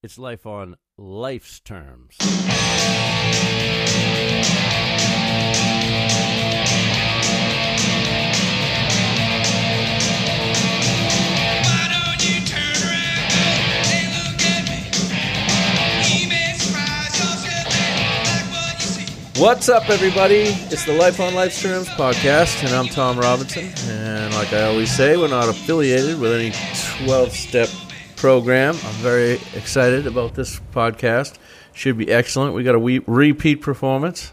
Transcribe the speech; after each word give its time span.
It's 0.00 0.16
life 0.16 0.46
on 0.46 0.76
life's 0.96 1.58
terms. 1.58 2.14
Why 2.20 2.36
don't 11.90 12.22
you 12.24 12.46
turn 12.46 12.78
around 12.86 13.32
and 13.90 14.14
look 14.14 14.40
at 14.46 14.62
me? 14.70 14.86
You 16.14 16.28
may 16.28 16.54
surprise 16.54 17.18
yourself 17.18 17.66
and 17.74 17.98
like 18.24 18.46
what 18.54 18.74
you 18.78 18.86
see. 18.86 19.42
What's 19.42 19.68
up, 19.68 19.90
everybody? 19.90 20.42
It's 20.70 20.84
the 20.84 20.92
Life 20.94 21.18
on 21.18 21.34
Life's 21.34 21.60
Terms 21.60 21.88
podcast, 21.88 22.62
and 22.64 22.72
I'm 22.72 22.86
Tom 22.86 23.18
Robinson. 23.18 23.72
And 23.90 24.32
like 24.34 24.52
I 24.52 24.62
always 24.62 24.96
say, 24.96 25.16
we're 25.16 25.26
not 25.26 25.48
affiliated 25.48 26.20
with 26.20 26.32
any 26.34 26.52
12 27.04 27.32
step 27.32 27.68
program. 28.18 28.74
I'm 28.74 28.94
very 28.94 29.34
excited 29.54 30.06
about 30.08 30.34
this 30.34 30.60
podcast. 30.74 31.36
Should 31.72 31.96
be 31.96 32.10
excellent. 32.10 32.52
We 32.54 32.64
got 32.64 32.74
a 32.74 32.78
we- 32.78 32.98
repeat 33.06 33.56
performance. 33.56 34.32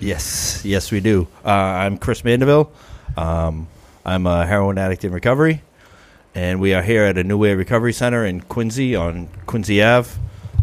Yes, 0.00 0.62
yes, 0.64 0.90
we 0.90 1.00
do. 1.00 1.28
Uh, 1.44 1.50
I'm 1.50 1.98
Chris 1.98 2.24
Mandeville. 2.24 2.72
Um, 3.16 3.68
I'm 4.06 4.26
a 4.26 4.46
heroin 4.46 4.78
addict 4.78 5.04
in 5.04 5.12
recovery, 5.12 5.62
and 6.34 6.60
we 6.60 6.72
are 6.72 6.82
here 6.82 7.04
at 7.04 7.18
a 7.18 7.24
New 7.24 7.36
Way 7.36 7.54
Recovery 7.54 7.92
Center 7.92 8.24
in 8.24 8.40
Quincy 8.40 8.96
on 8.96 9.28
Quincy 9.46 9.82
Ave. 9.82 10.10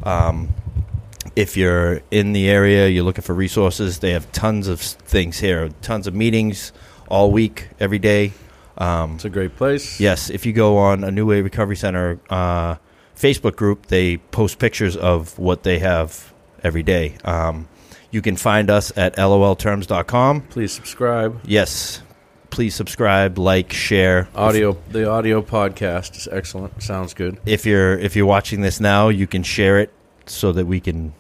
Um, 0.03 0.49
if 1.35 1.55
you're 1.55 2.01
in 2.09 2.34
the 2.34 2.49
area, 2.49 2.87
you're 2.87 3.03
looking 3.03 3.23
for 3.23 3.34
resources, 3.34 3.99
they 3.99 4.12
have 4.12 4.31
tons 4.31 4.67
of 4.67 4.79
things 4.81 5.40
here, 5.40 5.70
tons 5.81 6.07
of 6.07 6.15
meetings 6.15 6.71
all 7.07 7.31
week, 7.31 7.67
every 7.79 7.99
day. 7.99 8.34
Um, 8.77 9.16
It's 9.16 9.26
a 9.26 9.30
great 9.30 9.55
place. 9.55 10.00
Yes, 10.00 10.30
if 10.30 10.45
you 10.45 10.54
go 10.54 10.77
on 10.77 11.04
a 11.04 11.12
New 11.12 11.26
Way 11.26 11.41
Recovery 11.41 11.76
Center 11.76 12.20
uh, 12.30 12.76
Facebook 13.16 13.55
group, 13.55 13.88
they 13.88 14.18
post 14.18 14.58
pictures 14.59 14.96
of 14.98 15.38
what 15.38 15.63
they 15.63 15.80
have 15.80 16.34
every 16.63 16.84
day. 16.84 17.16
Um, 17.23 17.68
you 18.12 18.22
can 18.22 18.36
find 18.36 18.70
us 18.70 18.91
at 18.98 19.15
lolterms.com. 19.18 20.41
Please 20.49 20.71
subscribe. 20.71 21.40
Yes, 21.46 22.02
please 22.49 22.76
subscribe, 22.76 23.38
like, 23.38 23.74
share. 23.74 24.27
Audio, 24.35 24.77
the 24.91 25.10
audio 25.10 25.41
podcast 25.41 26.15
is 26.18 26.27
excellent. 26.32 26.82
Sounds 26.82 27.13
good. 27.13 27.40
If 27.46 27.65
you're 27.65 27.98
if 27.98 28.15
you're 28.15 28.26
watching 28.27 28.62
this 28.62 28.80
now, 28.80 29.10
you 29.10 29.27
can 29.27 29.43
share 29.43 29.80
it 29.80 29.91
so 30.26 30.52
that 30.52 30.65
we 30.65 30.80
can 30.80 31.13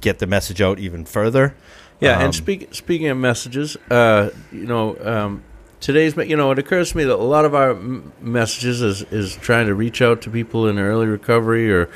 get 0.00 0.18
the 0.18 0.26
message 0.26 0.60
out 0.60 0.78
even 0.78 1.04
further. 1.04 1.54
Yeah, 2.00 2.16
Um, 2.18 2.26
and 2.26 2.34
speak, 2.34 2.72
speaking 2.74 3.08
of 3.08 3.16
messages, 3.18 3.76
uh, 3.90 4.30
you 4.52 4.66
know, 4.66 4.96
um, 5.02 5.42
today's, 5.80 6.16
you 6.16 6.36
know, 6.36 6.50
it 6.50 6.58
occurs 6.58 6.90
to 6.92 6.96
me 6.96 7.04
that 7.04 7.14
a 7.14 7.16
lot 7.16 7.44
of 7.44 7.54
our 7.54 7.74
messages 8.20 8.82
is, 8.82 9.02
is 9.12 9.36
trying 9.36 9.66
to 9.66 9.74
reach 9.74 10.02
out 10.02 10.22
to 10.22 10.30
people 10.30 10.66
in 10.68 10.78
early 10.78 11.06
recovery 11.06 11.70
or, 11.72 11.88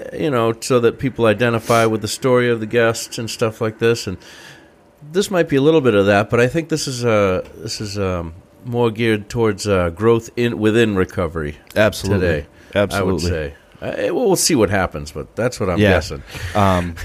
uh, 0.00 0.16
you 0.16 0.30
know, 0.30 0.54
so 0.60 0.80
that 0.80 0.98
people 0.98 1.26
identify 1.26 1.84
with 1.86 2.00
the 2.02 2.08
story 2.08 2.48
of 2.50 2.60
the 2.60 2.66
guests 2.66 3.18
and 3.18 3.30
stuff 3.30 3.60
like 3.60 3.78
this. 3.78 4.06
And 4.06 4.18
this 5.12 5.30
might 5.30 5.48
be 5.48 5.56
a 5.56 5.62
little 5.62 5.80
bit 5.80 5.94
of 5.94 6.06
that, 6.06 6.30
but 6.30 6.40
I 6.40 6.46
think 6.48 6.68
this 6.68 6.86
is, 6.88 7.04
uh, 7.04 7.46
this 7.56 7.80
is 7.80 7.98
um, 7.98 8.34
more 8.64 8.90
geared 8.90 9.28
towards 9.28 9.66
uh, 9.66 9.90
growth 9.90 10.30
in 10.36 10.58
within 10.58 10.96
recovery 10.96 11.56
Absolutely, 11.76 12.26
today. 12.28 12.46
absolutely. 12.74 13.10
I 13.10 13.12
would 13.12 13.20
say. 13.22 13.54
Uh, 13.80 14.12
well, 14.12 14.26
we'll 14.26 14.34
see 14.36 14.56
what 14.56 14.70
happens, 14.70 15.12
but 15.12 15.36
that's 15.36 15.60
what 15.60 15.70
I'm 15.70 15.78
Yeah. 15.78 15.90
guessing. 15.90 16.22
Um, 16.56 16.96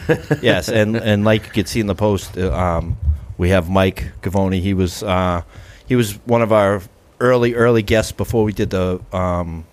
yes, 0.41 0.69
and 0.69 0.95
and 0.95 1.23
like 1.23 1.45
you 1.45 1.52
could 1.52 1.67
see 1.67 1.80
in 1.80 1.86
the 1.86 1.94
post, 1.94 2.36
uh, 2.36 2.52
um, 2.52 2.97
we 3.38 3.50
have 3.50 3.69
Mike 3.69 4.11
Govoni. 4.23 4.59
He 4.59 4.73
was 4.73 5.03
uh, 5.03 5.44
he 5.88 5.95
was 5.95 6.14
one 6.26 6.42
of 6.42 6.52
our 6.52 6.81
early 7.20 7.53
early 7.56 7.81
guests 7.84 8.12
before 8.12 8.44
we 8.44 8.53
did 8.53 8.70
the 8.70 9.00
um, 9.14 9.66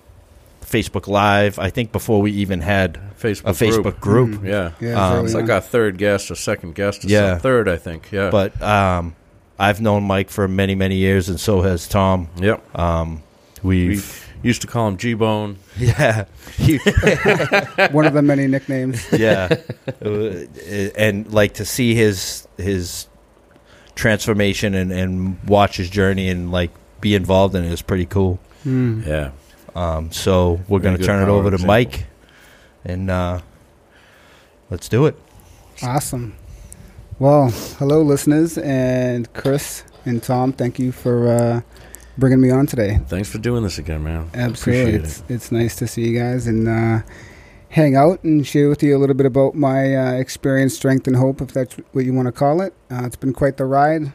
Facebook 0.63 1.07
Live. 1.09 1.59
I 1.59 1.71
think 1.71 1.93
before 1.93 2.21
we 2.23 2.33
even 2.33 2.61
had 2.61 2.99
Facebook 3.19 3.45
a 3.45 3.53
Facebook 3.53 4.01
group. 4.01 4.31
group. 4.41 4.45
Yeah. 4.45 4.73
Yeah, 4.81 5.05
Um, 5.07 5.13
early 5.15 5.25
It's 5.27 5.35
like 5.35 5.51
our 5.51 5.61
third 5.61 5.99
guest 5.99 6.31
or 6.31 6.35
second 6.37 6.75
guest. 6.75 7.05
Or 7.05 7.09
Yeah. 7.09 7.21
yeah, 7.33 7.39
third, 7.39 7.69
I 7.69 7.77
think. 7.77 8.11
Yeah, 8.13 8.31
But 8.31 8.61
um, 8.63 9.15
I've 9.59 9.81
known 9.81 10.05
Mike 10.05 10.31
for 10.31 10.47
many 10.49 10.75
many 10.75 10.97
years, 10.97 11.29
and 11.29 11.39
so 11.41 11.61
has 11.63 11.87
Tom. 11.89 12.29
yep, 12.41 12.63
Um, 12.79 13.23
we 13.63 13.89
we've 13.89 14.27
used 14.43 14.63
to 14.63 14.67
call 14.67 14.89
him 14.89 14.97
G 14.97 15.13
Bone. 15.15 15.57
yeah 15.77 16.25
one 17.91 18.07
of 18.07 18.15
the 18.15 18.23
many 18.23 18.47
nicknames. 18.47 19.05
yeah, 19.13 19.49
and 20.01 21.33
like 21.33 21.55
to 21.55 21.65
see 21.65 21.95
his 21.95 22.47
his 22.57 23.07
transformation 24.01 24.75
and 24.75 24.91
and 24.91 25.39
watch 25.47 25.77
his 25.77 25.91
journey 25.91 26.29
and 26.31 26.51
like 26.51 26.71
be 27.01 27.15
involved 27.15 27.55
in 27.55 27.65
it 27.65 27.73
is 27.73 27.83
pretty 27.83 28.07
cool. 28.07 28.39
Hmm. 28.65 29.03
Yeah, 29.07 29.31
Um, 29.75 30.11
so 30.11 30.61
we're 30.69 30.79
Very 30.81 30.83
going 30.83 30.97
to 30.99 31.05
turn 31.07 31.23
it 31.23 31.27
power 31.27 31.35
over 31.35 31.51
to 31.51 31.55
example. 31.57 31.67
Mike, 31.75 32.05
and 32.85 33.11
uh, 33.11 33.41
let's 34.71 34.89
do 34.89 35.07
it. 35.07 35.17
Awesome. 35.83 36.35
Well, 37.19 37.51
hello, 37.79 38.03
listeners, 38.03 38.57
and 38.59 39.31
Chris 39.35 39.85
and 40.07 40.23
Tom. 40.23 40.53
Thank 40.53 40.79
you 40.79 40.93
for 40.93 41.29
uh, 41.29 41.61
bringing 42.19 42.41
me 42.41 42.51
on 42.51 42.67
today. 42.67 42.99
thanks 43.09 43.29
for 43.31 43.39
doing 43.39 43.63
this 43.63 43.79
again, 43.79 44.03
man. 44.03 44.31
Absolutely, 44.35 44.95
Appreciate 44.97 45.05
it's 45.05 45.23
it's 45.29 45.53
nice 45.53 45.77
to 45.77 45.87
see 45.87 46.09
you 46.09 46.19
guys 46.19 46.47
and 46.47 46.69
uh, 46.69 47.03
hang 47.71 47.95
out 47.97 48.23
and 48.25 48.47
share 48.47 48.69
with 48.69 48.83
you 48.83 48.97
a 48.97 48.99
little 48.99 49.15
bit 49.15 49.27
about 49.27 49.55
my 49.55 49.95
uh, 49.97 50.13
experience, 50.13 50.77
strength, 50.77 51.07
and 51.07 51.17
hope, 51.17 51.41
if 51.41 51.49
that's 51.53 51.77
what 51.93 52.05
you 52.05 52.13
want 52.13 52.27
to 52.27 52.33
call 52.33 52.61
it. 52.61 52.75
Uh, 52.91 53.05
it's 53.05 53.17
been 53.17 53.33
quite 53.33 53.57
the 53.57 53.65
ride. 53.65 54.13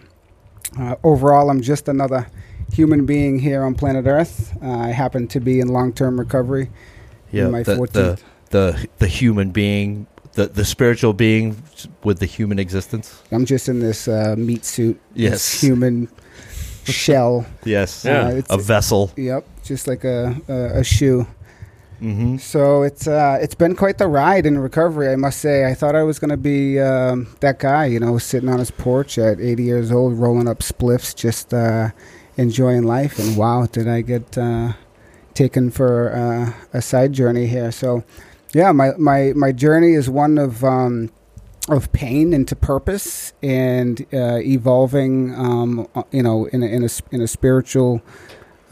Uh, 0.79 0.95
overall, 1.03 1.49
I'm 1.49 1.61
just 1.61 1.87
another 1.87 2.27
human 2.73 3.05
being 3.05 3.39
here 3.39 3.63
on 3.63 3.75
planet 3.75 4.05
Earth. 4.05 4.53
Uh, 4.61 4.69
I 4.79 4.87
happen 4.89 5.27
to 5.29 5.39
be 5.39 5.59
in 5.59 5.69
long-term 5.69 6.19
recovery. 6.19 6.69
Yeah, 7.31 7.45
in 7.45 7.51
my 7.51 7.63
the, 7.63 7.75
14th. 7.75 7.91
the 7.91 8.19
the 8.51 8.87
the 8.99 9.07
human 9.07 9.51
being, 9.51 10.07
the 10.33 10.47
the 10.47 10.63
spiritual 10.65 11.13
being 11.13 11.61
with 12.03 12.19
the 12.19 12.25
human 12.25 12.59
existence. 12.59 13.21
I'm 13.31 13.45
just 13.45 13.67
in 13.67 13.79
this 13.79 14.07
uh, 14.07 14.35
meat 14.37 14.63
suit, 14.65 14.99
Yes. 15.13 15.31
this 15.31 15.61
human 15.61 16.07
shell. 16.85 17.45
Yes, 17.65 18.05
Yeah. 18.05 18.27
Uh, 18.27 18.29
it's, 18.31 18.51
a 18.51 18.57
vessel. 18.57 19.11
Yep, 19.17 19.45
just 19.63 19.87
like 19.87 20.03
a 20.03 20.35
a, 20.47 20.79
a 20.79 20.83
shoe. 20.83 21.25
Hmm 21.99 22.37
So 22.37 22.83
it's 22.83 23.07
uh, 23.07 23.37
it's 23.41 23.55
been 23.55 23.75
quite 23.75 23.97
the 23.97 24.07
ride 24.07 24.45
in 24.45 24.57
recovery, 24.57 25.09
I 25.09 25.15
must 25.15 25.39
say. 25.39 25.65
I 25.65 25.73
thought 25.73 25.95
I 25.95 26.03
was 26.03 26.19
going 26.19 26.29
to 26.31 26.37
be 26.37 26.79
um, 26.79 27.27
that 27.39 27.59
guy, 27.59 27.85
you 27.85 27.99
know, 27.99 28.17
sitting 28.17 28.49
on 28.49 28.59
his 28.59 28.71
porch 28.71 29.17
at 29.17 29.39
80 29.39 29.63
years 29.63 29.91
old, 29.91 30.13
rolling 30.13 30.47
up 30.47 30.59
spliffs, 30.59 31.15
just 31.15 31.53
uh, 31.53 31.89
enjoying 32.37 32.83
life. 32.83 33.17
And 33.19 33.37
wow, 33.37 33.65
did 33.65 33.87
I 33.87 34.01
get 34.01 34.37
uh, 34.37 34.73
taken 35.33 35.71
for 35.71 36.13
uh, 36.13 36.53
a 36.77 36.81
side 36.81 37.13
journey 37.13 37.47
here? 37.47 37.71
So, 37.71 38.03
yeah, 38.53 38.71
my 38.71 38.91
my 38.97 39.33
my 39.35 39.51
journey 39.51 39.93
is 39.93 40.09
one 40.09 40.37
of. 40.37 40.63
Um, 40.63 41.11
of 41.67 41.91
pain 41.91 42.31
into 42.31 42.55
purpose 42.55 43.33
and 43.41 44.05
uh, 44.13 44.37
evolving, 44.37 45.33
um, 45.33 45.87
uh, 45.95 46.03
you 46.11 46.21
know, 46.21 46.45
in 46.45 46.61
a, 46.61 46.67
in 46.67 46.83
a 46.83 46.89
in 47.11 47.21
a 47.21 47.27
spiritual 47.27 48.03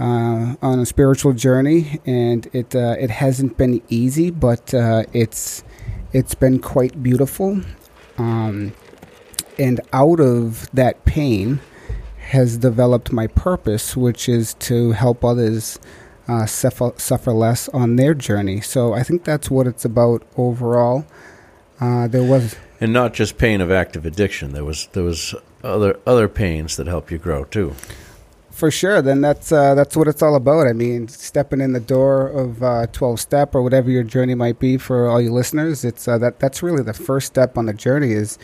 uh, 0.03 0.55
on 0.61 0.79
a 0.79 0.85
spiritual 0.85 1.31
journey, 1.31 2.01
and 2.05 2.49
it 2.51 2.75
uh, 2.75 2.95
it 2.99 3.09
hasn't 3.09 3.57
been 3.57 3.81
easy, 3.87 4.29
but 4.29 4.73
uh, 4.73 5.03
it's 5.13 5.63
it's 6.11 6.35
been 6.35 6.59
quite 6.59 7.01
beautiful. 7.01 7.61
Um, 8.17 8.73
and 9.57 9.79
out 9.93 10.19
of 10.19 10.69
that 10.73 11.05
pain 11.05 11.61
has 12.31 12.57
developed 12.57 13.13
my 13.13 13.27
purpose, 13.27 13.95
which 13.95 14.27
is 14.27 14.55
to 14.55 14.91
help 14.91 15.23
others 15.23 15.79
uh, 16.27 16.45
suffer 16.47 16.91
suffer 16.97 17.31
less 17.31 17.69
on 17.69 17.95
their 17.95 18.13
journey. 18.13 18.59
So 18.59 18.91
I 18.93 19.03
think 19.03 19.23
that's 19.23 19.49
what 19.49 19.67
it's 19.67 19.85
about 19.85 20.23
overall. 20.35 21.05
Uh, 21.79 22.09
there 22.09 22.23
was 22.23 22.57
And 22.81 22.91
not 22.91 23.13
just 23.13 23.37
pain 23.37 23.61
of 23.61 23.71
active 23.71 24.05
addiction. 24.05 24.51
There 24.51 24.65
was 24.65 24.89
there 24.91 25.03
was 25.03 25.33
other 25.63 25.97
other 26.05 26.27
pains 26.27 26.75
that 26.75 26.87
help 26.87 27.09
you 27.09 27.17
grow 27.17 27.45
too. 27.45 27.75
For 28.63 28.71
sure. 28.71 29.01
Then 29.01 29.19
that's 29.19 29.51
uh, 29.51 29.75
that's 29.75 29.97
what 29.97 30.07
it's 30.07 30.21
all 30.21 30.35
about. 30.35 30.67
I 30.67 30.71
mean, 30.71 31.09
stepping 31.09 31.59
in 31.59 31.73
the 31.73 31.81
door 31.81 32.27
of 32.29 32.63
uh, 32.63 32.87
twelve 32.93 33.19
step 33.19 33.55
or 33.55 33.61
whatever 33.61 33.91
your 33.91 34.03
journey 34.03 34.35
might 34.35 34.57
be 34.57 34.77
for 34.77 35.09
all 35.09 35.19
you 35.19 35.33
listeners. 35.33 35.83
It's 35.83 36.07
uh, 36.07 36.17
that 36.19 36.39
that's 36.39 36.63
really 36.63 36.81
the 36.81 36.93
first 36.93 37.27
step 37.27 37.57
on 37.57 37.65
the 37.65 37.73
journey 37.73 38.13
is 38.13 38.39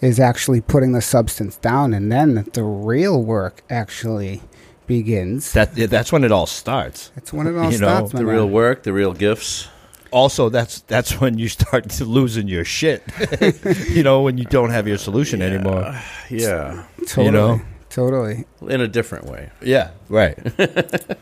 is 0.00 0.20
actually 0.20 0.60
putting 0.60 0.92
the 0.92 1.02
substance 1.02 1.56
down, 1.56 1.92
and 1.92 2.12
then 2.12 2.46
the 2.52 2.62
real 2.62 3.20
work 3.20 3.64
actually 3.68 4.42
begins. 4.86 5.52
That 5.54 5.74
that's 5.74 6.12
when 6.12 6.22
it 6.22 6.30
all 6.30 6.46
starts. 6.46 7.10
That's 7.16 7.32
when 7.32 7.48
it 7.48 7.56
all 7.56 7.64
you 7.72 7.78
starts. 7.78 8.12
my 8.12 8.20
The 8.20 8.26
man. 8.26 8.32
real 8.32 8.48
work, 8.48 8.84
the 8.84 8.92
real 8.92 9.12
gifts. 9.12 9.66
Also, 10.12 10.50
that's 10.50 10.82
that's 10.82 11.20
when 11.20 11.36
you 11.36 11.48
start 11.48 11.90
to 11.90 12.04
losing 12.04 12.46
your 12.46 12.64
shit. 12.64 13.02
you 13.90 14.04
know, 14.04 14.22
when 14.22 14.38
you 14.38 14.44
don't 14.44 14.70
have 14.70 14.86
your 14.86 14.98
solution 14.98 15.42
anymore. 15.42 16.00
Yeah, 16.30 16.84
totally, 17.08 17.26
you 17.26 17.32
know? 17.32 17.60
Totally. 17.94 18.44
in 18.68 18.80
a 18.80 18.88
different 18.88 19.26
way. 19.26 19.50
Yeah, 19.62 19.90
right. 20.08 20.38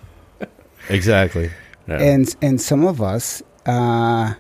exactly. 0.88 1.50
Yeah. 1.86 2.00
and 2.00 2.36
and 2.40 2.60
some 2.60 2.84
of 2.84 3.02
us 3.02 3.42
uh, 3.66 4.34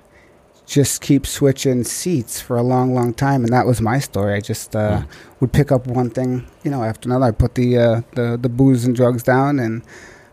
just 0.66 1.02
keep 1.02 1.26
switching 1.26 1.84
seats 1.84 2.40
for 2.40 2.56
a 2.56 2.62
long, 2.62 2.94
long 2.94 3.12
time, 3.12 3.44
and 3.44 3.52
that 3.52 3.66
was 3.66 3.80
my 3.80 3.98
story. 3.98 4.34
I 4.34 4.40
just 4.40 4.74
uh, 4.74 5.02
would 5.40 5.52
pick 5.52 5.70
up 5.70 5.86
one 5.86 6.10
thing, 6.10 6.46
you 6.64 6.70
know, 6.70 6.82
after 6.82 7.08
another. 7.08 7.26
I 7.26 7.30
put 7.32 7.54
the 7.54 7.78
uh, 7.78 8.02
the 8.14 8.38
the 8.40 8.48
booze 8.48 8.84
and 8.84 8.94
drugs 8.96 9.22
down, 9.22 9.58
and 9.58 9.82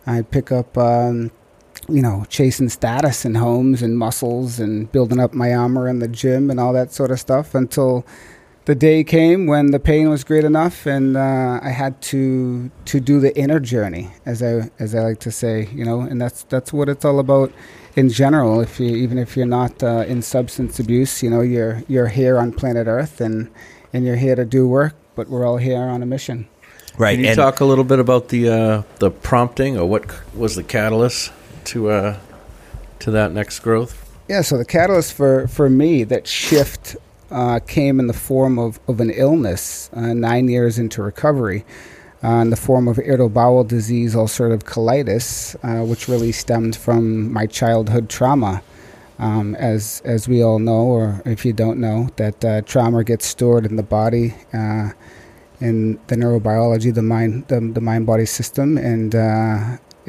I'd 0.05 0.31
pick 0.31 0.51
up 0.51 0.77
um, 0.77 1.31
you 1.89 2.01
know, 2.01 2.25
chasing 2.29 2.69
status 2.69 3.25
and 3.25 3.37
homes 3.37 3.81
and 3.81 3.97
muscles 3.97 4.59
and 4.59 4.91
building 4.91 5.19
up 5.19 5.33
my 5.33 5.53
armor 5.53 5.87
in 5.87 5.99
the 5.99 6.07
gym 6.07 6.49
and 6.51 6.59
all 6.59 6.73
that 6.73 6.93
sort 6.93 7.11
of 7.11 7.19
stuff 7.19 7.55
until 7.55 8.05
the 8.69 8.75
day 8.75 9.03
came 9.03 9.47
when 9.47 9.71
the 9.71 9.79
pain 9.79 10.11
was 10.11 10.23
great 10.23 10.43
enough 10.43 10.85
and 10.85 11.17
uh, 11.17 11.59
I 11.63 11.69
had 11.69 11.99
to 12.13 12.69
to 12.85 12.99
do 12.99 13.19
the 13.19 13.35
inner 13.35 13.59
journey, 13.59 14.11
as 14.27 14.43
I 14.43 14.69
as 14.77 14.93
I 14.93 14.99
like 14.99 15.19
to 15.21 15.31
say, 15.31 15.67
you 15.73 15.83
know, 15.83 16.01
and 16.01 16.21
that's 16.21 16.43
that's 16.43 16.71
what 16.71 16.87
it's 16.87 17.03
all 17.03 17.17
about 17.17 17.51
in 17.95 18.09
general. 18.09 18.61
If 18.61 18.79
you 18.79 18.95
even 18.95 19.17
if 19.17 19.35
you're 19.35 19.53
not 19.61 19.81
uh, 19.81 20.05
in 20.07 20.21
substance 20.21 20.79
abuse, 20.79 21.23
you 21.23 21.31
know, 21.31 21.41
you're 21.41 21.81
you're 21.87 22.09
here 22.09 22.37
on 22.37 22.51
planet 22.51 22.85
Earth 22.85 23.19
and 23.21 23.49
and 23.91 24.05
you're 24.05 24.21
here 24.27 24.35
to 24.35 24.45
do 24.45 24.67
work, 24.67 24.93
but 25.15 25.29
we're 25.29 25.47
all 25.47 25.57
here 25.57 25.81
on 25.81 26.03
a 26.03 26.05
mission. 26.05 26.47
Right. 26.95 27.15
Can 27.15 27.23
you 27.23 27.31
and 27.31 27.37
talk 27.37 27.61
a 27.61 27.65
little 27.65 27.83
bit 27.83 27.97
about 27.97 28.29
the 28.29 28.49
uh, 28.49 28.83
the 28.99 29.09
prompting 29.09 29.79
or 29.79 29.89
what 29.89 30.03
was 30.35 30.53
the 30.53 30.63
catalyst 30.63 31.31
to 31.71 31.89
uh, 31.89 32.19
to 32.99 33.09
that 33.09 33.31
next 33.31 33.61
growth? 33.61 34.05
Yeah, 34.29 34.41
so 34.41 34.59
the 34.59 34.65
catalyst 34.65 35.13
for, 35.13 35.47
for 35.47 35.71
me, 35.71 36.03
that 36.03 36.27
shift 36.27 36.95
uh, 37.31 37.59
came 37.59 37.99
in 37.99 38.07
the 38.07 38.13
form 38.13 38.57
of, 38.57 38.79
of 38.87 38.99
an 38.99 39.09
illness 39.09 39.89
uh, 39.93 40.13
nine 40.13 40.47
years 40.47 40.79
into 40.79 41.01
recovery, 41.01 41.65
uh, 42.23 42.27
in 42.27 42.49
the 42.49 42.55
form 42.55 42.87
of 42.87 42.99
irritable 42.99 43.29
bowel 43.29 43.63
disease, 43.63 44.15
ulcerative 44.15 44.63
colitis, 44.63 45.55
uh, 45.63 45.85
which 45.85 46.07
really 46.07 46.31
stemmed 46.31 46.75
from 46.75 47.31
my 47.31 47.45
childhood 47.45 48.09
trauma. 48.09 48.61
Um, 49.19 49.55
as, 49.55 50.01
as 50.05 50.29
we 50.29 50.41
all 50.41 50.59
know, 50.59 50.85
or 50.85 51.21
if 51.25 51.43
you 51.43 51.51
don't 51.51 51.77
know, 51.79 52.09
that 52.15 52.45
uh, 52.45 52.61
trauma 52.61 53.03
gets 53.03 53.25
stored 53.25 53.65
in 53.65 53.75
the 53.75 53.83
body, 53.83 54.33
uh, 54.53 54.91
in 55.59 55.99
the 56.07 56.15
neurobiology, 56.15 56.93
the 56.93 57.01
mind, 57.01 57.45
the, 57.49 57.59
the 57.59 57.81
mind 57.81 58.05
body 58.05 58.25
system, 58.25 58.77
and 58.77 59.13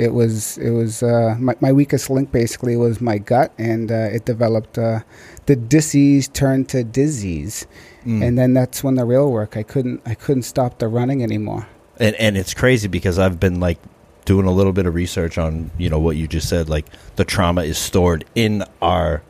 it 0.06 0.12
was 0.14 0.56
it 0.58 0.70
was 0.70 1.02
uh, 1.02 1.36
my, 1.38 1.54
my 1.60 1.72
weakest 1.72 2.08
link 2.10 2.32
basically 2.32 2.76
was 2.76 3.00
my 3.00 3.18
gut, 3.18 3.52
and 3.58 3.90
uh, 3.92 4.16
it 4.16 4.24
developed 4.24 4.78
uh, 4.78 5.00
the 5.46 5.56
disease 5.56 6.28
turned 6.28 6.68
to 6.70 6.84
disease, 6.84 7.66
Mm. 8.06 8.24
and 8.26 8.38
then 8.38 8.54
that's 8.54 8.82
when 8.82 8.94
the 8.94 9.04
real 9.04 9.30
work. 9.30 9.56
I 9.58 9.62
couldn't 9.62 10.00
I 10.06 10.14
couldn't 10.14 10.44
stop 10.44 10.78
the 10.78 10.88
running 10.88 11.22
anymore. 11.22 11.66
and 11.98 12.14
and 12.16 12.36
it's 12.40 12.54
crazy 12.54 12.88
because 12.88 13.18
I've 13.18 13.38
been 13.38 13.60
like 13.60 13.78
doing 14.24 14.46
a 14.46 14.52
little 14.52 14.72
bit 14.72 14.86
of 14.86 14.94
research 14.94 15.36
on 15.36 15.70
you 15.76 15.90
know 15.90 15.98
what 16.06 16.16
you 16.16 16.26
just 16.26 16.48
said 16.48 16.68
like 16.70 16.86
the 17.16 17.24
trauma 17.24 17.62
is 17.62 17.76
stored 17.76 18.24
in 18.34 18.64
our 18.80 19.20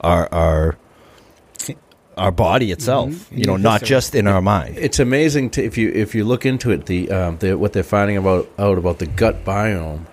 our 0.00 0.28
our 0.32 0.76
our 2.16 2.30
body 2.32 2.70
itself 2.70 3.10
Mhm. 3.10 3.38
you 3.38 3.44
know 3.44 3.56
not 3.56 3.80
sir. 3.80 3.86
just 3.86 4.14
in 4.14 4.26
our 4.26 4.40
mind 4.40 4.76
It's 4.78 4.98
amazing 5.00 5.50
to 5.50 5.64
if 5.64 5.76
you 5.76 5.90
if 5.90 6.14
you 6.14 6.24
look 6.24 6.46
into 6.46 6.70
it 6.70 6.86
the, 6.86 7.10
um, 7.10 7.36
the 7.38 7.54
what 7.58 7.72
they're 7.72 7.82
finding 7.82 8.16
about 8.16 8.48
out 8.58 8.78
about 8.78 8.98
the 8.98 9.06
gut 9.06 9.44
biome. 9.44 10.06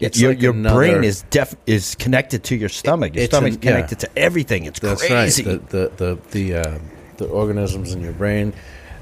It's 0.00 0.18
your, 0.18 0.30
like 0.30 0.40
your 0.42 0.54
another- 0.54 0.76
brain 0.76 1.04
is 1.04 1.24
def 1.30 1.54
is 1.66 1.94
connected 1.96 2.44
to 2.44 2.56
your 2.56 2.68
stomach 2.70 3.14
your 3.14 3.24
It's 3.24 3.34
stomach's 3.34 3.56
an- 3.56 3.62
yeah. 3.62 3.70
connected 3.72 3.98
to 4.00 4.08
everything 4.16 4.64
it's 4.64 4.80
That's 4.80 5.04
crazy 5.06 5.44
right. 5.44 5.68
The 5.68 5.90
the 5.98 6.18
the 6.30 6.52
the, 6.52 6.54
uh, 6.68 6.78
the 7.18 7.26
organisms 7.26 7.92
in 7.94 8.00
your 8.00 8.12
brain 8.14 8.52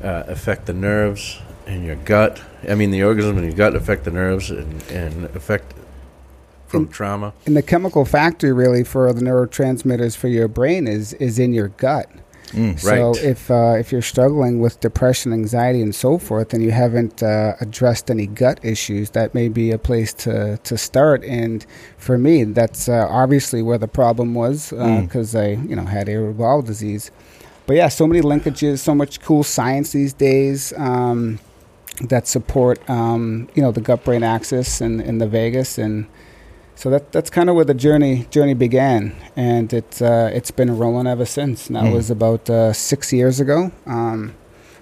uh, 0.03 0.25
affect 0.27 0.67
the 0.67 0.73
nerves 0.75 1.39
in 1.67 1.85
your 1.85 1.97
gut. 1.97 2.41
I 2.69 2.75
mean, 2.75 2.91
the 2.93 3.03
organisms 3.05 3.39
in 3.39 3.45
your 3.45 3.53
gut 3.57 3.77
affect 3.77 4.05
the 4.05 4.11
nerves 4.11 4.51
and, 4.51 4.83
and 4.91 5.25
affect 5.37 5.75
from 6.67 6.85
And- 6.85 6.93
trauma. 6.93 7.33
And 7.47 7.57
the 7.57 7.63
chemical 7.63 8.05
factory 8.05 8.53
really 8.53 8.83
for 8.85 9.13
the 9.13 9.21
neurotransmitters 9.21 10.17
for 10.17 10.29
your 10.29 10.49
brain 10.49 10.89
is 10.89 11.13
is 11.15 11.39
in 11.39 11.53
your 11.53 11.69
gut. 11.69 12.09
Mm. 12.53 12.79
So 12.79 12.89
Right. 13.13 13.25
if 13.25 13.51
uh, 13.51 13.75
if 13.79 13.93
you're 13.93 14.03
struggling 14.03 14.61
with 14.61 14.81
depression, 14.81 15.33
anxiety, 15.33 15.83
and 15.83 15.95
so 15.95 16.19
forth, 16.19 16.55
and 16.55 16.63
you 16.63 16.71
haven't 16.71 17.23
uh, 17.23 17.55
addressed 17.61 18.11
any 18.11 18.27
gut 18.27 18.59
issues, 18.63 19.11
that 19.11 19.35
may 19.35 19.49
be 19.49 19.71
a 19.71 19.79
place 19.79 20.13
to 20.25 20.59
to 20.65 20.77
start. 20.79 21.25
And 21.25 21.65
for 21.97 22.17
me, 22.19 22.45
that's 22.45 22.89
uh, 22.89 23.07
obviously 23.11 23.63
where 23.63 23.79
the 23.79 23.89
problem 23.89 24.35
was 24.35 24.71
Mm. 24.73 25.03
because 25.03 25.35
I 25.35 25.49
you 25.71 25.77
know 25.77 25.85
had 25.85 26.09
irritable 26.09 26.45
bowel 26.45 26.63
disease. 26.63 27.11
But 27.67 27.77
yeah, 27.77 27.89
so 27.89 28.07
many 28.07 28.23
linkages, 28.23 28.79
so 28.79 28.95
much 28.95 29.21
cool 29.21 29.43
science 29.45 29.93
these 29.93 30.15
days 30.15 30.73
um, 30.79 31.39
that 32.09 32.27
support 32.27 32.79
um, 32.89 33.49
you 33.55 33.63
know 33.63 33.73
the 33.73 33.81
gut 33.83 34.05
brain 34.05 34.23
axis 34.23 34.81
and, 34.81 35.01
and 35.01 35.21
the 35.21 35.27
vagus 35.29 35.79
and 35.79 36.07
so 36.81 36.91
that 36.91 37.11
that's 37.11 37.29
kind 37.31 37.49
of 37.51 37.57
where 37.57 37.65
the 37.65 37.75
journey 37.87 38.15
journey 38.31 38.55
began, 38.55 39.01
and 39.35 39.73
it's 39.73 40.01
uh, 40.01 40.31
it's 40.33 40.53
been 40.53 40.71
rolling 40.79 41.07
ever 41.15 41.27
since. 41.27 41.69
Now 41.75 41.87
it 41.87 41.91
Mm. 41.91 41.95
was 41.99 42.09
about 42.19 42.49
uh, 42.49 42.73
six 42.73 43.13
years 43.13 43.41
ago 43.41 43.73
um, 43.87 44.21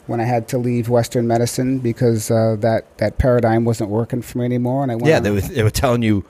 when 0.07 0.21
I 0.21 0.25
had 0.35 0.47
to 0.53 0.59
leave 0.59 0.91
Western 0.91 1.27
medicine 1.27 1.79
because 1.79 2.31
uh, 2.31 2.57
that 2.61 2.83
that 2.99 3.13
paradigm 3.19 3.65
wasn't 3.65 3.89
working 3.91 4.21
for 4.23 4.39
me 4.39 4.45
anymore, 4.45 4.83
and 4.83 4.93
I 4.93 4.97
went 4.97 5.07
yeah 5.13 5.21
they 5.21 5.31
were, 5.31 5.41
they 5.41 5.63
were 5.63 5.71
telling 5.85 6.03
you 6.03 6.25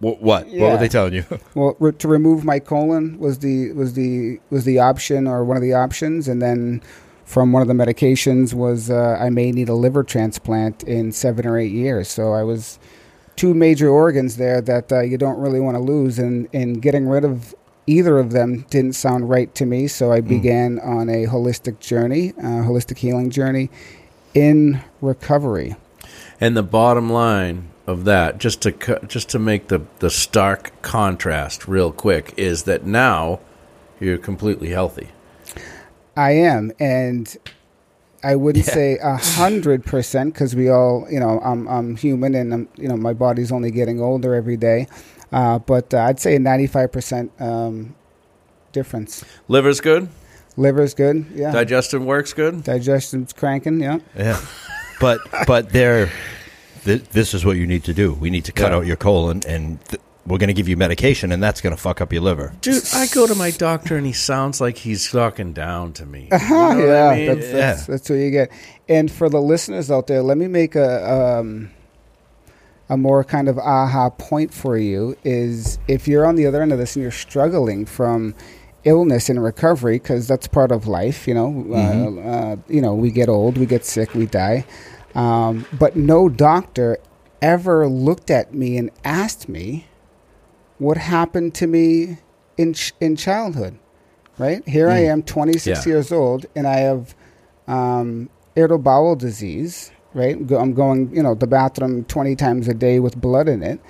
what 0.00 0.20
what, 0.20 0.46
what 0.48 0.72
were 0.72 0.76
they 0.84 0.88
telling 0.88 1.14
you 1.14 1.24
well 1.54 1.74
re- 1.78 1.92
to 2.02 2.08
remove 2.08 2.44
my 2.44 2.58
colon 2.58 3.18
was 3.18 3.38
the 3.38 3.72
was 3.72 3.94
the 3.94 4.40
was 4.50 4.64
the 4.64 4.78
option 4.78 5.26
or 5.26 5.38
one 5.44 5.56
of 5.56 5.62
the 5.62 5.72
options, 5.72 6.28
and 6.28 6.42
then 6.42 6.82
from 7.24 7.50
one 7.52 7.62
of 7.62 7.68
the 7.68 7.74
medications 7.84 8.52
was 8.52 8.90
uh, 8.90 9.16
I 9.18 9.30
may 9.30 9.52
need 9.52 9.68
a 9.70 9.74
liver 9.74 10.02
transplant 10.04 10.82
in 10.82 11.12
seven 11.12 11.46
or 11.46 11.56
eight 11.56 11.72
years. 11.72 12.08
So 12.08 12.34
I 12.34 12.42
was 12.42 12.78
two 13.36 13.54
major 13.54 13.88
organs 13.88 14.36
there 14.36 14.60
that 14.60 14.92
uh, 14.92 15.00
you 15.00 15.18
don't 15.18 15.38
really 15.38 15.60
want 15.60 15.76
to 15.76 15.82
lose, 15.82 16.18
and 16.18 16.48
and 16.52 16.80
getting 16.82 17.06
rid 17.08 17.24
of 17.24 17.54
either 17.86 18.18
of 18.18 18.30
them 18.30 18.64
didn't 18.70 18.92
sound 18.94 19.28
right 19.28 19.52
to 19.56 19.66
me. 19.66 19.88
So 19.88 20.12
I 20.12 20.20
Mm. 20.20 20.28
began 20.28 20.78
on 20.80 21.08
a 21.08 21.26
holistic 21.26 21.80
journey, 21.80 22.32
uh, 22.38 22.62
holistic 22.64 22.98
healing 22.98 23.30
journey, 23.30 23.70
in 24.34 24.80
recovery. 25.00 25.74
And 26.40 26.56
the 26.56 26.62
bottom 26.62 27.10
line 27.10 27.64
of 27.86 28.04
that, 28.04 28.38
just 28.38 28.60
to 28.62 28.72
cu- 28.72 29.04
just 29.08 29.28
to 29.30 29.38
make 29.38 29.68
the 29.68 29.80
the 29.98 30.10
stark 30.10 30.70
contrast 30.82 31.66
real 31.66 31.90
quick, 31.90 32.32
is 32.36 32.62
that 32.64 32.86
now 32.86 33.40
you're 34.00 34.18
completely 34.18 34.70
healthy. 34.70 35.08
I 36.16 36.32
am, 36.32 36.72
and 36.78 37.36
I 38.24 38.36
wouldn't 38.36 38.66
Yeah. 38.66 38.74
say 38.74 38.98
a 38.98 39.16
hundred 39.16 39.84
percent 39.84 40.34
because 40.34 40.54
we 40.54 40.68
all, 40.68 41.06
you 41.10 41.18
know, 41.20 41.40
I'm 41.42 41.66
I'm 41.68 41.96
human, 41.96 42.34
and 42.34 42.52
I'm, 42.54 42.68
you 42.76 42.88
know, 42.88 42.96
my 42.96 43.12
body's 43.12 43.50
only 43.52 43.70
getting 43.70 44.00
older 44.00 44.34
every 44.34 44.56
day. 44.56 44.86
Uh, 45.32 45.58
but 45.58 45.92
uh, 45.94 45.98
I'd 46.02 46.20
say 46.20 46.36
a 46.36 46.38
ninety-five 46.38 46.92
percent 46.92 47.32
um, 47.40 47.94
difference. 48.72 49.24
Liver's 49.48 49.80
good. 49.80 50.08
Liver's 50.56 50.92
good, 50.94 51.24
yeah. 51.34 51.50
Digestion 51.50 52.04
works 52.04 52.34
good. 52.34 52.62
Digestion's 52.64 53.32
cranking, 53.32 53.80
yeah. 53.80 53.98
Yeah, 54.14 54.38
but 55.00 55.18
but 55.46 55.70
there, 55.70 56.10
th- 56.84 57.04
this 57.10 57.32
is 57.32 57.44
what 57.44 57.56
you 57.56 57.66
need 57.66 57.84
to 57.84 57.94
do. 57.94 58.12
We 58.12 58.28
need 58.28 58.44
to 58.44 58.52
cut 58.52 58.70
Yeah. 58.70 58.76
out 58.78 58.86
your 58.86 58.96
colon, 58.96 59.40
and 59.48 59.82
th- 59.86 60.02
we're 60.26 60.38
going 60.38 60.48
to 60.48 60.54
give 60.54 60.68
you 60.68 60.76
medication, 60.76 61.32
and 61.32 61.42
that's 61.42 61.60
going 61.60 61.74
to 61.74 61.80
fuck 61.80 62.00
up 62.00 62.12
your 62.12 62.22
liver. 62.22 62.54
Dude, 62.60 62.84
I 62.94 63.06
go 63.08 63.26
to 63.26 63.34
my 63.34 63.50
doctor 63.50 63.96
and 63.96 64.06
he 64.06 64.12
sounds 64.12 64.60
like 64.60 64.78
he's 64.78 65.10
talking 65.10 65.52
down 65.52 65.92
to 65.94 66.06
me. 66.06 66.28
You 66.30 66.36
Uh-huh, 66.36 66.54
know 66.54 66.78
what 66.78 66.86
yeah, 66.86 67.08
I 67.08 67.16
mean? 67.16 67.26
that's, 67.26 67.50
that's, 67.52 67.86
that's 67.86 68.10
what 68.10 68.16
you 68.16 68.30
get. 68.30 68.52
And 68.88 69.10
for 69.10 69.28
the 69.28 69.40
listeners 69.42 69.90
out 69.90 70.06
there, 70.06 70.22
let 70.22 70.38
me 70.38 70.46
make 70.46 70.74
a 70.76 71.38
um, 71.40 71.70
a 72.88 72.96
more 72.96 73.24
kind 73.24 73.48
of 73.48 73.58
aha 73.58 74.10
point 74.10 74.52
for 74.52 74.76
you 74.76 75.16
is 75.24 75.78
if 75.88 76.06
you're 76.06 76.26
on 76.26 76.36
the 76.36 76.46
other 76.46 76.60
end 76.62 76.72
of 76.72 76.78
this 76.78 76.94
and 76.94 77.02
you're 77.02 77.10
struggling 77.10 77.86
from 77.86 78.34
illness 78.84 79.28
and 79.30 79.42
recovery 79.42 79.94
because 79.98 80.26
that's 80.28 80.46
part 80.46 80.70
of 80.72 80.86
life, 80.86 81.26
you 81.26 81.34
know. 81.34 81.48
Mhm. 81.50 82.24
Uh, 82.24 82.28
uh, 82.28 82.56
you 82.68 82.80
know, 82.80 82.94
we 82.94 83.10
get 83.10 83.28
old, 83.28 83.56
we 83.56 83.66
get 83.66 83.84
sick, 83.84 84.14
we 84.14 84.26
die. 84.26 84.64
Um, 85.14 85.66
but 85.78 85.96
no 85.96 86.28
doctor 86.28 86.98
ever 87.40 87.88
looked 87.88 88.30
at 88.30 88.52
me 88.54 88.76
and 88.76 88.90
asked 89.04 89.48
me 89.48 89.86
what 90.82 90.96
happened 90.98 91.54
to 91.54 91.66
me 91.66 92.18
in 92.56 92.72
ch- 92.74 92.92
in 93.00 93.16
childhood. 93.16 93.74
Right 94.38 94.66
here, 94.66 94.88
I 94.90 95.02
Mm. 95.02 95.08
am, 95.12 95.22
26 95.22 95.86
Yeah. 95.86 95.92
years 95.92 96.10
old, 96.10 96.46
and 96.56 96.66
I 96.66 96.78
have 96.78 97.14
um, 97.68 98.28
irritable 98.56 98.82
bowel 98.82 99.14
disease. 99.16 99.90
Right, 100.14 100.36
I'm 100.36 100.74
going, 100.74 101.10
you 101.14 101.22
know, 101.22 101.34
the 101.34 101.46
bathroom 101.46 102.04
20 102.04 102.36
times 102.36 102.68
a 102.68 102.74
day 102.74 102.98
with 102.98 103.18
blood 103.18 103.48
in 103.48 103.62
it, 103.62 103.80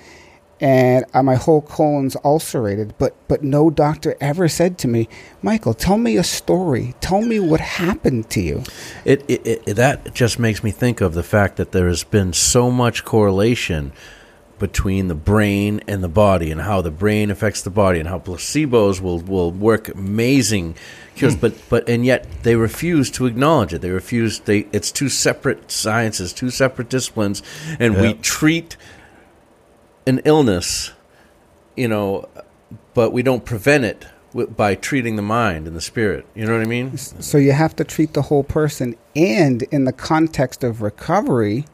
and 0.61 1.03
uh, 1.13 1.21
my 1.21 1.35
whole 1.35 1.61
colon's 1.61 2.15
ulcerated. 2.23 2.93
But 2.97 3.13
but 3.27 3.43
no 3.43 3.69
doctor 3.69 4.15
ever 4.21 4.47
said 4.47 4.77
to 4.79 4.87
me, 4.87 5.09
Michael, 5.41 5.73
tell 5.73 5.97
me 5.97 6.15
a 6.15 6.23
story. 6.23 6.93
Tell 7.01 7.21
me 7.21 7.39
what 7.41 7.59
happened 7.59 8.29
to 8.29 8.41
you. 8.41 8.63
It, 9.03 9.25
it, 9.27 9.63
it 9.65 9.73
that 9.75 10.13
just 10.13 10.39
makes 10.39 10.63
me 10.63 10.71
think 10.71 11.01
of 11.01 11.13
the 11.13 11.23
fact 11.23 11.57
that 11.57 11.71
there 11.73 11.87
has 11.89 12.03
been 12.05 12.31
so 12.31 12.71
much 12.71 13.03
correlation 13.03 13.91
between 14.63 15.09
the 15.09 15.15
brain 15.15 15.81
and 15.89 16.01
the 16.01 16.07
body, 16.07 16.49
and 16.49 16.61
how 16.61 16.79
the 16.79 16.89
brain 16.89 17.29
affects 17.29 17.61
the 17.63 17.69
body, 17.69 17.99
and 17.99 18.07
how 18.07 18.17
placebos 18.17 19.01
will, 19.01 19.19
will 19.19 19.51
work 19.51 19.89
amazing 19.89 20.73
cures. 21.17 21.33
Hmm. 21.33 21.41
But 21.41 21.53
but 21.67 21.89
and 21.89 22.05
yet 22.05 22.25
they 22.43 22.55
refuse 22.55 23.11
to 23.11 23.25
acknowledge 23.25 23.73
it. 23.73 23.81
They 23.81 23.89
refuse. 23.89 24.39
They 24.39 24.59
it's 24.71 24.89
two 24.89 25.09
separate 25.09 25.69
sciences, 25.69 26.31
two 26.31 26.49
separate 26.49 26.87
disciplines, 26.87 27.43
and 27.77 27.99
we 27.99 28.13
treat 28.13 28.77
an 30.07 30.21
illness, 30.23 30.93
you 31.75 31.89
know, 31.89 32.29
but 32.93 33.11
we 33.11 33.21
don't 33.21 33.43
prevent 33.43 33.83
it 33.83 34.05
by 34.55 34.75
treating 34.75 35.17
the 35.17 35.21
mind 35.21 35.67
and 35.67 35.75
the 35.75 35.81
spirit. 35.81 36.25
You 36.35 36.45
know 36.45 36.53
what 36.53 36.61
I 36.61 36.69
mean? 36.69 36.97
So 36.97 37.37
you 37.37 37.51
have 37.51 37.75
to 37.75 37.83
treat 37.83 38.13
the 38.13 38.21
whole 38.21 38.45
person, 38.45 38.95
and 39.13 39.63
in 39.63 39.83
the 39.83 39.91
context 39.91 40.63
of 40.63 40.81
recovery, 40.81 41.65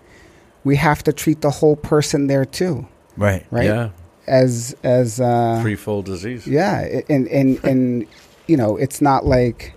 we 0.64 0.76
have 0.76 1.04
to 1.04 1.14
treat 1.14 1.42
the 1.42 1.50
whole 1.52 1.76
person 1.76 2.28
there 2.28 2.46
too. 2.46 2.88
Right. 3.18 3.46
Right. 3.52 3.66
Yeah. 3.66 3.90
as 4.28 4.76
as 4.84 5.20
uh, 5.20 5.60
Threefold 5.62 6.06
disease. 6.06 6.48
yeah, 6.48 7.02
and 7.10 7.28
and 7.28 7.64
and 7.64 8.08
you 8.48 8.58
know, 8.58 8.78
it's 8.78 9.02
not 9.02 9.26
like 9.26 9.74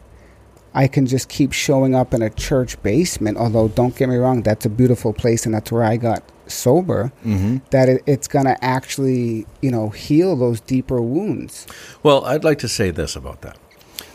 I 0.74 0.88
can 0.88 1.06
just 1.06 1.28
keep 1.28 1.52
showing 1.52 1.94
up 1.94 2.14
in 2.14 2.22
a 2.22 2.30
church 2.30 2.80
basement. 2.82 3.36
Although, 3.38 3.68
don't 3.68 3.94
get 3.96 4.08
me 4.08 4.16
wrong, 4.16 4.42
that's 4.42 4.64
a 4.66 4.70
beautiful 4.70 5.12
place, 5.12 5.44
and 5.46 5.54
that's 5.54 5.70
where 5.72 5.84
I 5.84 5.96
got 5.96 6.22
sober. 6.46 7.12
Mm-hmm. 7.24 7.58
That 7.70 7.88
it, 7.88 8.02
it's 8.06 8.28
gonna 8.28 8.56
actually, 8.60 9.46
you 9.60 9.70
know, 9.70 9.88
heal 9.90 10.36
those 10.36 10.60
deeper 10.60 11.00
wounds. 11.00 11.66
Well, 12.02 12.24
I'd 12.24 12.44
like 12.44 12.58
to 12.60 12.68
say 12.68 12.90
this 12.90 13.16
about 13.16 13.40
that. 13.42 13.58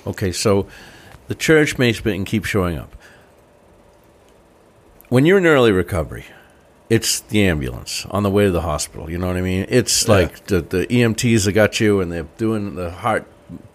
Okay, 0.05 0.31
so 0.31 0.67
the 1.27 1.35
church 1.35 1.77
basement 1.77 2.17
and 2.17 2.25
keep 2.25 2.45
showing 2.45 2.77
up. 2.77 2.95
When 5.09 5.25
you're 5.25 5.37
in 5.37 5.45
early 5.45 5.71
recovery, 5.71 6.25
it's 6.89 7.19
the 7.21 7.45
ambulance 7.45 8.05
on 8.11 8.23
the 8.23 8.29
way 8.29 8.45
to 8.45 8.51
the 8.51 8.61
hospital. 8.61 9.09
You 9.09 9.17
know 9.17 9.27
what 9.27 9.37
I 9.37 9.41
mean? 9.41 9.65
It's 9.69 10.07
like 10.07 10.45
the, 10.47 10.61
the 10.61 10.87
EMTs 10.87 11.45
that 11.45 11.51
got 11.53 11.79
you 11.79 11.99
and 12.01 12.11
they're 12.11 12.27
doing 12.37 12.75
the 12.75 12.91
heart 12.91 13.25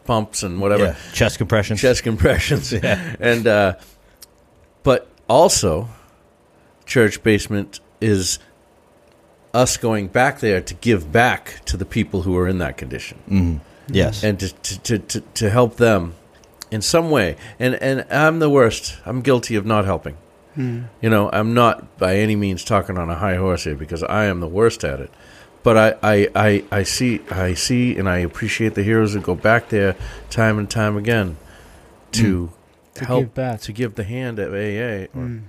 pumps 0.05 0.43
and 0.43 0.61
whatever. 0.61 0.85
Yeah. 0.85 0.97
Chest 1.13 1.39
compressions. 1.39 1.81
chest 1.81 2.03
compressions. 2.03 2.73
Yeah. 2.83 3.17
And 3.21 3.47
uh, 3.47 3.75
but 4.83 5.09
also, 5.29 5.89
church 6.87 7.23
basement 7.23 7.81
is 8.01 8.39
us 9.55 9.77
going 9.77 10.09
back 10.09 10.41
there 10.41 10.61
to 10.61 10.75
give 10.75 11.13
back 11.13 11.61
to 11.67 11.77
the 11.77 11.85
people 11.85 12.23
who 12.23 12.37
are 12.37 12.49
in 12.49 12.59
that 12.59 12.77
condition 12.79 13.19
Mm-hmm. 13.29 13.59
Yes. 13.95 14.25
and 14.25 14.41
to, 14.41 14.49
to, 14.49 14.79
to, 14.81 14.99
to, 14.99 15.21
to 15.21 15.51
help 15.51 15.77
them 15.77 16.15
in 16.71 16.81
some 16.81 17.11
way. 17.11 17.37
And 17.59 17.75
and 17.75 18.07
I'm 18.11 18.39
the 18.39 18.49
worst. 18.49 18.97
I'm 19.05 19.21
guilty 19.21 19.55
of 19.57 19.67
not 19.67 19.85
helping. 19.85 20.17
You 20.57 21.11
know, 21.11 21.31
I'm 21.33 21.55
not 21.55 21.99
by 21.99 22.17
any 22.17 22.37
means 22.37 22.65
talking 22.65 22.99
on 22.99 23.09
a 23.11 23.15
high 23.17 23.37
horse 23.37 23.65
here 23.65 23.75
because 23.75 24.03
I 24.03 24.25
am 24.27 24.41
the 24.41 24.49
worst 24.49 24.85
at 24.85 25.01
it. 25.01 25.11
But 25.63 25.77
I, 25.77 25.95
I, 26.03 26.29
I, 26.35 26.65
I 26.71 26.83
see 26.83 27.21
I 27.31 27.55
see 27.55 27.97
and 27.97 28.09
I 28.09 28.19
appreciate 28.19 28.75
the 28.75 28.83
heroes 28.83 29.15
that 29.15 29.23
go 29.23 29.35
back 29.35 29.69
there 29.69 29.97
time 30.29 30.59
and 30.59 30.69
time 30.69 30.97
again 30.97 31.37
to, 32.13 32.49
mm. 32.49 32.53
To 32.95 33.05
help 33.07 33.21
give 33.21 33.35
back. 33.35 33.61
to 33.63 33.73
give 33.73 33.95
the 33.95 34.05
hand 34.05 34.39
at 34.39 34.51
AA 34.51 35.09
or 35.17 35.27
mm. 35.27 35.43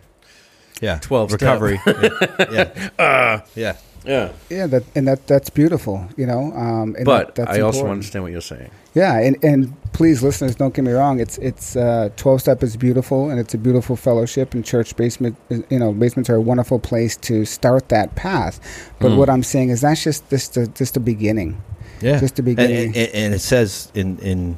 yeah. 0.82 1.00
12 1.02 1.34
recovery. 1.34 1.82
yeah. 1.88 2.50
Yeah. 2.52 2.90
Ah. 3.00 3.44
yeah. 3.56 3.78
yeah. 4.06 4.32
Yeah, 4.50 4.68
that 4.68 4.84
and 4.96 5.08
that 5.08 5.28
that's 5.28 5.50
beautiful, 5.50 6.08
you 6.16 6.28
know. 6.28 6.54
Um, 6.54 6.96
and 6.96 7.06
But 7.06 7.36
that, 7.36 7.48
that's 7.48 7.58
I 7.58 7.62
also 7.62 7.88
understand 7.88 8.24
what 8.24 8.32
you're 8.32 8.42
saying. 8.42 8.70
Yeah, 8.94 9.18
and, 9.20 9.44
and 9.44 9.74
please, 9.94 10.22
listeners, 10.24 10.56
don't 10.56 10.74
get 10.74 10.84
me 10.84 10.92
wrong. 10.92 11.20
It's 11.20 11.38
it's 11.38 11.76
uh, 11.76 12.10
twelve 12.18 12.42
step 12.42 12.62
is 12.64 12.76
beautiful, 12.76 13.30
and 13.30 13.40
it's 13.40 13.54
a 13.54 13.58
beautiful 13.58 13.96
fellowship. 13.96 14.54
And 14.54 14.66
church 14.66 14.96
basement, 14.96 15.36
you 15.50 15.80
know, 15.80 15.94
basements 15.94 16.30
are 16.30 16.36
a 16.36 16.42
wonderful 16.42 16.80
place 16.80 17.16
to 17.18 17.46
start 17.46 17.90
that 17.90 18.16
path. 18.16 18.60
But 19.00 19.12
Mm. 19.12 19.18
what 19.18 19.30
I'm 19.30 19.44
saying 19.44 19.70
is 19.70 19.82
that's 19.82 20.04
just 20.04 20.30
this 20.30 20.48
the, 20.50 20.68
just 20.68 20.94
the 20.96 21.00
beginning. 21.00 21.62
Yeah. 22.02 22.20
Just 22.20 22.36
the 22.36 22.42
and, 22.42 22.56
beginning. 22.58 22.88
and, 22.98 23.10
and 23.14 23.34
it 23.34 23.40
says 23.40 23.92
in, 23.96 24.18
in 24.20 24.58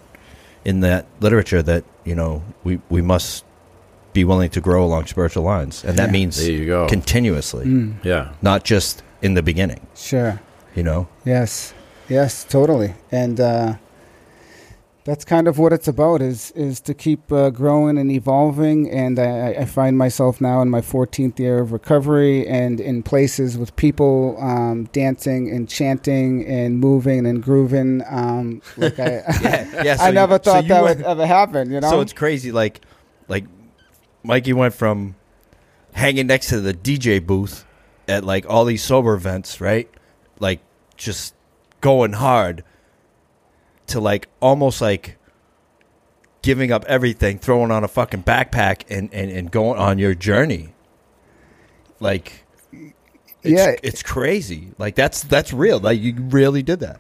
in 0.64 0.80
that 0.80 1.06
literature 1.20 1.62
that 1.64 1.84
you 2.06 2.16
know 2.16 2.42
we 2.64 2.80
we 2.90 3.02
must 3.02 3.44
be 4.14 4.24
willing 4.24 4.50
to 4.50 4.62
grow 4.62 4.84
along 4.84 5.06
spiritual 5.08 5.44
lines, 5.44 5.84
and 5.84 5.98
that 5.98 6.08
Yeah. 6.08 6.12
means 6.12 6.38
There 6.38 6.52
you 6.52 6.66
go. 6.66 6.88
continuously, 6.88 7.66
Mm, 7.66 7.94
yeah. 8.04 8.30
not 8.42 8.64
just 8.64 9.04
in 9.22 9.34
the 9.36 9.44
beginning. 9.44 9.82
sure. 9.96 10.40
You 10.76 10.84
know. 10.84 11.08
Yes. 11.26 11.74
Yes. 12.10 12.44
Totally. 12.44 12.94
And 13.12 13.40
uh, 13.40 13.76
that's 15.06 15.24
kind 15.24 15.48
of 15.48 15.60
what 15.60 15.72
it's 15.72 15.88
about 15.88 16.20
is 16.20 16.50
is 16.52 16.80
to 16.82 16.94
keep 16.96 17.32
uh, 17.32 17.52
growing 17.52 17.98
and 18.00 18.12
evolving. 18.12 18.90
And 18.90 19.20
I, 19.20 19.50
I 19.52 19.66
find 19.66 19.98
myself 20.00 20.42
now 20.42 20.64
in 20.64 20.70
my 20.72 20.82
14th 20.82 21.38
year 21.38 21.60
of 21.60 21.72
recovery 21.72 22.46
and 22.48 22.82
in 22.82 23.04
places 23.04 23.56
with 23.56 23.76
people 23.76 24.36
um, 24.40 24.86
dancing 24.86 25.50
and 25.52 25.70
chanting 25.70 26.44
and 26.48 26.80
moving 26.80 27.28
and 27.28 27.42
grooving. 27.42 28.02
Um, 28.10 28.64
like 28.78 29.00
I, 29.00 29.22
Yeah, 29.42 29.84
yeah. 29.84 29.98
I 30.02 30.10
never 30.10 30.40
thought 30.40 30.64
you 30.64 30.70
that 30.70 30.84
went- 30.84 30.98
would 30.98 31.06
ever 31.06 31.28
happen. 31.28 31.72
You 31.72 31.82
know. 31.82 31.90
So 31.92 32.02
it's 32.02 32.14
crazy. 32.14 32.52
Like, 32.52 32.82
like 33.28 33.46
Mikey 34.24 34.54
went 34.54 34.74
from 34.74 35.16
hanging 35.94 36.26
next 36.28 36.50
to 36.50 36.60
the 36.60 36.74
DJ 36.74 37.24
booth 37.24 37.64
at 38.08 38.24
like 38.24 38.50
all 38.50 38.66
these 38.66 38.84
sober 38.84 39.14
events, 39.14 39.62
right? 39.62 39.88
Like 40.40 40.62
just 40.98 41.36
going 41.80 42.14
hard 42.14 42.64
to 43.88 44.00
like 44.00 44.28
almost 44.42 44.82
like 44.82 45.18
giving 46.42 46.72
up 46.72 46.86
everything, 46.86 47.40
throwing 47.40 47.72
on 47.72 47.84
a 47.84 47.88
fucking 47.88 48.24
backpack 48.24 48.84
and 48.90 49.14
and, 49.14 49.32
and 49.32 49.52
going 49.52 49.80
on 49.80 49.98
your 50.00 50.14
journey. 50.16 50.74
Like, 52.00 52.46
it's, 52.72 52.94
Yeah. 53.44 53.76
it's 53.84 54.04
crazy. 54.04 54.72
Like 54.78 54.96
that's 54.96 55.24
that's 55.24 55.54
real. 55.54 55.80
Like 55.80 56.00
you 56.00 56.14
really 56.18 56.62
did 56.64 56.80
that. 56.82 57.00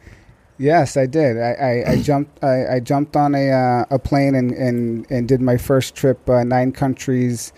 Yes, 0.58 0.96
I 0.96 1.06
did. 1.06 1.38
I, 1.38 1.52
I, 1.52 1.92
I 1.92 2.02
jumped. 2.02 2.42
I, 2.42 2.76
I 2.76 2.80
jumped 2.80 3.18
on 3.18 3.36
a 3.36 3.52
uh, 3.52 3.86
a 3.92 4.00
plane 4.00 4.36
and, 4.36 4.52
and, 4.52 5.06
and 5.12 5.28
did 5.28 5.42
my 5.42 5.58
first 5.58 5.96
trip, 5.96 6.30
uh, 6.30 6.46
nine 6.46 6.72
countries, 6.72 7.52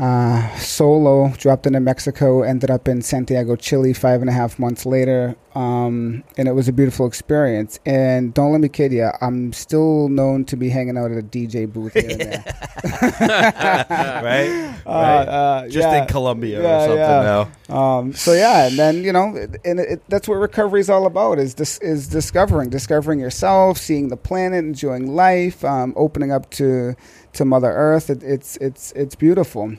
uh, 0.00 0.56
solo. 0.56 1.28
Dropped 1.36 1.66
into 1.66 1.80
Mexico. 1.80 2.42
Ended 2.42 2.70
up 2.70 2.88
in 2.88 3.02
Santiago, 3.02 3.54
Chile, 3.56 3.92
five 3.92 4.20
and 4.22 4.30
a 4.30 4.32
half 4.32 4.58
months 4.58 4.86
later. 4.86 5.36
Um, 5.54 6.24
and 6.38 6.48
it 6.48 6.52
was 6.52 6.68
a 6.68 6.72
beautiful 6.72 7.06
experience. 7.06 7.78
And 7.84 8.32
don't 8.34 8.52
let 8.52 8.60
me 8.60 8.68
kid 8.68 8.92
you, 8.92 9.10
I'm 9.20 9.52
still 9.52 10.08
known 10.08 10.44
to 10.46 10.56
be 10.56 10.68
hanging 10.70 10.96
out 10.96 11.10
at 11.10 11.18
a 11.18 11.22
DJ 11.22 11.70
booth 11.72 11.92
here 11.94 12.08
and 12.10 12.20
there. 12.20 12.44
right? 14.22 14.80
Uh, 14.86 14.90
uh, 14.90 15.68
Just 15.68 15.88
yeah. 15.88 16.02
in 16.02 16.08
Colombia 16.08 16.62
Yeah, 16.62 16.76
or 16.76 16.80
something 16.86 16.98
yeah. 16.98 17.48
now. 17.68 17.76
Um, 17.76 18.12
so 18.12 18.32
yeah, 18.32 18.66
and 18.68 18.78
then 18.78 19.02
you 19.04 19.12
know, 19.12 19.36
and 19.64 19.80
it, 19.80 20.02
that's 20.08 20.28
what 20.28 20.36
recovery 20.36 20.80
is 20.80 20.90
all 20.90 21.06
about: 21.06 21.38
is 21.38 21.54
this 21.56 21.78
is 21.78 22.08
discovering, 22.08 22.70
discovering 22.70 23.20
yourself, 23.20 23.78
seeing 23.78 24.08
the 24.08 24.16
planet, 24.16 24.64
enjoying 24.64 25.14
life, 25.14 25.64
um, 25.64 25.92
opening 25.96 26.32
up 26.32 26.50
to 26.50 26.94
to 27.34 27.44
Mother 27.44 27.70
Earth. 27.70 28.10
It, 28.10 28.22
it's 28.22 28.56
it's 28.58 28.92
it's 28.92 29.14
beautiful, 29.14 29.74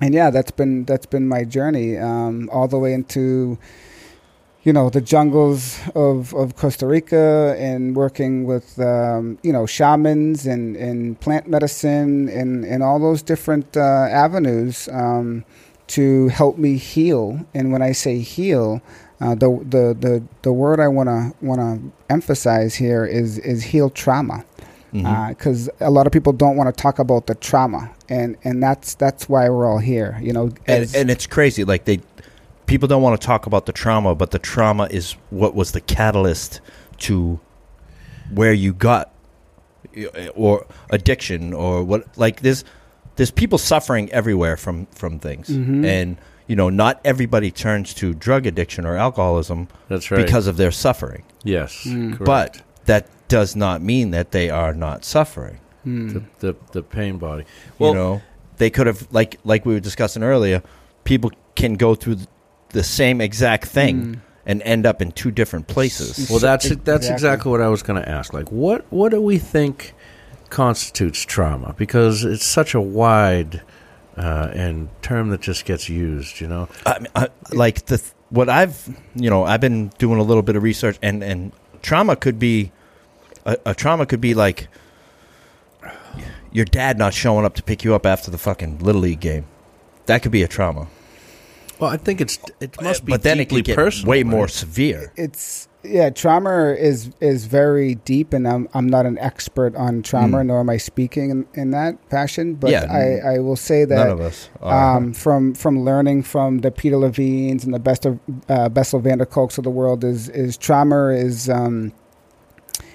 and 0.00 0.14
yeah, 0.14 0.30
that's 0.30 0.50
been 0.50 0.84
that's 0.84 1.06
been 1.06 1.28
my 1.28 1.44
journey 1.44 1.96
um, 1.96 2.48
all 2.52 2.68
the 2.68 2.78
way 2.78 2.92
into 2.92 3.58
you 4.64 4.72
know 4.72 4.90
the 4.90 5.00
jungles 5.00 5.80
of, 5.94 6.34
of 6.34 6.56
Costa 6.56 6.86
Rica 6.86 7.56
and 7.58 7.96
working 7.96 8.44
with 8.44 8.78
um, 8.80 9.38
you 9.42 9.52
know 9.52 9.66
shamans 9.66 10.46
and, 10.46 10.76
and 10.76 11.18
plant 11.20 11.48
medicine 11.48 12.28
and, 12.28 12.64
and 12.64 12.82
all 12.82 12.98
those 12.98 13.22
different 13.22 13.76
uh, 13.76 13.80
avenues 13.80 14.88
um, 14.92 15.44
to 15.88 16.28
help 16.28 16.58
me 16.58 16.76
heal. 16.76 17.44
And 17.54 17.72
when 17.72 17.82
I 17.82 17.92
say 17.92 18.18
heal, 18.20 18.80
uh, 19.20 19.34
the, 19.34 19.50
the 19.68 19.96
the 19.98 20.22
the 20.42 20.52
word 20.52 20.80
I 20.80 20.88
want 20.88 21.08
to 21.08 21.34
want 21.44 21.60
to 21.60 21.92
emphasize 22.12 22.74
here 22.76 23.04
is 23.04 23.38
is 23.38 23.62
heal 23.64 23.90
trauma 23.90 24.44
Because 24.92 25.70
a 25.80 25.90
lot 25.90 26.06
of 26.06 26.12
people 26.12 26.32
don't 26.34 26.56
want 26.56 26.74
to 26.74 26.82
talk 26.82 26.98
about 26.98 27.26
the 27.26 27.34
trauma, 27.34 27.90
and 28.10 28.36
and 28.44 28.62
that's 28.62 28.94
that's 28.94 29.28
why 29.28 29.48
we're 29.48 29.66
all 29.66 29.78
here. 29.78 30.18
You 30.20 30.32
know, 30.34 30.50
and, 30.66 30.94
and 30.94 31.10
it's 31.10 31.26
crazy 31.26 31.64
like 31.64 31.86
they 31.86 32.00
people 32.66 32.86
don't 32.88 33.02
want 33.02 33.18
to 33.20 33.26
talk 33.26 33.46
about 33.46 33.66
the 33.66 33.72
trauma 33.72 34.14
but 34.14 34.30
the 34.30 34.38
trauma 34.38 34.86
is 34.90 35.12
what 35.30 35.54
was 35.54 35.72
the 35.72 35.80
catalyst 35.80 36.60
to 36.96 37.38
where 38.32 38.52
you 38.52 38.72
got 38.72 39.12
uh, 39.98 40.28
or 40.34 40.64
addiction 40.90 41.52
or 41.52 41.82
what 41.84 42.06
like 42.16 42.40
there's 42.40 42.64
there's 43.16 43.30
people 43.30 43.58
suffering 43.58 44.10
everywhere 44.12 44.56
from 44.56 44.86
from 44.86 45.18
things 45.18 45.48
Mhm. 45.50 45.84
and 45.84 46.16
you 46.46 46.56
know 46.56 46.70
not 46.70 46.98
everybody 47.04 47.50
turns 47.50 47.92
to 47.94 48.14
drug 48.14 48.46
addiction 48.46 48.86
or 48.86 48.96
alcoholism 48.96 49.68
That's 49.88 50.10
right. 50.10 50.24
because 50.24 50.46
of 50.46 50.56
their 50.56 50.70
suffering 50.70 51.24
yes, 51.44 51.84
Mm. 51.84 52.16
correct. 52.16 52.24
but 52.24 52.62
that 52.86 53.06
does 53.32 53.56
not 53.56 53.80
mean 53.82 54.10
that 54.16 54.30
they 54.30 54.48
are 54.50 54.74
not 54.74 55.04
suffering 55.04 55.58
Hmm. 55.84 56.08
the, 56.12 56.22
the 56.44 56.52
the 56.76 56.82
pain 56.82 57.18
body. 57.18 57.44
Well, 57.78 57.90
you 57.92 57.98
know 58.00 58.22
they 58.58 58.70
could 58.70 58.86
have 58.86 59.00
like 59.18 59.32
like 59.52 59.66
we 59.68 59.72
were 59.74 59.80
discussing 59.90 60.22
earlier 60.22 60.62
people 61.04 61.30
can 61.60 61.72
go 61.86 61.94
through 61.96 62.18
the 62.78 62.82
same 62.84 63.20
exact 63.28 63.64
thing 63.78 63.96
Mm. 63.96 64.18
and 64.50 64.62
end 64.62 64.86
up 64.86 65.02
in 65.02 65.10
two 65.12 65.30
different 65.40 65.66
places 65.66 66.28
Well, 66.30 66.38
that's 66.38 66.68
that's 66.68 67.06
Exactly. 67.06 67.12
exactly 67.12 67.50
what 67.52 67.60
I 67.60 67.68
was 67.76 67.82
going 67.82 68.00
to 68.02 68.08
ask. 68.18 68.32
Like, 68.32 68.50
what 68.52 68.80
what 68.90 69.08
do 69.14 69.20
we 69.30 69.38
think 69.38 69.94
constitutes 70.50 71.20
trauma? 71.34 71.74
Because 71.76 72.24
it's 72.24 72.44
such 72.58 72.74
a 72.74 72.80
wide 72.80 73.62
uh, 74.16 74.48
and 74.64 74.88
term 75.02 75.30
that 75.30 75.40
just 75.40 75.64
gets 75.64 75.88
used. 75.88 76.40
You 76.40 76.48
know, 76.52 76.68
I 76.86 76.94
I, 77.16 77.28
like 77.64 77.86
the 77.86 77.98
what 78.30 78.48
I've 78.48 78.76
you 79.24 79.30
know 79.30 79.42
I've 79.50 79.60
been 79.60 79.90
doing 79.98 80.18
a 80.20 80.26
little 80.30 80.42
bit 80.42 80.56
of 80.56 80.62
research 80.62 80.96
and 81.02 81.22
and 81.24 81.52
trauma 81.82 82.14
could 82.16 82.38
be 82.38 82.70
a, 83.44 83.56
a 83.66 83.74
trauma 83.74 84.06
could 84.06 84.20
be 84.20 84.34
like 84.34 84.68
your 86.52 86.64
dad 86.64 86.98
not 86.98 87.14
showing 87.14 87.44
up 87.44 87.54
to 87.54 87.62
pick 87.62 87.84
you 87.84 87.94
up 87.94 88.06
after 88.06 88.30
the 88.30 88.38
fucking 88.38 88.78
little 88.78 89.00
league 89.00 89.20
game 89.20 89.46
that 90.06 90.22
could 90.22 90.32
be 90.32 90.42
a 90.42 90.48
trauma 90.48 90.86
Well, 91.78 91.90
I 91.90 91.96
think 91.96 92.20
it's 92.20 92.38
it 92.60 92.80
must 92.80 93.04
be 93.04 93.12
but 93.12 93.22
then 93.22 93.40
it 93.40 93.44
deeply 93.48 93.58
could 93.62 93.66
get 93.66 93.76
personal. 93.76 94.10
way 94.10 94.22
more 94.24 94.42
right? 94.42 94.50
severe. 94.50 95.12
it's 95.16 95.68
yeah 95.84 96.10
trauma 96.10 96.74
is 96.74 97.10
is 97.20 97.46
very 97.46 97.96
deep 97.96 98.32
and 98.32 98.46
i'm, 98.46 98.68
I'm 98.72 98.88
not 98.88 99.04
an 99.04 99.18
expert 99.18 99.74
on 99.74 100.02
trauma 100.02 100.44
nor 100.44 100.60
am 100.60 100.70
i 100.70 100.76
speaking 100.76 101.30
in, 101.30 101.46
in 101.54 101.70
that 101.72 101.98
fashion 102.08 102.54
but 102.54 102.70
Yeah, 102.70 102.86
I, 102.88 103.34
I 103.34 103.38
will 103.40 103.56
say 103.56 103.84
that 103.84 103.96
None 103.96 104.10
of 104.10 104.20
us. 104.20 104.48
Are. 104.60 104.96
um, 104.98 105.12
from 105.12 105.54
from 105.54 105.82
learning 105.84 106.22
from 106.22 106.58
the 106.58 106.70
Peter 106.70 106.96
Levines 106.96 107.64
and 107.64 107.74
the 107.74 107.80
best 107.80 108.06
of 108.06 108.20
uh, 108.48 108.68
Bessel 108.68 109.00
van 109.00 109.18
der 109.18 109.24
Kolks 109.26 109.58
of 109.58 109.64
the 109.64 109.70
world 109.70 110.04
is 110.04 110.28
is 110.28 110.56
trauma 110.56 111.08
is 111.08 111.48
um, 111.50 111.92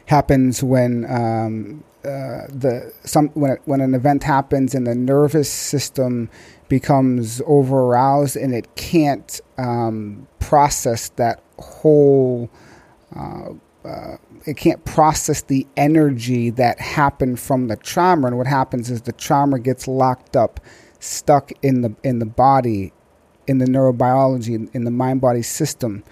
happens 0.07 0.63
when 0.63 1.05
um, 1.09 1.83
uh, 2.03 2.47
the 2.49 2.93
some 3.03 3.29
when 3.29 3.57
when 3.65 3.81
an 3.81 3.93
event 3.93 4.23
happens 4.23 4.73
and 4.73 4.87
the 4.87 4.95
nervous 4.95 5.51
system 5.51 6.29
becomes 6.69 7.41
over 7.45 7.79
aroused 7.81 8.35
and 8.35 8.53
it 8.53 8.75
can't 8.75 9.39
um, 9.57 10.27
process 10.39 11.09
that 11.09 11.41
whole 11.59 12.49
uh, 13.15 13.49
uh, 13.85 14.17
it 14.45 14.55
can't 14.57 14.83
process 14.85 15.41
the 15.41 15.67
energy 15.75 16.49
that 16.51 16.79
happened 16.79 17.39
from 17.39 17.67
the 17.67 17.75
trauma. 17.75 18.27
And 18.27 18.37
what 18.37 18.47
happens 18.47 18.89
is 18.89 19.01
the 19.01 19.11
trauma 19.11 19.59
gets 19.59 19.87
locked 19.87 20.35
up 20.35 20.59
stuck 20.99 21.51
in 21.61 21.81
the 21.81 21.95
in 22.03 22.19
the 22.19 22.25
body 22.25 22.91
in 23.45 23.59
the 23.59 23.65
neurobiology 23.65 24.69
in 24.73 24.83
the 24.83 24.91
mind 24.91 25.21
body 25.21 25.41
system 25.41 26.03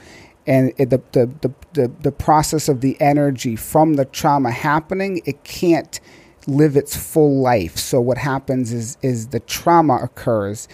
and 0.48 0.74
it, 0.78 0.90
the, 0.90 1.02
the, 1.12 1.30
the, 1.42 1.54
the, 1.74 1.92
the 2.02 2.12
process 2.12 2.70
of 2.70 2.82
the 2.82 3.00
energy 3.02 3.56
from 3.56 3.96
the 3.96 4.06
trauma 4.06 4.52
happening 4.52 5.22
it 5.26 5.44
can't 5.44 6.00
live 6.48 6.76
its 6.78 6.96
full 6.96 7.40
life 7.42 7.78
so 7.78 8.00
what 8.00 8.18
happens 8.18 8.72
is 8.72 8.98
is 9.02 9.28
the 9.30 9.40
trauma 9.40 9.96
occurs 10.04 10.68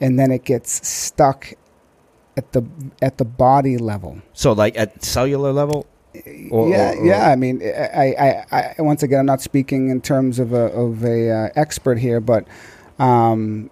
and 0.00 0.18
then 0.18 0.30
it 0.30 0.44
gets 0.44 0.86
stuck 0.88 1.52
at 2.36 2.52
the 2.52 2.62
at 3.02 3.18
the 3.18 3.24
body 3.24 3.76
level 3.76 4.20
so, 4.32 4.52
like 4.52 4.78
at 4.78 5.02
cellular 5.04 5.52
level. 5.52 5.86
Or- 6.50 6.68
yeah, 6.68 6.92
or- 6.92 6.96
or- 6.98 7.06
yeah. 7.06 7.30
I 7.30 7.36
mean, 7.36 7.62
I, 7.62 8.14
I, 8.18 8.74
I, 8.78 8.82
once 8.82 9.02
again, 9.02 9.20
I'm 9.20 9.26
not 9.26 9.40
speaking 9.40 9.90
in 9.90 10.00
terms 10.00 10.38
of 10.38 10.52
a 10.52 10.66
of 10.72 11.04
a 11.04 11.30
uh, 11.30 11.48
expert 11.54 11.98
here, 11.98 12.20
but, 12.20 12.46
um, 12.98 13.70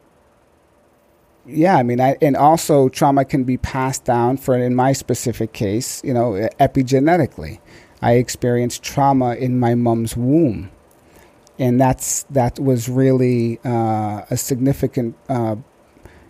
yeah, 1.47 1.77
I 1.77 1.83
mean, 1.83 2.01
I, 2.01 2.17
and 2.21 2.37
also 2.37 2.89
trauma 2.89 3.25
can 3.25 3.45
be 3.45 3.57
passed 3.57 4.05
down. 4.05 4.37
For 4.37 4.57
in 4.57 4.75
my 4.75 4.93
specific 4.93 5.53
case, 5.53 6.03
you 6.05 6.13
know, 6.13 6.33
epigenetically, 6.61 7.61
I 8.03 8.15
experienced 8.15 8.83
trauma 8.83 9.35
in 9.35 9.59
my 9.61 9.75
mom's 9.75 10.17
womb, 10.17 10.71
and 11.59 11.81
that's 11.81 12.25
that 12.25 12.59
was 12.59 12.89
really 12.89 13.61
uh, 13.65 14.23
a 14.31 14.37
significant. 14.37 15.17
Uh, 15.29 15.57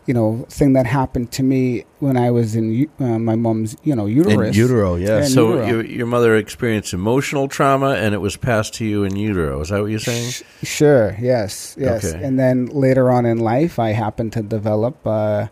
you 0.06 0.14
know, 0.14 0.46
thing 0.48 0.72
that 0.74 0.86
happened 0.86 1.32
to 1.32 1.42
me 1.42 1.84
when 1.98 2.16
I 2.16 2.30
was 2.30 2.54
in 2.54 2.88
uh, 3.00 3.18
my 3.18 3.34
mom's, 3.34 3.76
you 3.82 3.94
know, 3.96 4.06
uterus. 4.06 4.56
In 4.56 4.62
utero, 4.62 4.94
yeah. 4.94 5.18
And 5.18 5.28
So 5.28 5.48
utero. 5.54 5.66
your 5.66 5.84
your 5.84 6.06
mother 6.06 6.36
experienced 6.36 6.94
emotional 6.94 7.48
trauma, 7.48 7.90
and 7.94 8.14
it 8.14 8.18
was 8.20 8.36
passed 8.36 8.74
to 8.74 8.84
you 8.84 9.04
in 9.04 9.16
utero. 9.16 9.60
Is 9.60 9.68
that 9.70 9.80
what 9.80 9.90
you're 9.90 9.98
saying? 9.98 10.30
Sh- 10.30 10.42
Sure. 10.62 11.16
Yes. 11.20 11.76
Yes. 11.78 12.04
Okay. 12.04 12.24
And 12.24 12.38
then 12.38 12.66
later 12.66 13.10
on 13.10 13.26
in 13.26 13.38
life, 13.38 13.78
I 13.78 13.90
happened 13.90 14.32
to 14.34 14.42
develop 14.42 15.04
uh, 15.06 15.48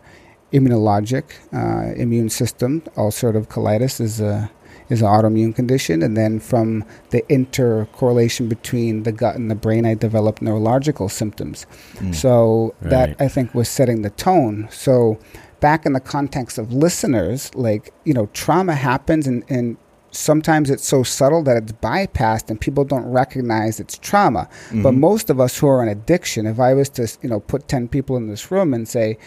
immunologic 0.53 1.23
uh, 1.53 1.93
immune 1.95 2.29
system. 2.29 2.81
Ulcerative 2.95 3.47
colitis 3.47 3.99
is 3.99 4.21
a 4.21 4.49
is 4.89 5.01
an 5.01 5.07
autoimmune 5.07 5.55
condition, 5.55 6.01
and 6.03 6.15
then 6.15 6.39
from 6.39 6.83
the 7.09 7.21
intercorrelation 7.29 8.47
between 8.49 9.03
the 9.03 9.11
gut 9.11 9.35
and 9.35 9.49
the 9.49 9.55
brain, 9.55 9.85
I 9.85 9.93
developed 9.95 10.41
neurological 10.41 11.09
symptoms. 11.09 11.65
Mm. 11.95 12.13
So 12.15 12.75
that 12.81 13.15
I 13.19 13.27
think 13.27 13.53
was 13.53 13.69
setting 13.69 14.01
the 14.01 14.09
tone. 14.11 14.67
So 14.71 15.17
back 15.59 15.85
in 15.85 15.93
the 15.93 15.99
context 15.99 16.57
of 16.57 16.71
listeners, 16.73 17.53
like 17.55 17.93
you 18.03 18.13
know, 18.13 18.27
trauma 18.33 18.75
happens, 18.75 19.27
and 19.27 19.43
and 19.49 19.77
sometimes 20.11 20.69
it's 20.69 20.85
so 20.87 21.03
subtle 21.03 21.43
that 21.43 21.57
it's 21.57 21.73
bypassed 21.73 22.49
and 22.49 22.61
people 22.61 22.85
don't 22.85 23.05
recognize 23.05 23.81
it's 23.81 23.97
trauma. 23.97 24.47
But 24.71 24.93
Mhm. 24.93 24.99
most 24.99 25.29
of 25.29 25.41
us 25.41 25.57
who 25.57 25.67
are 25.67 25.83
in 25.83 25.89
addiction, 25.89 26.45
if 26.47 26.57
I 26.57 26.73
was 26.73 26.87
to, 26.91 27.05
you 27.21 27.27
know, 27.27 27.41
put 27.41 27.67
10 27.67 27.89
people 27.89 28.15
in 28.15 28.27
this 28.27 28.49
room 28.49 28.73
and 28.73 28.87
say, 28.87 29.17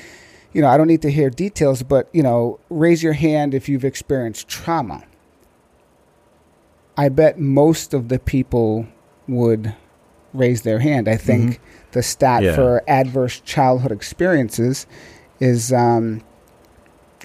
you 0.55 0.63
know, 0.63 0.69
I 0.69 0.79
don't 0.79 0.87
need 0.87 1.03
to 1.03 1.11
hear 1.11 1.29
details, 1.29 1.83
but, 1.83 2.09
you 2.15 2.23
know, 2.23 2.59
raise 2.71 3.03
your 3.03 3.13
hand 3.13 3.53
if 3.53 3.69
you've 3.69 3.85
experienced 3.85 4.49
trauma. 4.49 5.03
I 6.99 7.09
bet 7.09 7.39
most 7.39 7.95
of 7.95 8.09
the 8.09 8.19
people 8.19 8.87
would 9.29 9.75
raise 10.35 10.63
their 10.63 10.81
hand. 10.81 11.09
I 11.09 11.17
think 11.17 11.61
the 11.93 12.03
stat 12.03 12.43
Yeah. 12.43 12.55
for 12.55 12.83
adverse 12.87 13.41
childhood 13.41 13.93
experiences 13.93 14.87
is 15.41 15.73
um, 15.73 16.21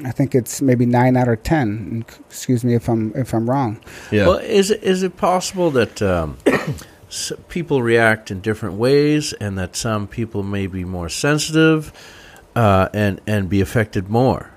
I 0.05 0.11
think 0.11 0.33
it's 0.35 0.61
maybe 0.61 0.85
9 0.85 1.17
out 1.17 1.27
of 1.27 1.43
10. 1.43 2.05
Excuse 2.29 2.63
me 2.63 2.73
if 2.75 2.87
I'm 2.87 3.11
if 3.15 3.33
I'm 3.33 3.49
wrong. 3.49 3.79
yeah. 4.11 4.27
Well, 4.27 4.37
is 4.37 4.71
it, 4.71 4.81
is 4.83 5.03
it 5.03 5.17
possible 5.17 5.71
that 5.71 6.01
um, 6.01 6.37
people 7.49 7.81
react 7.81 8.31
in 8.31 8.41
different 8.41 8.75
ways, 8.75 9.33
and 9.33 9.57
that 9.57 9.75
some 9.75 10.07
people 10.07 10.43
may 10.43 10.67
be 10.67 10.83
more 10.85 11.09
sensitive 11.09 11.91
uh, 12.55 12.89
and 12.93 13.21
and 13.27 13.49
be 13.49 13.59
affected 13.61 14.09
more? 14.09 14.51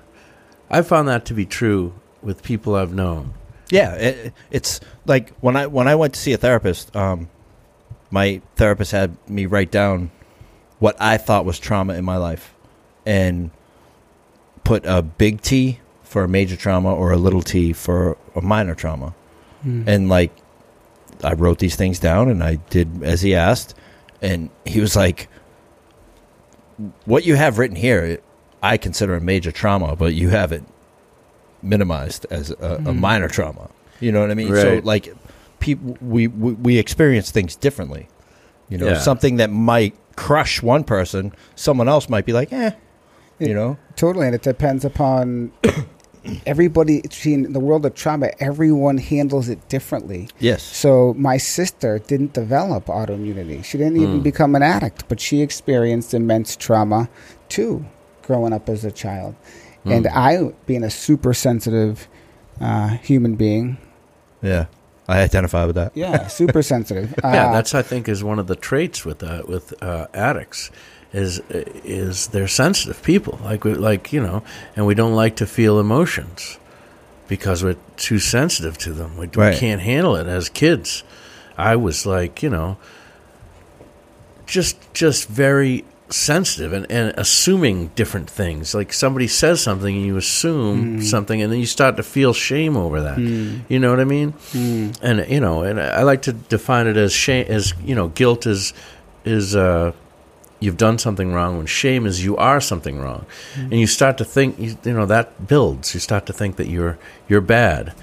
I 0.69 0.81
found 0.81 1.07
that 1.07 1.25
to 1.25 1.33
be 1.33 1.45
true 1.45 1.93
with 2.21 2.43
people 2.43 2.75
I've 2.75 2.93
known. 2.93 3.33
Yeah, 3.69 3.93
it, 3.95 4.33
it's 4.51 4.79
like 5.05 5.31
when 5.39 5.55
I 5.55 5.67
when 5.67 5.87
I 5.87 5.95
went 5.95 6.13
to 6.13 6.19
see 6.19 6.33
a 6.33 6.37
therapist, 6.37 6.95
um, 6.95 7.29
my 8.11 8.41
therapist 8.55 8.91
had 8.91 9.17
me 9.29 9.45
write 9.45 9.71
down 9.71 10.11
what 10.79 10.95
I 11.01 11.17
thought 11.17 11.43
was 11.45 11.59
trauma 11.59 11.93
in 11.95 12.05
my 12.05 12.17
life, 12.17 12.53
and 13.05 13.51
put 14.63 14.85
a 14.85 15.01
big 15.01 15.41
T 15.41 15.79
for 16.03 16.23
a 16.23 16.27
major 16.27 16.55
trauma 16.55 16.93
or 16.93 17.11
a 17.11 17.17
little 17.17 17.41
T 17.41 17.73
for 17.73 18.17
a 18.35 18.41
minor 18.41 18.75
trauma, 18.75 19.13
and 19.87 20.07
like 20.07 20.31
I 21.23 21.33
wrote 21.33 21.59
these 21.59 21.75
things 21.75 21.99
down 21.99 22.29
and 22.29 22.43
I 22.43 22.55
did 22.69 23.03
as 23.03 23.21
he 23.21 23.35
asked, 23.35 23.75
and 24.21 24.49
he 24.65 24.79
was 24.79 24.95
like, 24.95 25.27
"What 27.05 27.25
you 27.25 27.35
have 27.35 27.57
written 27.57 27.75
here, 27.75 28.19
I 28.63 28.77
consider 28.77 29.15
a 29.15 29.21
major 29.21 29.51
trauma, 29.51 29.95
but 29.97 30.13
you 30.13 30.29
have 30.29 30.53
it 30.53 30.63
minimized 31.61 32.25
as 32.29 32.51
a, 32.51 32.81
a 32.85 32.93
minor 32.93 33.27
trauma." 33.27 33.69
You 33.99 34.11
know 34.11 34.21
what 34.21 34.31
I 34.31 34.35
mean? 34.35 34.53
So 34.55 34.81
like, 34.83 35.13
people 35.59 35.97
we, 36.01 36.27
we 36.27 36.53
we 36.53 36.77
experience 36.77 37.31
things 37.31 37.55
differently. 37.55 38.07
You 38.69 38.77
know, 38.77 38.87
Yeah. 38.87 38.99
something 38.99 39.37
that 39.37 39.49
might 39.49 39.95
crush 40.15 40.61
one 40.61 40.83
person, 40.83 41.31
someone 41.55 41.87
else 41.87 42.09
might 42.09 42.25
be 42.25 42.33
like, 42.33 42.51
"Eh," 42.53 42.71
you 43.39 43.47
It- 43.51 43.53
know. 43.55 43.77
Totally, 43.95 44.25
and 44.27 44.35
it 44.35 44.43
depends 44.43 44.85
upon 44.85 45.51
everybody. 46.45 47.01
See, 47.09 47.33
in 47.33 47.53
the 47.53 47.59
world 47.59 47.85
of 47.85 47.93
trauma, 47.95 48.29
everyone 48.39 48.97
handles 48.97 49.49
it 49.49 49.67
differently. 49.69 50.27
Yes. 50.39 50.61
So 50.63 51.13
my 51.17 51.37
sister 51.37 51.99
didn't 51.99 52.33
develop 52.33 52.85
autoimmunity. 52.87 53.63
She 53.63 53.77
didn't 53.77 53.97
even 53.97 54.19
Mm. 54.19 54.23
become 54.23 54.55
an 54.55 54.61
addict, 54.63 55.07
but 55.07 55.19
she 55.19 55.41
experienced 55.41 56.13
immense 56.13 56.55
trauma 56.55 57.09
too, 57.49 57.85
growing 58.23 58.53
up 58.53 58.69
as 58.69 58.83
a 58.85 58.91
child. 58.91 59.35
And 59.91 60.05
Mm. 60.05 60.11
I, 60.15 60.53
being 60.65 60.83
a 60.83 60.89
super 60.89 61.33
sensitive 61.33 62.07
uh, 62.61 62.89
human 62.89 63.35
being, 63.35 63.77
Yeah. 64.41 64.65
I 65.09 65.21
identify 65.21 65.63
with 65.65 65.75
that. 65.75 65.91
yeah, 65.95 66.27
super 66.27 66.61
sensitive. 66.73 67.13
yeah, 67.23 67.47
uh, 67.49 67.53
that's 67.53 67.73
I 67.73 67.81
think 67.81 68.09
is 68.09 68.23
one 68.23 68.39
of 68.39 68.47
the 68.47 68.55
traits 68.57 69.05
with 69.05 69.23
uh, 69.23 69.43
with 69.47 69.73
uh, 69.81 70.07
addicts 70.13 70.69
is 71.13 71.39
is 71.49 72.27
they're 72.27 72.49
sensitive 72.49 73.01
people 73.03 73.39
like 73.43 73.63
we, 73.63 73.73
like 73.75 74.11
you 74.11 74.21
know, 74.21 74.43
and 74.75 74.85
we 74.85 74.93
don't 74.95 75.13
like 75.15 75.37
to 75.37 75.45
feel 75.45 75.79
emotions 75.79 76.59
because 77.29 77.63
we're 77.63 77.77
too 77.95 78.19
sensitive 78.19 78.77
to 78.79 78.91
them. 78.91 79.15
We, 79.15 79.27
Right. 79.27 79.53
we 79.53 79.59
can't 79.59 79.79
handle 79.81 80.17
it 80.17 80.27
as 80.27 80.49
kids. 80.49 81.03
I 81.57 81.77
was 81.77 82.05
like 82.05 82.43
you 82.43 82.49
know, 82.49 82.75
just 84.45 84.75
just 84.93 85.27
very 85.29 85.85
sensitive 86.09 86.73
and, 86.73 86.89
and 86.89 87.13
assuming 87.17 87.87
different 87.95 88.29
things. 88.29 88.73
Like 88.73 88.93
somebody 88.93 89.27
says 89.27 89.61
something 89.61 89.95
and 89.95 90.05
you 90.05 90.17
assume 90.17 90.95
hmm. 90.95 91.01
something, 91.01 91.41
and 91.41 91.51
then 91.51 91.59
you 91.59 91.65
start 91.65 91.97
to 91.97 92.03
feel 92.03 92.33
shame 92.33 92.77
over 92.77 93.01
that. 93.01 93.17
Hmm. 93.17 93.59
You 93.67 93.79
know 93.79 93.89
what 93.89 93.99
I 93.99 94.05
mean? 94.05 94.31
Hmm. 94.51 94.91
and 95.01 95.29
you 95.29 95.39
know, 95.39 95.63
and 95.63 95.79
I 95.79 96.03
like 96.03 96.21
to 96.23 96.33
define 96.33 96.87
it 96.87 96.97
as 96.97 97.13
shame 97.13 97.45
as 97.49 97.73
you 97.83 97.95
know, 97.95 98.09
guilt 98.09 98.45
is 98.45 98.73
is 99.25 99.55
uh, 99.55 99.91
you've 100.59 100.77
done 100.77 100.97
something 100.97 101.33
wrong. 101.33 101.57
When 101.57 101.65
shame 101.65 102.05
is 102.05 102.23
you 102.23 102.37
are 102.37 102.61
something 102.61 102.99
wrong, 102.99 103.25
and 103.55 103.73
you 103.73 103.87
start 103.87 104.17
to 104.19 104.25
think 104.25 104.59
you, 104.59 104.77
you 104.83 104.93
know 104.93 105.05
that 105.05 105.47
builds. 105.47 105.93
You 105.93 105.99
start 105.99 106.25
to 106.27 106.33
think 106.33 106.55
that 106.57 106.67
you're 106.67 106.97
you're 107.27 107.41
bad, 107.41 107.93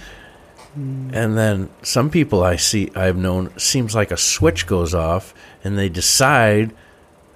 and 0.77 1.38
then 1.38 1.71
some 1.83 2.11
people 2.11 2.43
I 2.43 2.57
see 2.57 2.90
I've 2.95 3.17
known 3.17 3.57
seems 3.59 3.95
like 3.95 4.11
a 4.11 4.17
switch 4.17 4.67
goes 4.67 4.95
off, 4.95 5.35
and 5.62 5.79
they 5.79 5.88
decide 5.88 6.75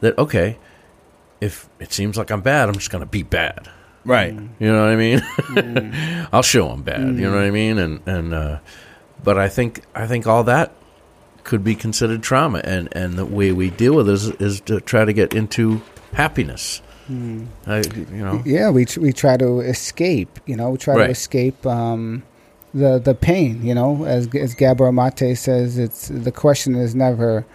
that 0.00 0.16
okay, 0.18 0.58
if 1.40 1.68
it 1.80 1.92
seems 1.92 2.16
like 2.16 2.30
I'm 2.30 2.40
bad, 2.40 2.68
I'm 2.68 2.74
just 2.74 2.90
going 2.90 3.02
to 3.02 3.06
be 3.10 3.22
bad. 3.22 3.68
Right. 4.04 4.32
You 4.32 4.72
know 4.72 4.80
what 4.84 4.90
I 4.90 4.96
mean? 4.96 6.26
I'll 6.32 6.42
show 6.42 6.68
them 6.68 6.82
bad. 6.82 7.00
You 7.00 7.30
know 7.30 7.32
what 7.32 7.42
I 7.44 7.50
mean? 7.50 7.78
And 7.78 8.00
and 8.06 8.32
uh, 8.34 8.58
but 9.22 9.36
I 9.38 9.48
think 9.48 9.82
I 9.94 10.06
think 10.06 10.26
all 10.26 10.44
that 10.44 10.72
could 11.44 11.62
be 11.64 11.74
considered 11.74 12.22
trauma, 12.22 12.60
and 12.64 12.88
and 12.92 13.14
the 13.18 13.26
way 13.26 13.52
we 13.52 13.70
deal 13.70 13.94
with 13.96 14.08
it 14.08 14.12
is, 14.12 14.28
is 14.32 14.60
to 14.62 14.80
try 14.80 15.04
to 15.04 15.12
get 15.12 15.34
into 15.34 15.82
happiness. 16.12 16.80
I, 17.66 17.78
you 17.96 18.06
know, 18.22 18.42
Yeah, 18.44 18.68
we 18.68 18.84
tr- 18.84 19.00
we 19.00 19.12
try 19.14 19.38
to 19.38 19.60
escape. 19.60 20.40
You 20.44 20.56
know, 20.56 20.70
we 20.70 20.76
try 20.78 20.94
Right. 20.94 21.06
to 21.06 21.10
escape 21.10 21.64
um, 21.66 22.22
the 22.74 22.98
the 22.98 23.14
pain. 23.14 23.62
You 23.64 23.74
know, 23.74 24.04
as 24.04 24.28
as 24.34 24.54
Gabor 24.54 24.92
Mate 24.92 25.34
says, 25.36 25.78
it's 25.78 26.08
the 26.08 26.32
question 26.32 26.74
is 26.74 26.94
never, 26.94 27.46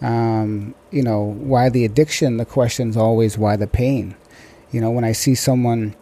um, 0.00 0.74
you 0.90 1.02
know, 1.02 1.20
why 1.22 1.68
the 1.68 1.84
addiction. 1.84 2.36
The 2.36 2.44
question 2.44 2.90
is 2.90 2.96
always 2.96 3.36
why 3.38 3.56
the 3.56 3.66
pain. 3.66 4.14
You 4.72 4.80
know, 4.80 4.90
when 4.90 5.04
I 5.04 5.12
see 5.12 5.34
someone, 5.34 5.94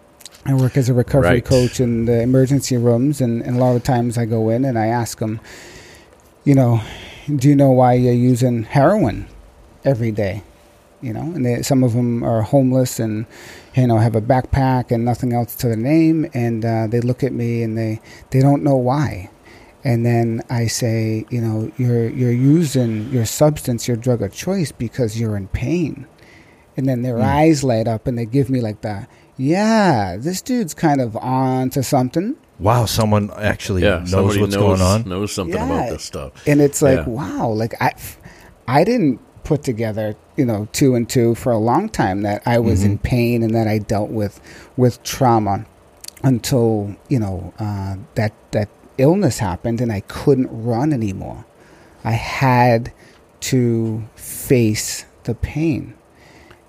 I 0.45 0.55
work 0.55 0.77
as 0.77 0.89
a 0.89 0.95
recovery 0.95 1.29
Right. 1.31 1.45
coach 1.45 1.81
in 1.81 2.05
the 2.05 2.21
emergency 2.23 2.77
rooms, 2.77 3.21
and, 3.21 3.43
and 3.43 3.57
a 3.57 3.59
lot 3.59 3.77
of 3.77 3.83
times 3.83 4.17
I 4.19 4.25
go 4.25 4.49
in 4.51 4.65
and 4.65 4.79
I 4.79 4.87
ask 4.87 5.19
them, 5.19 5.41
you 6.45 6.55
know, 6.55 6.81
do 7.35 7.49
you 7.49 7.57
know 7.57 7.71
why 7.71 7.95
you're 7.95 8.13
using 8.15 8.63
heroin 8.63 9.27
every 9.85 10.11
day? 10.13 10.43
You 11.01 11.13
know, 11.13 11.21
and 11.23 11.45
they, 11.47 11.63
some 11.63 11.85
of 11.85 11.93
them 11.93 12.25
are 12.25 12.43
homeless 12.43 12.99
and 12.99 13.27
you 13.75 13.87
know 13.87 13.99
have 13.99 14.17
a 14.17 14.21
backpack 14.21 14.91
and 14.91 15.05
nothing 15.05 15.33
else 15.33 15.55
to 15.57 15.69
their 15.69 15.77
name, 15.77 16.29
and 16.35 16.65
uh, 16.65 16.87
they 16.89 17.01
look 17.01 17.23
at 17.23 17.33
me 17.33 17.63
and 17.63 17.79
they 17.79 18.01
they 18.31 18.41
don't 18.41 18.63
know 18.65 18.77
why. 18.77 19.31
And 19.85 20.05
then 20.05 20.43
I 20.51 20.67
say, 20.67 21.25
you 21.31 21.41
know, 21.41 21.71
you're 21.79 22.09
you're 22.11 22.33
using 22.33 23.11
your 23.11 23.25
substance, 23.27 23.87
your 23.87 23.97
drug 23.97 24.23
of 24.23 24.33
choice 24.33 24.73
because 24.73 25.19
you're 25.21 25.37
in 25.37 25.49
pain. 25.49 26.07
And 26.77 26.89
then 26.89 27.03
their 27.03 27.21
eyes 27.21 27.65
light 27.65 27.89
up 27.89 28.07
and 28.07 28.17
they 28.19 28.25
give 28.27 28.51
me 28.51 28.61
like 28.61 28.83
the, 28.83 29.07
yeah, 29.37 30.17
this 30.17 30.41
dude's 30.43 30.75
kind 30.75 31.01
of 31.01 31.17
on 31.17 31.71
to 31.71 31.83
something. 31.83 32.37
Wow, 32.61 32.87
someone 32.87 33.31
actually 33.37 33.83
yeah, 33.83 34.05
knows 34.11 34.37
what's 34.39 34.55
knows, 34.55 34.79
going 34.79 34.81
on. 34.81 35.09
knows 35.09 35.33
something 35.33 35.55
Yeah. 35.57 35.65
about 35.65 35.91
this 35.91 36.05
stuff. 36.05 36.33
and 36.47 36.61
it's 36.61 36.83
like 36.83 36.99
Yeah. 36.99 37.09
wow 37.09 37.49
like 37.49 37.73
i 37.81 37.93
i 38.67 38.83
didn't 38.83 39.21
put 39.45 39.63
together 39.63 40.17
you 40.37 40.45
know 40.45 40.67
two 40.73 40.97
and 40.97 41.09
two 41.09 41.37
for 41.37 41.53
a 41.53 41.59
long 41.59 41.89
time 41.89 42.23
that 42.23 42.43
i 42.47 42.59
was 42.59 42.83
in 42.83 42.99
pain 42.99 43.45
and 43.45 43.55
that 43.55 43.69
i 43.69 43.79
dealt 43.79 44.11
with 44.11 44.41
with 44.77 45.01
trauma 45.05 45.65
until 46.25 46.97
you 47.09 47.19
know 47.21 47.53
uh, 47.61 47.95
that 48.17 48.33
that 48.51 48.69
illness 48.99 49.39
happened 49.39 49.81
and 49.81 49.91
i 49.93 50.01
couldn't 50.01 50.49
run 50.51 50.93
anymore 50.93 51.45
i 52.05 52.13
had 52.13 52.93
to 53.41 54.03
face 54.17 55.05
the 55.25 55.35
pain 55.35 55.95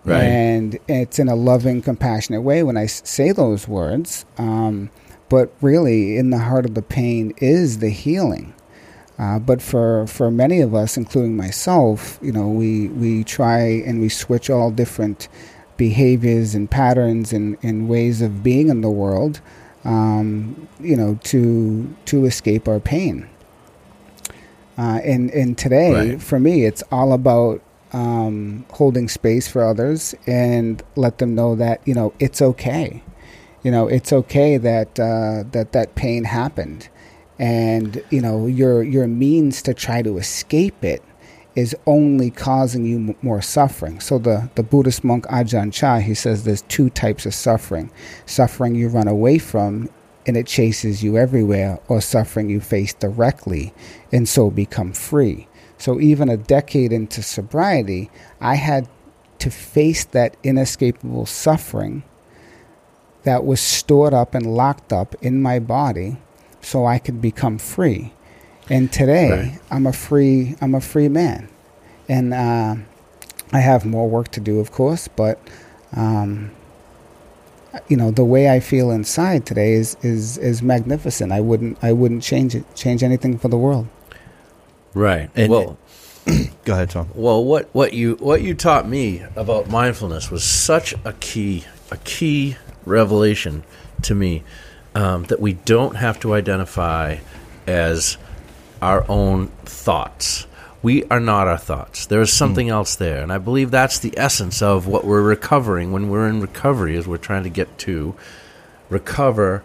Right. 0.05 0.23
and 0.23 0.79
it's 0.87 1.19
in 1.19 1.27
a 1.27 1.35
loving, 1.35 1.81
compassionate 1.81 2.41
way 2.41 2.63
when 2.63 2.77
I 2.77 2.85
say 2.85 3.33
those 3.33 3.67
words. 3.67 4.25
Um, 4.37 4.89
but 5.27 5.53
really, 5.61 6.15
in 6.17 6.29
the 6.29 6.37
heart 6.39 6.65
of 6.65 6.73
the 6.73 6.81
pain 6.81 7.33
is 7.37 7.79
the 7.79 7.89
healing. 7.89 8.53
Uh, 9.19 9.39
but 9.39 9.61
for, 9.61 10.07
for 10.07 10.31
many 10.31 10.61
of 10.61 10.73
us, 10.73 10.95
including 10.95 11.35
myself, 11.35 12.17
you 12.21 12.31
know, 12.31 12.47
we, 12.47 12.87
we 12.87 13.25
try 13.25 13.59
and 13.59 13.99
we 13.99 14.07
switch 14.07 14.49
all 14.49 14.71
different 14.71 15.27
behaviors 15.75 16.55
and 16.55 16.71
patterns 16.71 17.33
and, 17.33 17.57
and 17.61 17.89
ways 17.89 18.21
of 18.21 18.41
being 18.41 18.69
in 18.69 18.79
the 18.79 18.89
world, 18.89 19.41
um, 19.85 20.67
you 20.79 20.95
know, 20.95 21.19
to 21.25 21.93
to 22.05 22.25
escape 22.25 22.67
our 22.67 22.79
pain. 22.79 23.27
Uh, 24.77 24.99
and 25.03 25.29
and 25.31 25.57
today, 25.57 25.93
Right. 26.11 26.21
for 26.21 26.39
me, 26.39 26.63
it's 26.65 26.83
all 26.91 27.11
about 27.13 27.61
um, 27.91 28.65
holding 28.71 29.09
space 29.09 29.47
for 29.47 29.63
others 29.63 30.15
and 30.27 30.81
let 30.95 31.17
them 31.17 31.35
know 31.35 31.55
that 31.55 31.81
you 31.85 31.93
know 31.93 32.13
it's 32.19 32.41
okay. 32.41 33.03
You 33.63 33.71
know, 33.71 33.87
it's 33.87 34.13
okay 34.13 34.55
that 34.57 34.97
uh, 34.99 35.43
that 35.51 35.73
that 35.73 35.95
pain 35.95 36.23
happened, 36.23 36.87
and 37.37 38.01
you 38.09 38.21
know 38.21 38.47
your 38.47 38.83
your 38.83 39.07
means 39.07 39.61
to 39.63 39.73
try 39.73 40.01
to 40.01 40.17
escape 40.17 40.81
it 40.83 41.03
is 41.59 41.75
only 41.85 42.31
causing 42.31 42.85
you 42.85 43.15
more 43.21 43.41
suffering. 43.41 43.99
So 43.99 44.17
the 44.17 44.49
the 44.55 44.63
Buddhist 44.63 45.03
monk 45.03 45.25
Ajahn 45.25 45.73
Chah 45.73 45.99
he 45.99 46.13
says 46.13 46.43
there's 46.43 46.61
two 46.63 46.89
types 46.89 47.25
of 47.25 47.33
suffering: 47.33 47.91
suffering 48.25 48.75
you 48.75 48.87
run 48.87 49.07
away 49.07 49.37
from 49.39 49.89
and 50.25 50.37
it 50.37 50.47
chases 50.47 51.03
you 51.03 51.17
everywhere, 51.17 51.79
or 51.87 52.01
suffering 52.01 52.49
you 52.49 52.59
face 52.61 52.93
directly 52.93 53.73
and 54.11 54.27
so 54.27 54.49
become 54.49 54.93
free. 54.93 55.47
So 55.77 55.99
even 55.99 56.29
a 56.29 56.37
decade 56.37 56.93
into 56.93 57.23
sobriety, 57.23 58.09
I 58.39 58.55
had 58.55 58.87
to 59.39 59.49
face 59.49 60.05
that 60.05 60.37
inescapable 60.43 61.25
suffering 61.25 62.03
that 63.23 63.43
was 63.45 63.59
stored 63.59 64.13
up 64.13 64.35
and 64.35 64.45
locked 64.45 64.93
up 64.93 65.15
in 65.21 65.41
my 65.41 65.59
body 65.59 66.17
so 66.61 66.85
I 66.85 66.99
could 66.99 67.21
become 67.21 67.57
free. 67.57 68.13
And 68.69 68.91
today 68.91 69.29
Right. 69.31 69.59
I'm 69.71 69.85
a 69.87 69.93
free 69.93 70.55
I'm 70.61 70.75
a 70.75 70.81
free 70.81 71.09
man. 71.09 71.49
And 72.07 72.33
uh, 72.33 72.75
I 73.51 73.59
have 73.59 73.85
more 73.85 74.07
work 74.09 74.29
to 74.31 74.39
do 74.39 74.59
of 74.59 74.71
course, 74.71 75.07
but 75.07 75.39
um, 75.95 76.51
you 77.87 77.97
know 77.97 78.11
the 78.11 78.25
way 78.25 78.49
I 78.49 78.59
feel 78.59 78.91
inside 78.91 79.45
today 79.45 79.73
is, 79.73 79.95
is 80.01 80.37
is 80.37 80.61
magnificent. 80.61 81.31
I 81.31 81.41
wouldn't 81.41 81.77
I 81.83 81.91
wouldn't 81.93 82.23
change 82.23 82.55
it 82.55 82.63
change 82.75 83.03
anything 83.03 83.37
for 83.37 83.47
the 83.47 83.57
world. 83.57 83.87
Right. 84.93 85.29
And- 85.35 85.51
well, 85.51 85.77
Go 86.65 86.73
ahead, 86.73 86.91
Tom. 86.91 87.09
well, 87.15 87.43
what 87.43 87.69
what 87.73 87.93
you 87.93 88.15
what 88.19 88.41
you 88.43 88.53
taught 88.53 88.87
me 88.87 89.23
about 89.35 89.69
mindfulness 89.69 90.29
was 90.29 90.43
such 90.43 90.93
a 91.05 91.13
key 91.13 91.65
a 91.89 91.97
key 91.97 92.55
revelation 92.85 93.63
to 94.03 94.13
me 94.13 94.43
um, 94.93 95.23
that 95.25 95.39
we 95.39 95.53
don't 95.53 95.95
have 95.95 96.19
to 96.19 96.33
identify 96.33 97.17
as 97.65 98.17
our 98.81 99.05
own 99.09 99.47
thoughts. 99.65 100.47
We 100.81 101.03
are 101.05 101.19
not 101.19 101.47
our 101.47 101.57
thoughts. 101.57 102.05
There 102.05 102.21
is 102.21 102.31
something 102.31 102.69
else 102.69 102.95
there, 102.95 103.21
and 103.21 103.33
I 103.33 103.37
believe 103.37 103.69
that's 103.69 103.99
the 103.99 104.17
essence 104.17 104.61
of 104.61 104.87
what 104.87 105.03
we're 105.03 105.21
recovering 105.21 105.91
when 105.91 106.09
we're 106.09 106.27
in 106.27 106.39
recovery. 106.39 106.95
Is 106.95 107.05
we're 107.05 107.17
trying 107.17 107.43
to 107.43 107.49
get 107.49 107.77
to 107.79 108.15
recover 108.89 109.63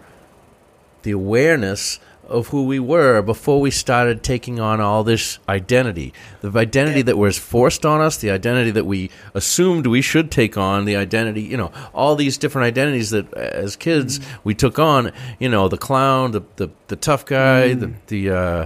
the 1.03 1.11
awareness 1.11 1.99
of 2.27 2.47
who 2.47 2.65
we 2.65 2.79
were 2.79 3.21
before 3.21 3.61
we 3.61 3.71
started 3.71 4.23
taking 4.23 4.59
on 4.59 4.81
all 4.81 5.03
this 5.03 5.39
identity. 5.47 6.13
The 6.41 6.51
identity 6.57 7.01
that 7.03 7.17
was 7.17 7.37
forced 7.37 7.85
on 7.85 8.01
us, 8.01 8.17
the 8.17 8.31
identity 8.31 8.71
that 8.71 8.85
we 8.85 9.11
assumed 9.33 9.87
we 9.87 10.01
should 10.01 10.31
take 10.31 10.57
on, 10.57 10.85
the 10.85 10.95
identity, 10.95 11.41
you 11.41 11.57
know, 11.57 11.71
all 11.93 12.15
these 12.15 12.37
different 12.37 12.65
identities 12.65 13.11
that 13.11 13.31
uh, 13.33 13.39
as 13.39 13.75
kids 13.75 14.19
we 14.43 14.53
took 14.53 14.79
on, 14.79 15.11
you 15.39 15.49
know, 15.49 15.67
the 15.67 15.77
clown, 15.77 16.31
the 16.31 16.41
the, 16.55 16.69
the 16.87 16.95
tough 16.95 17.25
guy, 17.25 17.73
the 17.73 17.93
the 18.07 18.29
uh, 18.29 18.65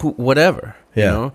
wh- 0.00 0.18
whatever, 0.18 0.74
you 0.94 1.02
Yeah. 1.02 1.10
know. 1.10 1.32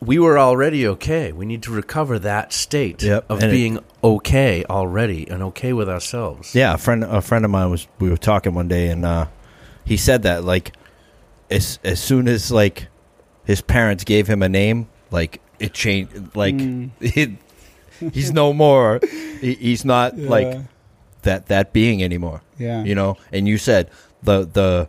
We 0.00 0.18
were 0.18 0.38
already 0.38 0.86
okay. 0.88 1.32
We 1.32 1.46
need 1.46 1.62
to 1.62 1.70
recover 1.72 2.18
that 2.18 2.52
state 2.52 3.02
Yep, 3.02 3.24
of 3.30 3.42
and 3.42 3.50
it- 3.50 3.54
being 3.54 3.78
okay 4.02 4.64
already 4.68 5.26
and 5.30 5.42
okay 5.44 5.72
with 5.72 5.88
ourselves. 5.88 6.54
Yeah, 6.54 6.74
a 6.74 6.78
friend 6.78 7.04
a 7.04 7.20
friend 7.22 7.44
of 7.44 7.50
mine 7.50 7.70
was 7.70 7.86
we 7.98 8.10
were 8.10 8.18
talking 8.18 8.54
one 8.54 8.68
day 8.68 8.88
and 8.88 9.04
uh, 9.04 9.26
he 9.84 9.96
said 9.96 10.22
that 10.24 10.44
like 10.44 10.72
as 11.50 11.78
as 11.84 12.00
soon 12.00 12.28
as 12.28 12.50
like 12.50 12.88
his 13.44 13.60
parents 13.62 14.04
gave 14.04 14.26
him 14.26 14.42
a 14.42 14.48
name, 14.48 14.88
like 15.10 15.40
it 15.58 15.72
changed 15.72 16.36
like 16.36 16.54
it, 17.00 17.30
he's 18.12 18.32
no 18.32 18.52
more 18.52 19.00
he, 19.40 19.54
he's 19.54 19.84
not 19.86 20.18
like 20.18 20.58
that 21.22 21.46
that 21.46 21.72
being 21.72 22.02
anymore. 22.02 22.42
Yeah. 22.58 22.84
You 22.84 22.94
know, 22.94 23.16
and 23.32 23.48
you 23.48 23.56
said 23.56 23.88
the 24.22 24.44
the 24.44 24.88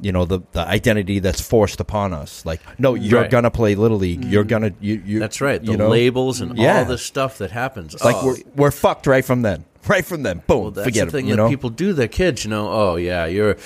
you 0.00 0.12
know 0.12 0.24
the 0.24 0.40
the 0.52 0.60
identity 0.66 1.18
that's 1.20 1.40
forced 1.40 1.80
upon 1.80 2.12
us. 2.12 2.44
Like 2.44 2.60
no, 2.78 2.94
you're 2.94 3.22
Right. 3.22 3.30
gonna 3.30 3.50
play 3.50 3.74
little 3.74 3.98
league. 3.98 4.24
You're 4.24 4.44
gonna 4.44 4.72
you, 4.80 5.02
you 5.04 5.18
That's 5.20 5.40
right. 5.40 5.64
The 5.64 5.72
you 5.72 5.76
know? 5.78 5.88
labels 5.88 6.40
and 6.40 6.56
Yeah. 6.58 6.78
all 6.80 6.84
the 6.84 6.98
stuff 6.98 7.38
that 7.38 7.50
happens. 7.50 7.94
like 8.04 8.16
Oh, 8.16 8.26
we're 8.26 8.36
we're 8.56 8.70
fucked 8.70 9.06
right 9.06 9.24
from 9.24 9.42
then. 9.42 9.64
Right 9.88 10.04
from 10.04 10.24
then. 10.24 10.42
Boom. 10.48 10.62
well, 10.62 10.70
that's 10.72 10.84
forget 10.84 11.06
the 11.06 11.12
thing 11.12 11.26
it. 11.26 11.28
You 11.30 11.36
that 11.36 11.42
know. 11.44 11.48
people 11.48 11.70
do. 11.70 11.92
Their 11.92 12.08
kids, 12.08 12.44
you 12.44 12.50
know. 12.50 12.68
Oh 12.68 12.96
yeah, 12.96 13.26
you're. 13.26 13.56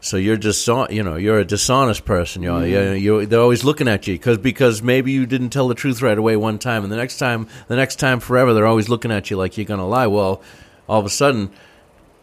So 0.00 0.16
you're 0.16 0.36
just 0.36 0.66
you 0.90 1.02
know 1.02 1.16
you're 1.16 1.38
a 1.38 1.44
dishonest 1.44 2.04
person. 2.04 2.42
You 2.42 2.48
know, 2.52 2.60
Mm-hmm. 2.60 2.96
you 2.96 3.26
they're 3.26 3.40
always 3.40 3.62
looking 3.64 3.86
at 3.88 4.06
you 4.06 4.14
because 4.14 4.38
because 4.38 4.82
maybe 4.82 5.10
you 5.12 5.24
didn't 5.26 5.50
tell 5.50 5.68
the 5.68 5.74
truth 5.74 6.02
right 6.02 6.18
away 6.18 6.36
one 6.36 6.58
time, 6.58 6.82
and 6.82 6.92
the 6.92 6.96
next 6.96 7.18
time 7.18 7.46
the 7.68 7.76
next 7.76 7.96
time 7.96 8.18
forever 8.20 8.54
they're 8.54 8.66
always 8.66 8.88
looking 8.88 9.10
at 9.12 9.30
you 9.30 9.36
like 9.36 9.56
you're 9.56 9.66
gonna 9.66 9.86
lie. 9.88 10.06
Well, 10.08 10.42
all 10.88 10.98
of 11.00 11.06
a 11.06 11.10
sudden, 11.10 11.50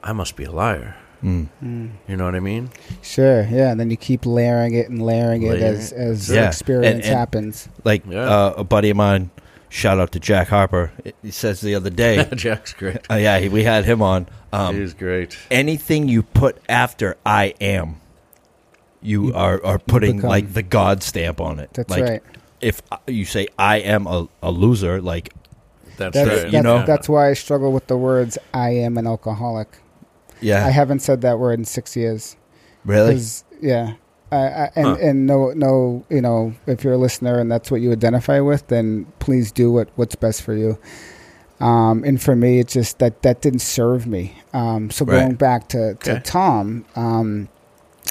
I 0.03 0.11
must 0.13 0.35
be 0.35 0.43
a 0.45 0.51
liar. 0.51 0.95
Mm. 1.25 1.89
You 2.07 2.17
know 2.17 2.25
what 2.25 2.35
I 2.35 2.39
mean? 2.39 2.69
Sure, 3.01 3.41
yeah. 3.49 3.71
And 3.71 3.79
then 3.79 3.89
you 3.89 3.97
keep 3.97 4.25
layering 4.27 4.75
it 4.75 4.89
and 4.89 5.01
layering 5.01 5.41
it 5.41 5.53
Layering 5.53 5.63
as 5.63 5.91
it. 5.91 5.97
as 5.97 6.29
Yeah, 6.29 6.47
experience 6.47 6.95
and- 6.97 7.03
and- 7.05 7.17
happens. 7.17 7.67
like 7.83 8.03
Yeah. 8.07 8.19
uh, 8.29 8.53
a 8.57 8.63
buddy 8.63 8.91
of 8.91 8.97
mine 8.97 9.31
shout 9.67 9.99
out 9.99 10.11
to 10.11 10.19
jack 10.19 10.47
harper 10.47 10.89
he 11.21 11.31
says 11.31 11.59
the 11.59 11.75
other 11.75 11.89
day 11.89 12.23
Jack's 12.35 12.71
great. 12.73 12.97
uh, 13.11 13.15
yeah 13.15 13.39
he, 13.39 13.49
we 13.49 13.63
had 13.63 13.83
him 13.83 14.01
on 14.01 14.25
um, 14.53 14.75
He's 14.79 14.93
great. 14.93 15.37
anything 15.51 16.07
you 16.07 16.23
put 16.23 16.61
after 16.69 17.17
i 17.25 17.53
am 17.59 17.99
you 19.01 19.33
are, 19.33 19.59
are 19.65 19.79
putting 19.79 20.17
become- 20.17 20.29
like 20.29 20.53
the 20.53 20.61
god 20.63 21.03
stamp 21.03 21.41
on 21.41 21.59
it 21.59 21.71
That's 21.73 21.89
like 21.89 22.03
right. 22.03 22.23
if 22.61 22.81
uh, 22.91 22.97
you 23.07 23.25
say 23.25 23.47
i 23.59 23.77
am 23.77 24.07
a, 24.07 24.29
a 24.41 24.51
loser 24.51 25.01
like 25.01 25.33
That's, 25.97 26.13
That's 26.13 26.29
right. 26.29 26.41
that's, 26.43 26.53
you 26.53 26.61
know? 26.61 26.85
that's 26.85 27.09
why 27.09 27.29
I 27.29 27.33
struggle 27.33 27.73
with 27.73 27.87
the 27.87 27.97
words 27.97 28.37
"I 28.53 28.69
am 28.85 28.97
an 28.97 29.07
alcoholic." 29.07 29.69
Yeah 30.41 30.65
I 30.65 30.69
haven't 30.71 30.99
said 30.99 31.21
that 31.21 31.39
word 31.39 31.59
in 31.59 31.65
six 31.65 31.95
years. 31.95 32.35
really 32.85 33.19
Yeah. 33.61 33.93
I, 34.31 34.37
I, 34.37 34.69
and 34.75 34.85
Huh. 34.87 34.97
and 35.01 35.27
no 35.27 35.51
no 35.51 36.03
you 36.09 36.19
know 36.21 36.53
if 36.67 36.83
you're 36.83 36.93
a 36.93 36.97
listener 36.97 37.39
and 37.39 37.49
that's 37.51 37.69
what 37.71 37.79
you 37.81 37.91
identify 37.91 38.39
with 38.39 38.67
then 38.67 39.05
please 39.19 39.51
do 39.51 39.71
what 39.71 39.89
what's 39.95 40.15
best 40.15 40.41
for 40.41 40.53
you. 40.55 40.77
Um, 41.61 42.03
and 42.03 42.21
for 42.21 42.35
me, 42.35 42.59
it's 42.59 42.73
just 42.73 42.99
that 42.99 43.21
that 43.21 43.41
didn't 43.41 43.59
serve 43.61 44.05
me. 44.07 44.37
Um, 44.53 44.91
so 44.91 45.05
Right. 45.05 45.19
going 45.21 45.35
back 45.35 45.69
to, 45.69 45.93
to 45.95 46.11
Okay. 46.11 46.21
Tom, 46.25 46.83
um, 46.97 47.47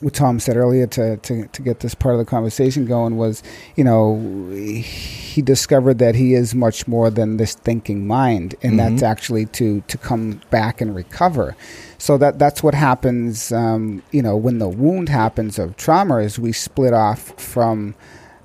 what 0.00 0.12
Tom 0.14 0.40
said 0.40 0.56
earlier 0.56 0.86
to, 0.88 1.16
to, 1.18 1.46
to 1.46 1.62
get 1.62 1.80
this 1.80 1.94
part 1.94 2.14
of 2.14 2.18
the 2.18 2.24
conversation 2.24 2.84
going 2.84 3.16
was, 3.16 3.42
you 3.76 3.84
know, 3.84 4.18
he 4.52 5.40
discovered 5.40 5.98
that 5.98 6.14
he 6.16 6.34
is 6.34 6.54
much 6.54 6.88
more 6.88 7.10
than 7.10 7.36
this 7.36 7.54
thinking 7.54 8.06
mind, 8.06 8.54
and 8.62 8.78
that's 8.78 9.02
Mhm. 9.02 9.06
actually 9.08 9.46
to 9.46 9.82
to 9.88 9.96
come 9.98 10.40
back 10.50 10.80
and 10.80 10.94
recover. 10.94 11.54
So 11.98 12.18
that 12.18 12.38
that's 12.38 12.62
what 12.62 12.74
happens, 12.74 13.52
um, 13.52 14.02
you 14.10 14.20
know, 14.22 14.36
when 14.36 14.58
the 14.58 14.68
wound 14.68 15.08
happens 15.08 15.58
of 15.58 15.76
trauma 15.76 16.18
is 16.18 16.38
we 16.38 16.52
split 16.52 16.92
off 16.92 17.32
from, 17.40 17.94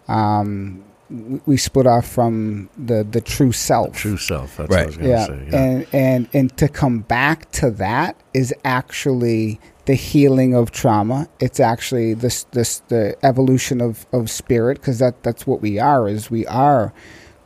um, 0.08 0.84
we- 1.10 1.42
we 1.48 1.58
split 1.58 1.88
off 1.88 2.06
from 2.08 2.70
the 2.78 3.04
the 3.10 3.22
true 3.22 3.52
self. 3.52 3.96
True 3.96 4.18
self. 4.18 4.58
That's 4.58 4.70
Right. 4.70 4.86
what 4.88 4.96
I 4.96 5.00
was 5.02 5.08
Yeah, 5.08 5.26
say. 5.26 5.48
Yeah. 5.50 5.58
and 5.64 5.86
and 5.94 6.28
and 6.34 6.58
to 6.58 6.68
come 6.68 7.00
back 7.00 7.50
to 7.54 7.72
that 7.72 8.16
is 8.34 8.54
actually 8.64 9.60
the 9.90 9.96
healing 9.96 10.54
of 10.54 10.70
trauma. 10.70 11.28
It's 11.40 11.60
actually 11.60 12.14
this 12.14 12.44
this 12.52 12.84
the 12.90 13.18
evolution 13.24 13.82
of 13.82 14.06
of 14.14 14.30
spirit 14.30 14.78
because 14.78 15.00
that 15.00 15.24
that's 15.24 15.48
what 15.48 15.62
we 15.64 15.80
are. 15.80 16.08
Is 16.08 16.30
we 16.30 16.46
are 16.46 16.94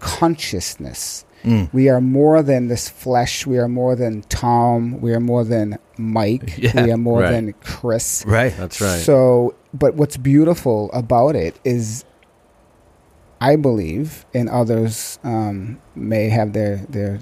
consciousness. 0.02 1.24
Mm. 1.46 1.72
We 1.72 1.88
are 1.88 2.02
more 2.02 2.44
than 2.44 2.68
this 2.68 2.90
flesh. 2.90 3.48
We 3.48 3.58
are 3.60 3.70
more 3.70 3.96
than 3.96 4.24
Tom. 4.24 5.00
We 5.00 5.14
are 5.14 5.22
more 5.22 5.46
than 5.46 5.78
Mike. 5.98 6.58
Yeah, 6.58 6.84
we 6.84 6.92
are 6.92 6.98
more 6.98 7.22
right. 7.22 7.32
than 7.32 7.54
Chris. 7.64 8.26
Right. 8.28 8.54
That's 8.58 8.82
right. 8.82 9.00
So, 9.00 9.56
but 9.74 9.96
what's 9.96 10.18
beautiful 10.18 10.92
about 10.92 11.38
it 11.38 11.58
is, 11.64 12.04
I 13.40 13.56
believe, 13.56 14.26
and 14.34 14.50
others 14.50 15.18
um, 15.24 15.82
may 15.96 16.28
have 16.28 16.52
their 16.52 16.76
their 16.90 17.22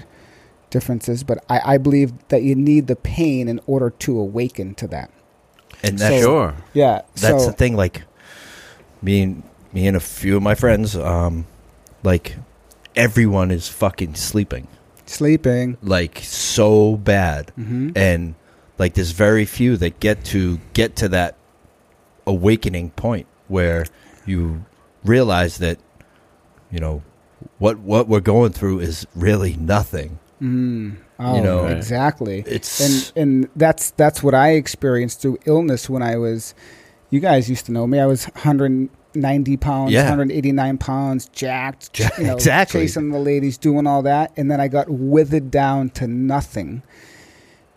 differences, 0.72 1.22
but 1.22 1.38
I, 1.48 1.74
I 1.74 1.78
believe 1.78 2.12
that 2.28 2.42
you 2.42 2.56
need 2.56 2.88
the 2.88 2.96
pain 2.96 3.46
in 3.48 3.60
order 3.66 3.90
to 3.90 4.18
awaken 4.18 4.74
to 4.76 4.88
that. 4.88 5.10
And 5.84 5.98
that's 5.98 6.16
So- 6.16 6.20
sure. 6.22 6.54
Yeah, 6.74 7.02
that's 7.14 7.44
so, 7.44 7.50
the 7.50 7.52
thing. 7.52 7.76
Like 7.76 8.02
me 9.00 9.22
and 9.22 9.42
me 9.72 9.86
and 9.86 9.96
a 9.96 10.00
few 10.00 10.36
of 10.36 10.42
my 10.42 10.54
friends, 10.56 10.96
um, 10.96 11.46
like 12.02 12.36
everyone 12.96 13.50
is 13.50 13.68
fucking 13.68 14.14
sleeping, 14.16 14.66
sleeping. 15.06 15.76
like 15.82 16.18
so 16.22 16.96
bad, 16.96 17.50
hmm 17.54 17.90
and 17.94 18.34
like 18.78 18.94
there's 18.94 19.12
very 19.12 19.44
few 19.44 19.76
that 19.76 20.00
get 20.00 20.24
to 20.26 20.58
get 20.72 20.96
to 20.96 21.08
that 21.08 21.36
awakening 22.26 22.90
point 22.90 23.26
where 23.48 23.84
you 24.26 24.64
realize 25.04 25.58
that 25.58 25.78
you 26.70 26.78
know 26.80 27.02
what 27.58 27.78
what 27.78 28.06
we're 28.08 28.20
going 28.20 28.52
through 28.52 28.78
is 28.80 29.06
really 29.14 29.54
nothing. 29.56 30.18
Mm. 30.42 30.96
Oh, 31.20 31.40
know, 31.40 31.66
exactly. 31.66 32.42
It's 32.46 32.80
and 32.80 33.12
and 33.16 33.48
that's 33.54 33.92
that's 33.92 34.22
what 34.22 34.34
I 34.34 34.50
experienced 34.52 35.20
through 35.22 35.38
illness 35.46 35.88
when 35.88 36.02
I 36.02 36.16
was. 36.16 36.54
You 37.10 37.20
guys 37.20 37.48
used 37.48 37.66
to 37.66 37.72
know 37.72 37.86
me. 37.86 38.00
I 38.00 38.06
was 38.06 38.24
190 38.24 39.56
pounds, 39.58 39.92
Yeah. 39.92 40.04
189 40.08 40.78
pounds, 40.78 41.26
jacked, 41.28 41.98
Ja- 42.00 42.08
you 42.18 42.24
know, 42.24 42.34
exactly. 42.34 42.80
chasing 42.80 43.10
the 43.10 43.18
ladies, 43.18 43.58
doing 43.58 43.86
all 43.86 44.02
that, 44.02 44.32
and 44.36 44.50
then 44.50 44.60
I 44.60 44.68
got 44.68 44.88
withered 44.88 45.50
down 45.50 45.90
to 45.90 46.06
nothing 46.08 46.82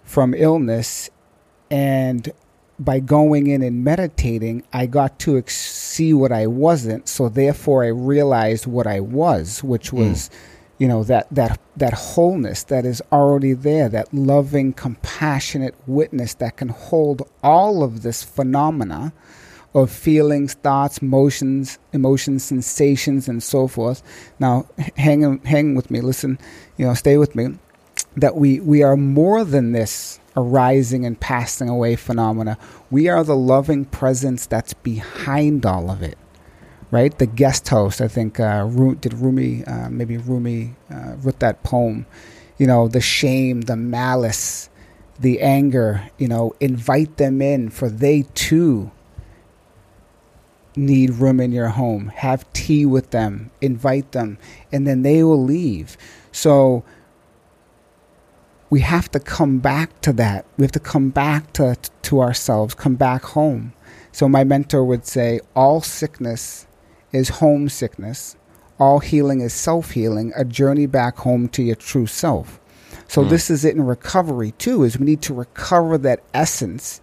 from 0.04 0.34
illness, 0.34 1.10
and 1.70 2.32
by 2.80 3.00
going 3.00 3.48
in 3.48 3.62
and 3.62 3.84
meditating, 3.84 4.64
I 4.74 4.86
got 4.86 5.20
to 5.20 5.38
ex- 5.38 5.56
see 5.56 6.14
what 6.14 6.32
I 6.32 6.48
wasn't. 6.48 7.08
So 7.08 7.30
therefore, 7.30 7.84
I 7.84 7.88
realized 7.88 8.68
what 8.68 8.86
I 8.88 9.00
was, 9.02 9.64
which 9.64 9.92
was, 9.94 10.30
you 10.78 10.88
know, 10.88 11.04
that 11.04 11.28
that 11.32 11.60
that 11.78 11.94
wholeness 11.94 12.64
that 12.64 12.86
is 12.86 13.02
already 13.12 13.54
there, 13.54 13.88
that 13.90 14.14
loving, 14.14 14.74
compassionate 14.74 15.76
witness 15.88 16.34
that 16.36 16.58
can 16.58 16.70
hold 16.70 17.28
all 17.44 17.84
of 17.84 18.02
this 18.02 18.24
phenomena 18.24 19.14
of 19.74 19.92
feelings, 19.92 20.54
thoughts, 20.54 21.02
motions, 21.02 21.78
emotions, 21.92 22.44
sensations, 22.44 23.28
and 23.28 23.44
so 23.44 23.68
forth. 23.68 24.02
Now, 24.40 24.68
hang 24.98 25.40
hang 25.40 25.76
with 25.76 25.92
me. 25.92 26.02
Listen, 26.02 26.40
you 26.78 26.86
know, 26.86 26.94
stay 26.94 27.18
with 27.18 27.36
me. 27.36 27.58
That 28.18 28.36
we 28.36 28.60
we 28.60 28.84
are 28.84 28.98
more 28.98 29.44
than 29.44 29.72
this 29.72 30.20
arising 30.38 31.06
and 31.06 31.20
passing 31.20 31.70
away 31.70 31.96
phenomena. 31.96 32.58
We 32.92 33.08
are 33.08 33.24
the 33.24 33.36
loving 33.36 33.86
presence 33.86 34.46
that's 34.46 34.74
behind 34.74 35.66
all 35.66 35.90
of 35.90 36.02
it. 36.04 36.18
Right, 36.96 37.20
the 37.20 37.26
guest 37.26 37.68
host. 37.68 38.00
I 38.00 38.08
think 38.08 38.40
uh, 38.40 38.66
did 39.02 39.14
Rumi, 39.16 39.66
uh, 39.66 39.90
maybe 39.90 40.16
Rumi 40.16 40.76
uh, 40.90 41.16
wrote 41.18 41.40
that 41.40 41.62
poem. 41.62 42.06
You 42.58 42.68
know, 42.68 42.88
the 42.88 43.02
shame, 43.02 43.64
the 43.64 43.76
malice, 43.76 44.70
the 45.20 45.42
anger. 45.42 46.10
You 46.18 46.30
know, 46.30 46.54
invite 46.62 47.18
them 47.18 47.42
in, 47.42 47.70
for 47.70 47.90
they 47.90 48.22
too 48.34 48.92
need 50.78 51.16
room 51.16 51.42
in 51.42 51.52
your 51.52 51.68
home. 51.68 52.14
Have 52.16 52.50
tea 52.54 52.86
with 52.86 53.10
them, 53.12 53.52
invite 53.60 54.14
them, 54.14 54.38
and 54.72 54.88
then 54.88 55.02
they 55.02 55.22
will 55.22 55.44
leave. 55.44 55.98
So 56.32 56.86
we 58.70 58.80
have 58.80 59.12
to 59.12 59.20
come 59.20 59.60
back 59.60 60.00
to 60.00 60.14
that. 60.14 60.46
We 60.56 60.64
have 60.64 60.72
to 60.72 60.80
come 60.80 61.10
back 61.10 61.52
to 61.60 61.76
to 62.04 62.22
ourselves, 62.22 62.74
come 62.74 62.96
back 62.96 63.24
home. 63.24 63.74
So 64.14 64.30
my 64.30 64.46
mentor 64.46 64.86
would 64.86 65.06
say 65.06 65.42
all 65.58 65.82
sickness 65.82 66.68
is 67.16 67.30
homesickness. 67.30 68.36
All 68.80 69.00
healing 69.00 69.40
is 69.42 69.54
self-healing, 69.54 70.34
a 70.36 70.44
journey 70.44 70.86
back 70.86 71.18
home 71.20 71.48
to 71.50 71.64
your 71.64 71.76
true 71.76 72.08
self. 72.08 72.60
So 73.08 73.24
Mm. 73.24 73.30
this 73.30 73.50
is 73.50 73.64
it 73.64 73.76
in 73.76 73.86
recovery 73.86 74.52
too 74.58 74.84
is 74.84 75.00
we 75.00 75.06
need 75.06 75.22
to 75.24 75.34
recover 75.34 75.98
that 76.00 76.20
essence 76.34 77.00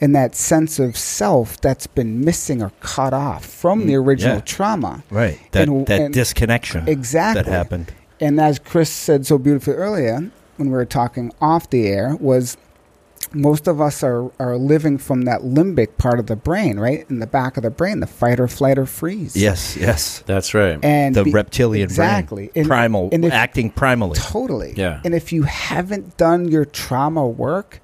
and 0.00 0.14
that 0.14 0.34
sense 0.34 0.78
of 0.78 0.96
self 0.98 1.58
that's 1.60 1.86
been 1.86 2.20
missing 2.24 2.60
or 2.60 2.72
cut 2.80 3.14
off 3.14 3.44
from 3.46 3.86
the 3.86 3.94
Mm, 3.94 4.04
original 4.06 4.34
yeah. 4.36 4.40
trauma. 4.42 5.02
right 5.10 5.38
that 5.52 5.68
And- 5.68 5.86
that 5.86 6.00
and- 6.00 6.14
disconnection 6.14 6.86
Exactly. 6.88 7.42
that 7.44 7.50
happened. 7.50 7.92
And 8.20 8.40
as 8.40 8.58
Chris 8.58 8.90
said 8.90 9.24
so 9.26 9.38
beautifully 9.38 9.74
earlier 9.74 10.30
when 10.56 10.68
we 10.68 10.74
were 10.74 10.84
talking 10.84 11.32
off 11.40 11.70
the 11.70 11.86
air 11.88 12.16
was 12.20 12.56
most 13.32 13.66
of 13.68 13.80
us 13.80 14.02
are, 14.02 14.30
are 14.40 14.56
living 14.56 14.98
from 14.98 15.22
that 15.22 15.42
limbic 15.42 15.96
part 15.98 16.18
of 16.18 16.26
the 16.26 16.36
brain, 16.36 16.78
right? 16.78 17.04
In 17.08 17.20
the 17.20 17.26
back 17.26 17.56
of 17.56 17.62
the 17.62 17.70
brain, 17.70 18.00
the 18.00 18.06
fight 18.06 18.40
or 18.40 18.48
flight 18.48 18.78
or 18.78 18.86
freeze. 18.86 19.36
Yes, 19.36 19.76
yes. 19.76 20.22
That's 20.26 20.54
right. 20.54 20.78
And 20.82 21.14
The 21.14 21.24
be- 21.24 21.30
reptilian 21.32 21.84
exactly. 21.84 22.46
brain, 22.48 22.52
And- 22.56 22.66
primal, 22.66 23.08
and 23.12 23.24
if- 23.24 23.32
acting 23.32 23.70
primally. 23.70 24.16
Totally. 24.16 24.74
Yeah. 24.76 25.00
And 25.04 25.14
if 25.14 25.32
you 25.32 25.44
haven't 25.44 26.16
done 26.16 26.48
your 26.48 26.64
trauma 26.64 27.26
work, 27.26 27.80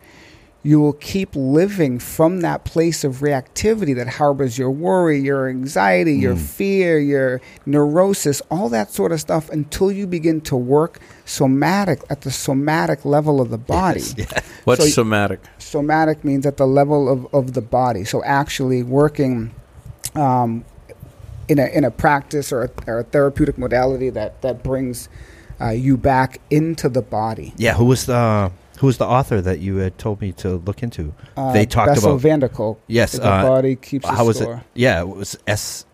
you 0.63 0.79
will 0.79 0.93
keep 0.93 1.31
living 1.35 1.99
from 1.99 2.43
that 2.43 2.65
place 2.65 3.03
of 3.03 3.17
reactivity 3.21 3.95
that 3.97 4.07
harbors 4.07 4.59
your 4.59 4.71
worry, 4.71 5.19
your 5.19 5.49
anxiety, 5.49 6.15
your 6.15 6.35
Mm. 6.35 6.39
fear, 6.39 6.99
your 6.99 7.41
neurosis, 7.65 8.43
all 8.51 8.69
that 8.69 8.93
sort 8.93 9.11
of 9.11 9.21
stuff 9.21 9.49
until 9.51 9.91
you 9.91 10.07
begin 10.07 10.41
to 10.43 10.55
work 10.57 10.99
somatic 11.25 12.01
at 12.11 12.21
the 12.23 12.31
somatic 12.31 13.07
level 13.07 13.41
of 13.41 13.49
the 13.49 13.57
body. 13.57 14.03
Yes. 14.17 14.33
What's 14.65 14.85
so- 14.85 14.91
somatic? 15.03 15.41
Somatic 15.59 16.25
means 16.25 16.45
at 16.45 16.59
the 16.59 16.67
level 16.67 17.09
of, 17.11 17.27
of 17.33 17.55
the 17.55 17.63
body. 17.63 18.05
So 18.05 18.23
actually 18.25 18.83
working 18.83 19.53
um, 20.15 20.65
in 21.49 21.59
a 21.59 21.67
in 21.69 21.85
a 21.85 21.91
practice 21.91 22.53
or 22.53 22.65
a, 22.65 22.71
or 22.87 22.99
a 22.99 23.05
therapeutic 23.05 23.57
modality 23.57 24.11
that 24.11 24.43
that 24.43 24.63
brings 24.63 25.09
uh, 25.61 25.71
you 25.71 25.97
back 25.97 26.39
into 26.51 26.89
the 26.89 27.03
body. 27.03 27.55
Yeah, 27.57 27.75
who 27.75 27.85
was 27.87 28.07
the 28.07 28.51
who 28.81 28.87
was 28.87 28.97
the 28.99 29.07
author 29.07 29.41
that 29.43 29.59
you 29.61 29.77
had 29.77 29.97
told 29.99 30.21
me 30.21 30.33
to 30.33 30.57
look 30.67 30.83
into? 30.83 31.13
Uh, 31.37 31.53
They 31.53 31.67
talked 31.67 31.95
Bessel 31.95 32.13
about- 32.13 32.21
van 32.23 32.41
der 32.41 32.49
Kolk. 32.49 32.81
Yes, 32.87 33.13
The 33.13 33.25
uh, 33.27 33.43
body 33.43 33.77
keeps 33.77 34.09
how 34.09 34.25
was 34.27 34.41
it? 34.41 34.49
Yeah, 34.75 35.01
it 35.03 35.09
was 35.09 35.37
S. 35.47 35.85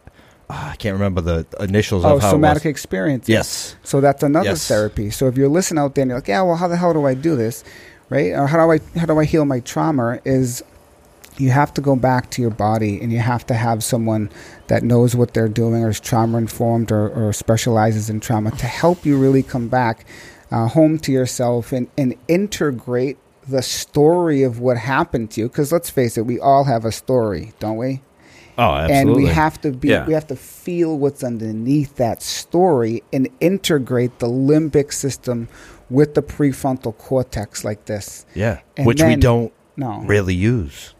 ah, 0.48 0.70
I 0.72 0.76
can't 0.76 0.92
remember 0.94 1.20
the 1.20 1.44
initials 1.58 2.04
Oh, 2.04 2.16
of 2.16 2.22
how 2.22 2.30
somatic 2.30 2.64
it 2.64 2.68
was. 2.68 2.70
experience. 2.70 3.28
Yes. 3.28 3.74
So 3.82 4.00
that's 4.00 4.22
another 4.22 4.50
Yes. 4.50 4.68
therapy. 4.68 5.10
So 5.10 5.26
if 5.26 5.36
you're 5.36 5.48
listening 5.58 5.80
out 5.82 5.94
there 5.96 6.02
and 6.02 6.10
you're 6.10 6.18
like, 6.18 6.28
yeah, 6.28 6.42
well, 6.42 6.54
how 6.56 6.68
the 6.68 6.76
hell 6.76 6.92
do 6.92 7.04
I 7.06 7.14
do 7.14 7.34
this, 7.36 7.64
right? 8.08 8.32
Or 8.32 8.46
how 8.46 8.58
do 8.64 8.70
I 8.72 8.78
how 8.98 9.06
do 9.06 9.18
I 9.18 9.24
heal 9.24 9.44
my 9.44 9.58
trauma? 9.60 10.20
Is 10.24 10.62
you 11.38 11.50
have 11.50 11.74
to 11.74 11.80
go 11.80 11.96
back 11.96 12.30
to 12.30 12.40
your 12.40 12.52
body 12.52 13.00
and 13.02 13.12
you 13.12 13.18
have 13.18 13.44
to 13.46 13.54
have 13.54 13.82
someone 13.84 14.30
that 14.68 14.82
knows 14.84 15.14
what 15.16 15.34
they're 15.34 15.48
doing 15.62 15.82
or 15.84 15.90
is 15.90 16.00
trauma 16.00 16.38
informed 16.38 16.90
or, 16.92 17.08
or 17.10 17.32
specializes 17.32 18.08
in 18.08 18.20
trauma 18.20 18.50
to 18.52 18.66
help 18.66 19.04
you 19.04 19.18
really 19.18 19.42
come 19.42 19.66
back 19.68 20.06
uh, 20.50 20.68
home 20.68 20.98
to 21.00 21.12
yourself 21.12 21.72
and, 21.72 21.88
and 21.98 22.14
integrate 22.28 23.18
the 23.48 23.62
story 23.62 24.42
of 24.42 24.58
what 24.60 24.76
happened 24.76 25.30
to 25.32 25.40
you. 25.42 25.48
Because 25.48 25.72
let's 25.72 25.90
face 25.90 26.16
it, 26.18 26.26
we 26.26 26.38
all 26.40 26.64
have 26.64 26.84
a 26.84 26.92
story, 26.92 27.52
don't 27.58 27.76
we? 27.76 28.00
Oh, 28.58 28.72
absolutely. 28.72 29.12
and 29.12 29.16
we 29.16 29.26
have 29.26 29.60
to 29.60 29.70
be 29.70 29.88
Yeah. 29.88 30.06
we 30.06 30.14
have 30.14 30.26
to 30.28 30.36
feel 30.36 30.98
what's 30.98 31.22
underneath 31.22 31.96
that 31.96 32.22
story 32.22 33.02
and 33.12 33.28
integrate 33.38 34.18
the 34.18 34.28
limbic 34.28 34.94
system 34.94 35.48
with 35.90 36.14
the 36.14 36.22
prefrontal 36.22 36.96
cortex 36.96 37.64
like 37.64 37.84
this 37.84 38.24
yeah, 38.34 38.60
and 38.76 38.86
which 38.86 39.02
we 39.02 39.14
don't 39.16 39.52
no 39.76 40.00
really 40.00 40.34
use. 40.34 40.94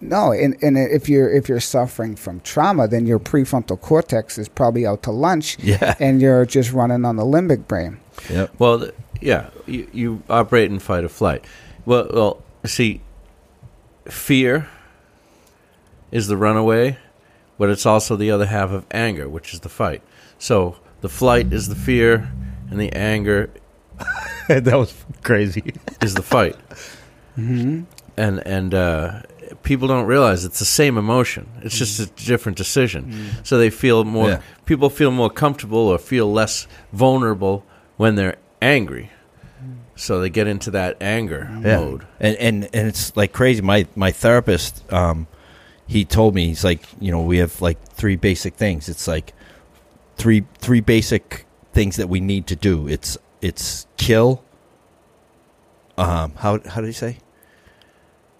No 0.00 0.32
and, 0.32 0.56
and 0.62 0.76
if 0.76 1.08
you're 1.08 1.30
if 1.30 1.48
you're 1.48 1.60
suffering 1.60 2.16
from 2.16 2.40
trauma 2.40 2.88
then 2.88 3.06
your 3.06 3.18
prefrontal 3.20 3.80
cortex 3.80 4.36
is 4.36 4.48
probably 4.48 4.84
out 4.84 5.02
to 5.04 5.10
lunch 5.12 5.56
Yeah. 5.60 5.94
and 6.00 6.20
you're 6.20 6.44
just 6.44 6.72
running 6.72 7.04
on 7.04 7.16
the 7.16 7.24
limbic 7.24 7.66
brain 7.68 8.00
Yep. 8.28 8.54
Well, 8.58 8.80
th- 8.80 8.94
yeah, 9.20 9.50
you, 9.66 9.88
you 9.92 10.22
operate 10.28 10.70
in 10.72 10.80
fight 10.80 11.04
or 11.04 11.08
flight. 11.08 11.44
Well, 11.86 12.08
well, 12.12 12.42
see, 12.64 13.00
fear 14.06 14.68
is 16.10 16.26
the 16.26 16.36
runaway, 16.36 16.98
but 17.58 17.70
it's 17.70 17.86
also 17.86 18.16
the 18.16 18.30
other 18.32 18.46
half 18.46 18.70
of 18.70 18.84
anger, 18.90 19.28
which 19.28 19.54
is 19.54 19.60
the 19.60 19.68
fight. 19.68 20.02
So 20.38 20.76
the 21.00 21.08
flight 21.08 21.52
is 21.52 21.68
the 21.68 21.74
fear, 21.76 22.30
and 22.70 22.80
the 22.80 22.92
anger 22.92 23.50
that 24.48 24.64
was 24.76 24.92
crazy. 25.22 25.74
is 26.02 26.14
the 26.14 26.22
fight. 26.22 26.56
Mm-hmm. 27.36 27.82
And 28.16 28.46
and 28.46 28.74
uh, 28.74 29.22
people 29.62 29.88
don't 29.88 30.06
realize 30.06 30.44
it's 30.44 30.58
the 30.58 30.64
same 30.64 30.96
emotion. 30.98 31.48
It's 31.62 31.76
just 31.78 32.00
a 32.00 32.06
different 32.24 32.56
decision. 32.58 33.30
So 33.44 33.58
they 33.58 33.70
feel 33.70 34.04
more. 34.04 34.28
Yeah. 34.30 34.40
People 34.66 34.90
feel 34.90 35.10
more 35.10 35.30
comfortable 35.30 35.78
or 35.88 35.98
feel 35.98 36.30
less 36.32 36.66
vulnerable 36.92 37.64
when 37.96 38.14
they're 38.14 38.36
angry. 38.62 39.10
So 39.96 40.20
they 40.20 40.30
get 40.30 40.46
into 40.46 40.70
that 40.72 40.96
anger 41.02 41.48
Yeah. 41.50 41.76
mode. 41.80 42.06
And 42.20 42.36
and 42.36 42.64
and 42.72 42.88
it's 42.88 43.16
like 43.16 43.32
crazy. 43.32 43.62
My 43.62 43.86
my 43.96 44.12
therapist, 44.12 44.84
um, 44.92 45.26
he 45.86 46.04
told 46.04 46.34
me 46.34 46.46
he's 46.48 46.62
like, 46.64 46.82
you 47.00 47.10
know, 47.10 47.20
we 47.22 47.38
have 47.38 47.60
like 47.60 47.82
three 47.92 48.16
basic 48.16 48.54
things. 48.54 48.88
It's 48.88 49.08
like 49.08 49.32
three 50.16 50.44
three 50.58 50.80
basic 50.80 51.46
things 51.72 51.96
that 51.96 52.08
we 52.08 52.20
need 52.20 52.46
to 52.46 52.56
do. 52.56 52.86
It's 52.88 53.18
it's 53.42 53.86
kill. 53.96 54.44
Um, 55.96 56.32
how 56.36 56.60
how 56.66 56.80
did 56.80 56.86
he 56.86 56.92
say? 56.92 57.18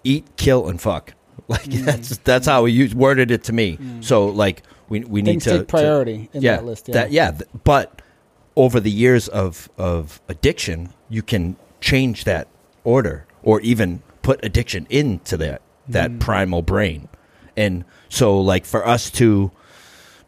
Eat, 0.03 0.25
kill, 0.37 0.67
and 0.69 0.79
fuck. 0.81 1.13
Like 1.49 1.63
that's 1.65 2.17
that's 2.17 2.45
how 2.45 2.65
he 2.65 2.73
used 2.73 2.93
worded 2.93 3.31
it 3.31 3.43
to 3.45 3.53
me. 3.53 3.79
So 4.01 4.27
like 4.27 4.61
we 4.87 4.99
we 4.99 5.23
need 5.23 5.41
to 5.41 5.49
take 5.49 5.59
to- 5.61 5.65
priority 5.65 6.29
in 6.31 6.43
yeah, 6.43 6.57
that 6.57 6.65
list. 6.65 6.87
Yeah. 6.87 6.93
That, 6.93 7.11
yeah, 7.11 7.31
th- 7.31 7.49
but 7.63 8.01
over 8.55 8.79
the 8.79 8.91
years 8.91 9.27
of 9.27 9.67
of 9.75 10.21
addiction, 10.27 10.93
you 11.09 11.23
can 11.23 11.55
change 11.81 12.25
that 12.25 12.47
order 12.83 13.25
or 13.41 13.61
even 13.61 14.03
put 14.21 14.43
addiction 14.45 14.85
into 14.91 15.37
that 15.37 15.61
that 15.87 16.11
Mm. 16.11 16.19
primal 16.19 16.61
brain. 16.61 17.07
And 17.57 17.83
so 18.09 18.39
like 18.39 18.65
for 18.65 18.85
us 18.87 19.09
to 19.11 19.49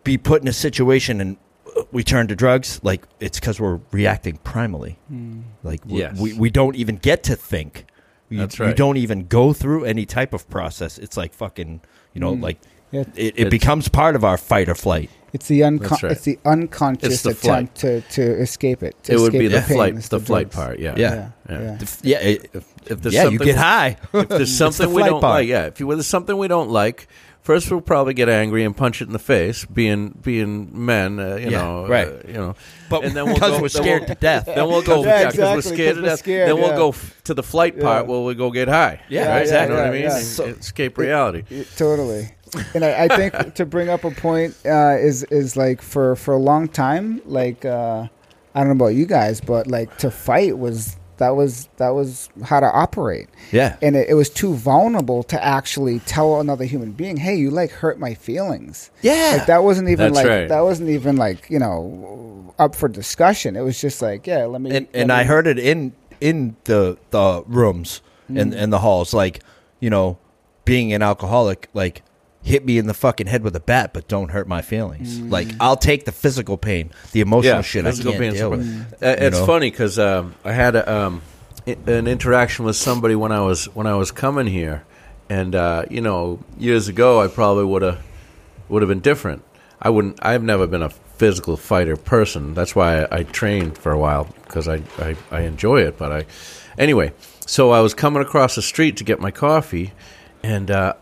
be 0.04 0.18
put 0.18 0.42
in 0.42 0.48
a 0.48 0.54
situation 0.54 1.22
and 1.22 1.38
uh, 1.78 1.84
we 1.92 2.04
turn 2.04 2.28
to 2.30 2.36
drugs, 2.36 2.80
like 2.84 3.04
it's 3.20 3.40
cuz 3.40 3.60
we're 3.60 3.80
reacting 3.92 4.40
primally. 4.44 4.96
Mm. 5.14 5.44
Like 5.62 5.82
we, 5.86 6.00
Yes. 6.00 6.20
we 6.20 6.34
we 6.34 6.50
don't 6.50 6.76
even 6.76 6.96
get 6.96 7.22
to 7.24 7.36
think. 7.36 7.86
You, 8.32 8.38
That's 8.40 8.58
You 8.58 8.74
don't 8.74 8.98
even 8.98 9.28
go 9.28 9.54
through 9.54 9.86
any 9.86 10.06
type 10.06 10.34
of 10.34 10.50
process. 10.50 10.98
It's 10.98 11.18
like 11.18 11.34
fucking, 11.34 11.82
you 12.14 12.22
know, 12.22 12.34
Mm. 12.36 12.42
like 12.42 12.58
Yeah. 12.92 13.04
it, 13.16 13.34
it 13.38 13.50
becomes 13.52 13.88
part 13.90 14.16
of 14.16 14.24
our 14.24 14.38
fight 14.38 14.68
or 14.70 14.76
flight. 14.76 15.10
It's 15.34 15.48
the 15.48 15.62
uncon- 15.62 15.90
That's 15.90 16.04
right. 16.04 16.12
It's 16.12 16.24
the 16.26 16.40
unconscious 16.44 17.14
It's 17.14 17.24
the 17.24 17.30
attempt 17.30 17.76
to, 17.78 18.02
to 18.02 18.22
escape 18.42 18.84
it. 18.84 19.02
To 19.04 19.14
it 19.14 19.16
would 19.20 19.34
escape 19.34 19.40
be 19.40 19.48
the 19.48 19.62
pain. 19.62 19.76
flight, 19.78 19.96
It's 19.96 20.10
the, 20.10 20.20
flight 20.20 20.52
part. 20.52 20.80
Yeah, 20.80 20.94
Yeah. 20.98 21.14
Yeah. 21.14 21.30
Yeah. 21.50 21.62
yeah. 21.62 21.76
The 21.78 21.98
Yeah, 22.04 22.18
it, 22.20 22.50
If, 22.54 22.66
if 22.92 23.02
there's 23.02 23.16
yeah, 23.16 23.28
you 23.30 23.40
get 23.40 23.56
high. 23.56 23.96
if 24.14 24.28
there's 24.28 24.54
something 24.54 24.92
we 24.94 25.04
don't 25.04 25.22
part. 25.22 25.36
like, 25.42 25.48
yeah. 25.48 25.68
If 25.68 25.80
you, 25.80 25.88
there's 25.88 26.06
something 26.08 26.38
we 26.38 26.50
don't 26.50 26.70
like, 26.70 27.08
first 27.44 27.70
we'll 27.72 27.82
probably 27.82 28.14
get 28.14 28.30
angry 28.30 28.64
and 28.64 28.76
punch 28.76 29.02
it 29.02 29.06
in 29.08 29.14
the 29.14 29.20
face, 29.20 29.66
being 29.66 30.10
being 30.22 30.70
men, 30.86 31.20
uh, 31.20 31.36
you 31.36 31.50
Yeah, 31.50 31.62
know, 31.62 31.88
right. 31.88 32.08
uh, 32.08 32.18
you 32.28 32.34
know. 32.34 32.56
But 32.90 33.04
And 33.06 33.16
then 33.16 33.26
we'll 33.26 33.34
because 33.36 33.52
go- 33.58 33.62
we're 33.62 33.70
scared 33.70 34.02
we'll- 34.02 34.10
to 34.10 34.16
death. 34.16 34.46
Then 34.46 34.68
we'll 34.68 34.82
go, 34.82 35.04
Yeah, 35.06 35.28
exactly, 35.30 35.56
we're 35.56 35.62
scared 35.62 35.96
to 35.96 36.02
death. 36.02 36.20
scared, 36.20 36.50
then 36.50 36.56
we'll 36.58 36.70
yeah. 36.72 36.76
go 36.76 36.90
f- 36.90 37.22
to 37.26 37.34
the 37.34 37.44
flight 37.44 37.80
part 37.80 38.08
where 38.08 38.22
we 38.22 38.36
go 38.36 38.52
get 38.52 38.68
high. 38.68 39.02
Yeah, 39.10 39.28
right? 39.34 39.42
exactly. 39.42 39.76
You 39.78 39.82
know 39.84 39.88
what 39.90 39.96
I 39.98 40.02
mean? 40.02 40.24
So- 40.24 40.46
escape 40.46 40.98
reality. 40.98 41.44
Y- 41.52 41.66
Totally. 41.78 42.30
And 42.76 42.84
I, 42.84 43.06
I 43.06 43.08
think 43.16 43.54
to 43.56 43.66
bring 43.66 43.88
up 43.90 44.04
a 44.04 44.12
point 44.12 44.56
uh, 44.66 44.98
is 45.00 45.24
is 45.26 45.56
like 45.56 45.82
for 45.82 46.16
for 46.18 46.34
a 46.34 46.40
long 46.40 46.68
time, 46.68 47.22
like 47.26 47.64
uh, 47.64 48.08
I 48.54 48.60
don't 48.60 48.68
know 48.68 48.84
about 48.86 48.94
you 48.96 49.06
guys, 49.06 49.40
but 49.40 49.68
like 49.68 49.98
to 50.00 50.12
fight 50.12 50.58
was 50.58 50.98
that 51.22 51.36
was 51.36 51.70
that 51.78 51.90
was 51.90 52.30
how 52.44 52.60
to 52.60 52.66
operate, 52.66 53.30
Yeah. 53.52 53.78
and 53.80 53.96
it, 53.96 54.10
it 54.10 54.16
was 54.16 54.28
too 54.28 54.56
vulnerable 54.56 55.22
to 55.24 55.44
actually 55.44 56.00
tell 56.00 56.40
another 56.42 56.66
human 56.66 56.94
being, 56.94 57.18
"Hey, 57.18 57.36
you 57.36 57.52
like 57.52 57.70
hurt 57.70 58.00
my 58.00 58.16
feelings." 58.16 58.90
Yeah. 59.04 59.36
Like 59.38 59.46
that 59.46 59.64
wasn't 59.64 59.90
even 59.90 60.14
That's 60.14 60.16
like 60.16 60.28
right. 60.28 60.50
that 60.50 60.62
wasn't 60.62 60.90
even 60.90 61.18
like 61.18 61.48
you 61.48 61.60
know 61.60 62.56
up 62.58 62.76
for 62.76 62.90
discussion. 62.90 63.56
It 63.56 63.62
was 63.62 63.80
just 63.80 64.02
like, 64.02 64.26
yeah, 64.26 64.46
let 64.46 64.62
me. 64.62 64.76
and 64.76 64.88
let 64.94 65.02
and 65.02 65.12
I 65.12 65.24
heard 65.24 65.46
it 65.46 65.60
in 65.60 65.94
in 66.20 66.56
the 66.64 66.98
the 67.12 67.44
rooms 67.46 68.02
and 68.28 68.40
and 68.40 68.54
mm-hmm. 68.54 68.72
the 68.72 68.80
halls, 68.80 69.14
like 69.14 69.44
you 69.80 69.92
know, 69.92 70.18
being 70.66 70.92
an 70.92 71.04
alcoholic, 71.04 71.70
like 71.76 72.02
hit 72.44 72.66
me 72.66 72.78
in 72.78 72.88
the 72.88 72.94
fucking 72.94 73.28
head 73.28 73.44
with 73.44 73.56
a 73.56 73.60
bat, 73.60 73.94
but 73.94 74.08
don't 74.08 74.30
hurt 74.30 74.48
my 74.48 74.62
feelings. 74.62 75.20
Like 75.20 75.48
I'll 75.60 75.78
take 75.78 76.06
the 76.06 76.12
physical 76.12 76.58
pain, 76.58 76.92
the 77.12 77.22
emotional 77.22 77.62
shit 77.62 77.86
I 77.86 77.92
can't 77.92 78.04
deal 78.04 78.50
the- 78.52 78.58
with. 78.58 78.94
Uh, 79.02 79.16
it's 79.20 79.40
know? 79.40 79.46
funny 79.46 79.70
because 79.70 80.00
um, 80.00 80.36
I 80.44 80.52
had 80.52 80.76
a, 80.76 80.92
um, 80.92 81.22
an 81.68 82.08
interaction 82.08 82.66
with 82.66 82.76
somebody 82.76 83.16
when 83.16 83.32
I 83.32 83.42
was 83.42 83.66
when 83.76 83.88
I 83.88 83.96
was 83.96 84.12
coming 84.12 84.48
here, 84.48 84.84
and 85.30 85.56
uh, 85.56 85.86
you 85.90 86.02
know, 86.02 86.40
years 86.58 86.88
ago 86.88 87.22
I 87.22 87.28
probably 87.28 87.66
would 87.66 87.82
have 87.82 88.00
would 88.70 88.82
have 88.82 88.90
been 88.90 89.02
different. 89.02 89.44
I 89.82 89.90
wouldn't. 89.90 90.20
I've 90.22 90.44
never 90.44 90.68
been 90.68 90.84
a 90.84 90.90
physical 90.90 91.58
fighter 91.58 91.96
person. 91.98 92.54
That's 92.54 92.76
why 92.76 93.04
I, 93.04 93.20
I 93.20 93.24
trained 93.24 93.78
for 93.78 93.92
a 93.92 93.98
while 93.98 94.28
because 94.46 94.68
I, 94.68 94.82
I 94.98 95.16
I 95.30 95.42
enjoy 95.42 95.82
it. 95.82 95.98
But 95.98 96.12
I 96.12 96.26
anyway. 96.78 97.14
So 97.48 97.72
I 97.72 97.82
was 97.82 97.94
coming 97.94 98.22
across 98.22 98.56
the 98.56 98.62
street 98.62 98.98
to 98.98 99.04
get 99.04 99.20
my 99.20 99.32
coffee, 99.32 99.92
and 100.42 100.72
uh, 100.72 100.94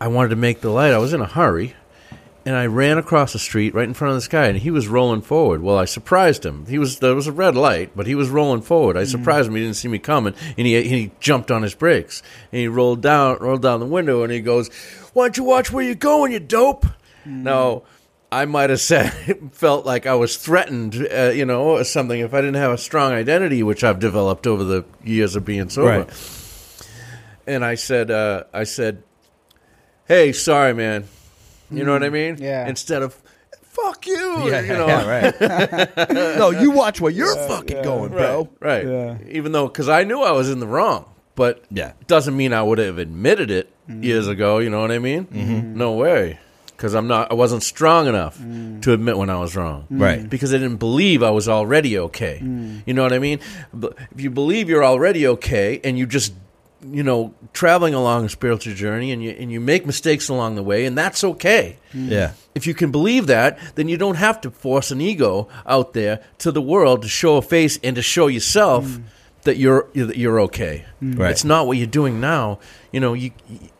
I 0.00 0.08
wanted 0.08 0.28
to 0.30 0.36
make 0.36 0.60
the 0.60 0.70
light. 0.70 0.92
I 0.92 0.98
was 0.98 1.12
in 1.12 1.20
a 1.20 1.26
hurry, 1.26 1.74
and 2.46 2.56
I 2.56 2.66
ran 2.66 2.98
across 2.98 3.32
the 3.32 3.38
street 3.38 3.74
right 3.74 3.86
in 3.86 3.94
front 3.94 4.10
of 4.12 4.16
this 4.16 4.28
guy, 4.28 4.46
and 4.46 4.58
he 4.58 4.70
was 4.70 4.88
rolling 4.88 5.22
forward. 5.22 5.60
Well, 5.60 5.76
I 5.76 5.84
surprised 5.84 6.46
him. 6.46 6.66
He 6.66 6.78
was 6.78 7.00
there 7.00 7.14
was 7.14 7.26
a 7.26 7.32
red 7.32 7.56
light, 7.56 7.90
but 7.94 8.06
he 8.06 8.14
was 8.14 8.30
rolling 8.30 8.62
forward. 8.62 8.96
I 8.96 9.04
surprised 9.04 9.48
him. 9.48 9.54
He 9.54 9.62
didn't 9.62 9.76
see 9.76 9.88
me 9.88 9.98
coming, 9.98 10.34
and 10.56 10.66
he 10.66 10.82
he 10.82 11.10
jumped 11.20 11.50
on 11.50 11.62
his 11.62 11.74
brakes 11.74 12.22
and 12.52 12.60
he 12.60 12.68
rolled 12.68 13.02
down 13.02 13.38
rolled 13.38 13.62
down 13.62 13.80
the 13.80 13.86
window, 13.86 14.22
and 14.22 14.32
he 14.32 14.40
goes, 14.40 14.68
"Why 15.12 15.24
don't 15.24 15.36
you 15.36 15.44
watch 15.44 15.72
where 15.72 15.84
you're 15.84 15.94
going, 15.94 16.32
you 16.32 16.40
dope?" 16.40 16.86
No. 17.24 17.84
I 18.30 18.44
might 18.44 18.68
have 18.68 18.80
said 18.80 19.10
felt 19.52 19.86
like 19.86 20.06
I 20.06 20.14
was 20.14 20.36
threatened, 20.36 21.08
uh, 21.10 21.30
you 21.34 21.46
know, 21.46 21.62
or 21.62 21.84
something 21.84 22.20
if 22.20 22.34
I 22.34 22.42
didn't 22.42 22.56
have 22.56 22.72
a 22.72 22.78
strong 22.78 23.12
identity, 23.12 23.62
which 23.62 23.82
I've 23.82 23.98
developed 23.98 24.46
over 24.46 24.64
the 24.64 24.84
years 25.02 25.34
of 25.34 25.46
being 25.46 25.70
sober. 25.70 26.00
Right. 26.00 26.40
And 27.46 27.64
I 27.64 27.76
said, 27.76 28.10
uh, 28.10 28.44
I 28.52 28.64
said, 28.64 29.02
"Hey, 30.08 30.32
sorry, 30.32 30.74
man." 30.74 31.04
You 31.70 31.84
know 31.84 31.92
what 31.92 32.02
I 32.02 32.08
mean? 32.10 32.38
Yeah. 32.40 32.66
Instead 32.66 33.02
of 33.02 33.14
"fuck 33.62 34.06
you," 34.06 34.48
Yeah, 34.50 34.60
you 34.62 34.68
know, 34.72 34.86
yeah, 34.86 35.06
right. 35.06 36.08
no, 36.38 36.50
you 36.50 36.70
watch 36.70 37.00
where 37.00 37.12
you're 37.12 37.36
fucking 37.46 37.82
going, 37.82 38.10
right, 38.12 38.18
bro. 38.18 38.48
right. 38.60 38.84
Yeah. 38.86 39.16
Even 39.28 39.52
though, 39.52 39.68
because 39.68 39.88
I 39.88 40.04
knew 40.04 40.22
I 40.22 40.32
was 40.32 40.50
in 40.50 40.60
the 40.60 40.66
wrong, 40.66 41.04
but 41.36 41.62
Yeah. 41.70 41.92
doesn't 42.06 42.36
mean 42.36 42.52
I 42.52 42.62
would 42.62 42.78
have 42.78 42.98
admitted 42.98 43.50
it 43.50 43.68
Mm-hmm. 43.88 44.02
years 44.02 44.28
ago. 44.28 44.58
You 44.58 44.68
know 44.68 44.80
what 44.82 44.90
I 44.92 44.98
mean? 44.98 45.72
No 45.74 45.92
way, 45.92 46.38
because 46.76 46.94
I'm 46.94 47.06
not. 47.06 47.30
I 47.30 47.34
wasn't 47.34 47.62
strong 47.62 48.06
enough 48.06 48.36
Mm. 48.38 48.82
to 48.82 48.92
admit 48.92 49.16
when 49.16 49.30
I 49.30 49.38
was 49.40 49.56
wrong. 49.56 49.86
Right. 49.90 50.28
Because 50.28 50.52
I 50.52 50.58
didn't 50.58 50.76
believe 50.76 51.22
I 51.22 51.30
was 51.30 51.48
already 51.48 51.98
okay. 51.98 52.40
Mm. 52.42 52.82
You 52.84 52.92
know 52.92 53.02
what 53.02 53.14
I 53.14 53.18
mean? 53.18 53.40
If 54.12 54.20
you 54.20 54.28
believe 54.30 54.68
you're 54.68 54.84
already 54.84 55.26
okay, 55.26 55.80
and 55.84 55.96
you 55.98 56.04
just 56.06 56.34
you 56.82 57.02
know 57.02 57.34
traveling 57.52 57.94
along 57.94 58.24
a 58.24 58.28
spiritual 58.28 58.74
journey, 58.74 59.12
and 59.12 59.22
you 59.22 59.30
and 59.30 59.50
you 59.50 59.60
make 59.60 59.86
mistakes 59.86 60.28
along 60.28 60.54
the 60.54 60.62
way, 60.62 60.86
and 60.86 60.96
that's 60.96 61.24
okay. 61.24 61.78
Mm. 61.92 62.10
Yeah. 62.10 62.32
If 62.54 62.66
you 62.66 62.74
can 62.74 62.90
believe 62.90 63.26
that, 63.26 63.58
then 63.74 63.88
you 63.88 63.96
don't 63.96 64.16
have 64.16 64.40
to 64.42 64.50
force 64.50 64.90
an 64.90 65.00
ego 65.00 65.48
out 65.66 65.92
there 65.92 66.20
to 66.38 66.52
the 66.52 66.62
world 66.62 67.02
to 67.02 67.08
show 67.08 67.36
a 67.36 67.42
face 67.42 67.78
and 67.82 67.96
to 67.96 68.02
show 68.02 68.26
yourself 68.26 68.84
mm. 68.84 69.04
that 69.42 69.56
you're 69.56 69.88
that 69.94 70.16
you're 70.16 70.40
okay. 70.40 70.84
Mm. 71.02 71.18
Right. 71.18 71.30
It's 71.30 71.44
not 71.44 71.66
what 71.66 71.76
you're 71.76 71.86
doing 71.86 72.20
now. 72.20 72.58
You 72.92 73.00
know, 73.00 73.14
you 73.14 73.32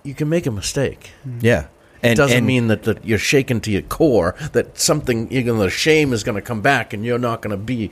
you 0.02 0.14
can 0.14 0.28
make 0.28 0.46
a 0.46 0.52
mistake. 0.52 1.10
Yeah. 1.40 1.68
And 2.02 2.12
It 2.12 2.16
doesn't 2.16 2.38
and, 2.38 2.46
mean 2.46 2.68
that, 2.68 2.84
that 2.84 3.04
you're 3.04 3.18
shaken 3.18 3.60
to 3.62 3.72
your 3.72 3.82
core. 3.82 4.36
That 4.52 4.78
something 4.78 5.30
you're 5.32 5.42
gonna 5.42 5.64
the 5.64 5.70
shame 5.70 6.12
is 6.12 6.22
going 6.22 6.36
to 6.36 6.42
come 6.42 6.60
back, 6.60 6.92
and 6.92 7.04
you're 7.04 7.18
not 7.18 7.42
going 7.42 7.50
to 7.50 7.56
be, 7.56 7.90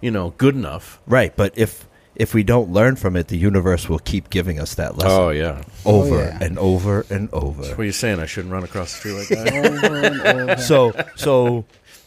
you 0.00 0.12
know, 0.12 0.30
good 0.38 0.54
enough. 0.54 1.00
right, 1.06 1.34
but 1.34 1.58
if 1.58 1.87
if 2.18 2.34
we 2.34 2.42
don't 2.42 2.70
learn 2.70 2.96
from 2.96 3.14
it, 3.16 3.28
the 3.28 3.38
universe 3.38 3.88
will 3.88 4.00
keep 4.00 4.28
giving 4.28 4.58
us 4.58 4.74
that 4.74 4.96
lesson 4.98 5.10
Oh 5.20 5.30
yeah. 5.30 5.62
over 5.86 6.16
Oh, 6.16 6.18
yeah. 6.20 6.38
and 6.42 6.58
over 6.58 7.06
and 7.10 7.28
over. 7.32 7.62
That's 7.62 7.70
what 7.70 7.78
you're 7.78 7.86
you 7.86 7.92
saying? 7.92 8.18
I 8.20 8.26
shouldn't 8.26 8.52
run 8.52 8.64
across 8.64 8.92
the 8.92 8.98
street 8.98 9.12
like 9.14 9.28
that. 9.28 9.84
Over 9.84 9.96
and 10.34 10.50
over. 10.50 10.56
so 10.60 10.92
so 11.16 11.36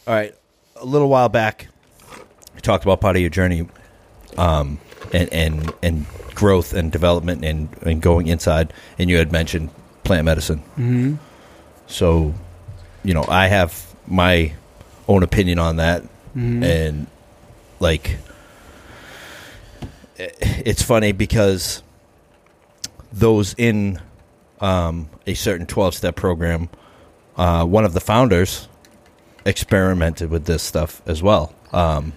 all 0.06 0.14
right 0.14 0.34
a 0.76 0.84
little 0.84 1.08
while 1.08 1.28
back 1.28 1.68
we 2.54 2.60
talked 2.60 2.84
about 2.84 3.00
part 3.00 3.16
of 3.16 3.20
your 3.22 3.30
journey 3.30 3.66
um 4.36 4.78
and 5.12 5.32
and 5.32 5.72
and 5.82 6.06
growth 6.34 6.72
and 6.74 6.90
development 6.92 7.44
and 7.44 7.68
and 7.82 8.02
going 8.02 8.26
inside 8.26 8.72
and 8.98 9.08
you 9.08 9.16
had 9.16 9.30
mentioned 9.32 9.70
plant 10.04 10.24
medicine 10.24 10.60
Mhm. 10.76 11.18
so 11.86 12.34
you 13.04 13.14
know 13.14 13.24
i 13.28 13.46
have 13.46 13.86
my 14.08 14.52
own 15.08 15.22
opinion 15.22 15.58
on 15.60 15.76
that 15.76 16.02
Mhm. 16.36 16.64
and 16.64 17.06
like 17.80 18.10
i- 18.10 18.16
it's 20.40 20.82
funny 20.82 21.12
because 21.12 21.82
those 23.12 23.54
in 23.58 24.00
um, 24.60 25.08
a 25.26 25.34
certain 25.34 25.66
12 25.66 25.94
step 25.94 26.16
program 26.16 26.68
uh, 27.36 27.64
one 27.64 27.84
of 27.84 27.94
the 27.94 28.00
founders 28.00 28.68
experimented 29.44 30.30
with 30.30 30.44
this 30.46 30.62
stuff 30.62 31.02
as 31.06 31.22
well 31.22 31.54
um, 31.72 32.12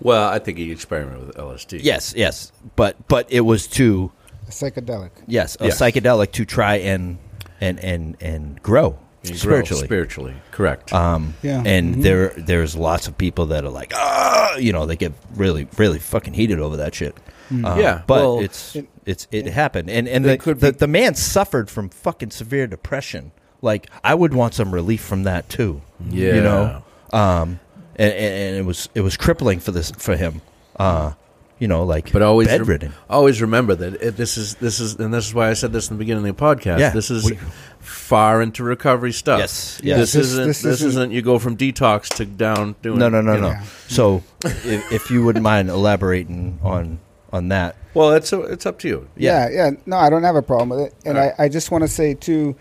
Well, 0.00 0.28
I 0.28 0.38
think 0.38 0.58
he 0.58 0.70
experimented 0.72 1.26
with 1.28 1.36
LSD. 1.36 1.80
Yes, 1.82 2.14
yes, 2.16 2.52
but 2.74 2.96
but 3.08 3.30
it 3.30 3.42
was 3.42 3.66
to 3.68 4.10
a 4.48 4.50
Psychedelic. 4.50 5.10
yes, 5.26 5.56
a 5.60 5.66
Yes. 5.66 5.80
psychedelic 5.80 6.32
to 6.32 6.44
try 6.44 6.76
and 6.76 7.18
and 7.60 7.78
and 7.80 8.16
and 8.20 8.62
grow 8.62 8.98
He 9.28 9.32
grew 9.34 9.38
spiritually. 9.38 9.84
Spiritually, 9.86 10.34
correct. 10.50 10.92
Um, 10.92 11.34
Yeah. 11.42 11.62
and 11.64 11.96
Mhm. 11.96 12.02
there 12.02 12.32
there's 12.36 12.74
lots 12.76 13.08
of 13.08 13.16
people 13.18 13.46
that 13.46 13.64
are 13.64 13.70
like, 13.70 13.92
ah, 13.94 14.56
you 14.56 14.72
know, 14.72 14.86
they 14.86 14.96
get 14.96 15.12
really 15.34 15.68
really 15.76 15.98
fucking 15.98 16.34
heated 16.34 16.60
over 16.60 16.76
that 16.78 16.94
shit. 16.94 17.16
Uh, 17.50 17.76
Yeah, 17.78 18.00
but 18.06 18.20
well, 18.20 18.40
it's 18.40 18.74
it- 18.76 18.88
it's 19.04 19.28
it 19.30 19.46
happened, 19.46 19.88
and 19.88 20.08
and 20.08 20.24
the, 20.24 20.36
could 20.36 20.60
the 20.60 20.72
be- 20.72 20.78
the 20.78 20.88
man 20.88 21.14
suffered 21.14 21.70
from 21.70 21.88
fucking 21.90 22.30
severe 22.30 22.66
depression. 22.66 23.30
Like 23.62 23.88
I 24.04 24.14
would 24.14 24.34
want 24.34 24.54
some 24.54 24.72
relief 24.72 25.00
from 25.00 25.22
that 25.24 25.48
too. 25.48 25.80
yeah. 26.10 26.34
you 26.34 26.42
know, 26.42 26.82
um, 27.12 27.60
and, 27.96 28.12
and, 28.12 28.34
and 28.34 28.56
it 28.56 28.64
was 28.64 28.88
it 28.94 29.00
was 29.02 29.16
crippling 29.16 29.60
for 29.60 29.70
this 29.72 29.92
for 29.96 30.16
him. 30.16 30.42
Uh, 30.78 31.12
you 31.58 31.68
know, 31.68 31.84
like 31.84 32.12
But 32.12 32.20
always 32.20 32.48
rem- 32.48 32.58
bedridden. 32.58 32.92
always 33.08 33.40
remember 33.40 33.74
that 33.76 33.94
it, 34.02 34.16
this 34.18 34.36
is 34.36 34.56
this 34.56 34.78
is 34.78 34.96
and 34.96 35.14
this 35.14 35.26
is 35.26 35.32
why 35.34 35.48
I 35.48 35.54
said 35.54 35.72
this 35.72 35.88
in 35.88 35.96
the 35.96 35.98
beginning 35.98 36.28
of 36.28 36.36
the 36.36 36.42
podcast. 36.42 36.80
Yeah, 36.80 36.90
this 36.90 37.10
is 37.10 37.24
we- 37.24 37.38
far 37.86 38.42
into 38.42 38.62
recovery 38.64 39.12
stuff. 39.12 39.38
Yes, 39.38 39.80
Yeah, 39.82 39.96
This, 39.98 40.12
this- 40.12 40.26
isn't 40.26 40.46
this 40.46 40.62
this, 40.62 40.74
isn't- 40.82 40.88
isn't 40.88 41.10
you 41.12 41.22
go 41.22 41.38
from 41.38 41.56
detox 41.56 42.08
to 42.16 42.24
down 42.24 42.74
doing 42.82 42.98
no, 42.98 43.08
no, 43.08 43.20
no, 43.20 43.34
you 43.34 43.40
know. 43.40 43.52
no. 43.52 43.60
So, 43.88 44.22
if, 44.44 44.92
if 44.92 45.10
you 45.10 45.24
wouldn't 45.24 45.42
mind 45.42 45.68
elaborating 45.70 46.58
on 46.62 46.98
on 47.32 47.48
that, 47.48 47.76
Well, 47.94 48.12
it's 48.12 48.32
it's 48.32 48.66
up 48.66 48.78
to 48.80 48.88
you. 48.88 49.08
Yeah, 49.16 49.48
yeah. 49.50 49.70
No, 49.84 49.96
I 49.96 50.08
don't 50.10 50.22
have 50.22 50.36
a 50.36 50.42
problem 50.42 50.68
with 50.70 50.80
it. 50.88 50.94
And 51.04 51.18
All 51.18 51.24
right. 51.24 51.34
I, 51.38 51.44
I 51.44 51.48
just 51.48 51.70
want 51.70 51.82
to 51.82 51.88
say, 51.88 52.14
too, 52.14 52.54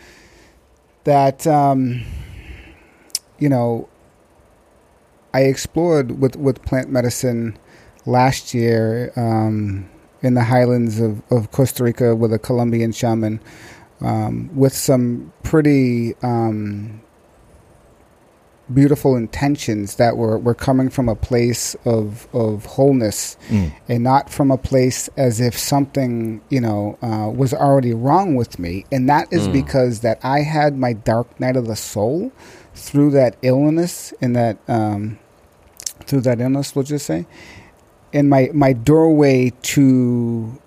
that, 1.04 1.46
um, 1.48 2.04
you 3.40 3.48
know, 3.50 3.88
I 5.34 5.42
explored 5.42 6.20
with, 6.20 6.36
with 6.36 6.62
plant 6.64 6.90
medicine 6.90 7.58
last 8.06 8.54
year 8.54 9.12
um, 9.16 9.88
in 10.22 10.34
the 10.34 10.44
highlands 10.46 11.00
of, 11.00 11.22
of 11.32 11.52
Costa 11.52 11.84
Rica 11.84 12.16
with 12.16 12.34
a 12.34 12.40
Colombian 12.40 12.92
shaman 12.92 13.40
um, 14.02 14.50
with 14.56 14.74
some 14.74 15.32
pretty 15.44 16.16
um, 16.22 17.02
beautiful 18.74 19.16
intentions 19.16 19.96
that 19.98 20.18
were, 20.18 20.40
were 20.40 20.56
coming 20.56 20.90
from 20.90 21.08
a 21.08 21.16
place 21.16 21.76
of, 21.86 22.28
of 22.34 22.66
wholeness 22.66 23.38
Mm. 23.50 23.72
and 23.88 24.04
not 24.04 24.30
from 24.32 24.50
a 24.50 24.58
place 24.58 25.08
as 25.16 25.40
if 25.40 25.56
something 25.58 26.42
you 26.50 26.60
know 26.62 26.98
uh, 27.04 27.30
was 27.30 27.54
already 27.54 27.94
wrong 27.94 28.34
with 28.34 28.58
me 28.58 28.84
and 28.92 29.08
that 29.08 29.28
is 29.32 29.48
Mm. 29.48 29.54
because 29.54 30.00
that 30.00 30.18
i 30.24 30.40
had 30.42 30.78
my 30.80 30.94
dark 30.94 31.40
night 31.40 31.56
of 31.56 31.68
the 31.68 31.76
soul 31.76 32.32
through 32.74 33.12
that 33.12 33.36
illness 33.44 34.16
and 34.20 34.36
that 34.36 34.58
um, 34.68 35.20
through 36.08 36.22
that 36.22 36.42
illness 36.42 36.76
we'll 36.76 36.84
just 36.84 37.06
say 37.06 37.28
and 38.14 38.32
my 38.32 38.50
my 38.52 38.74
doorway 38.74 39.52
to 39.62 40.60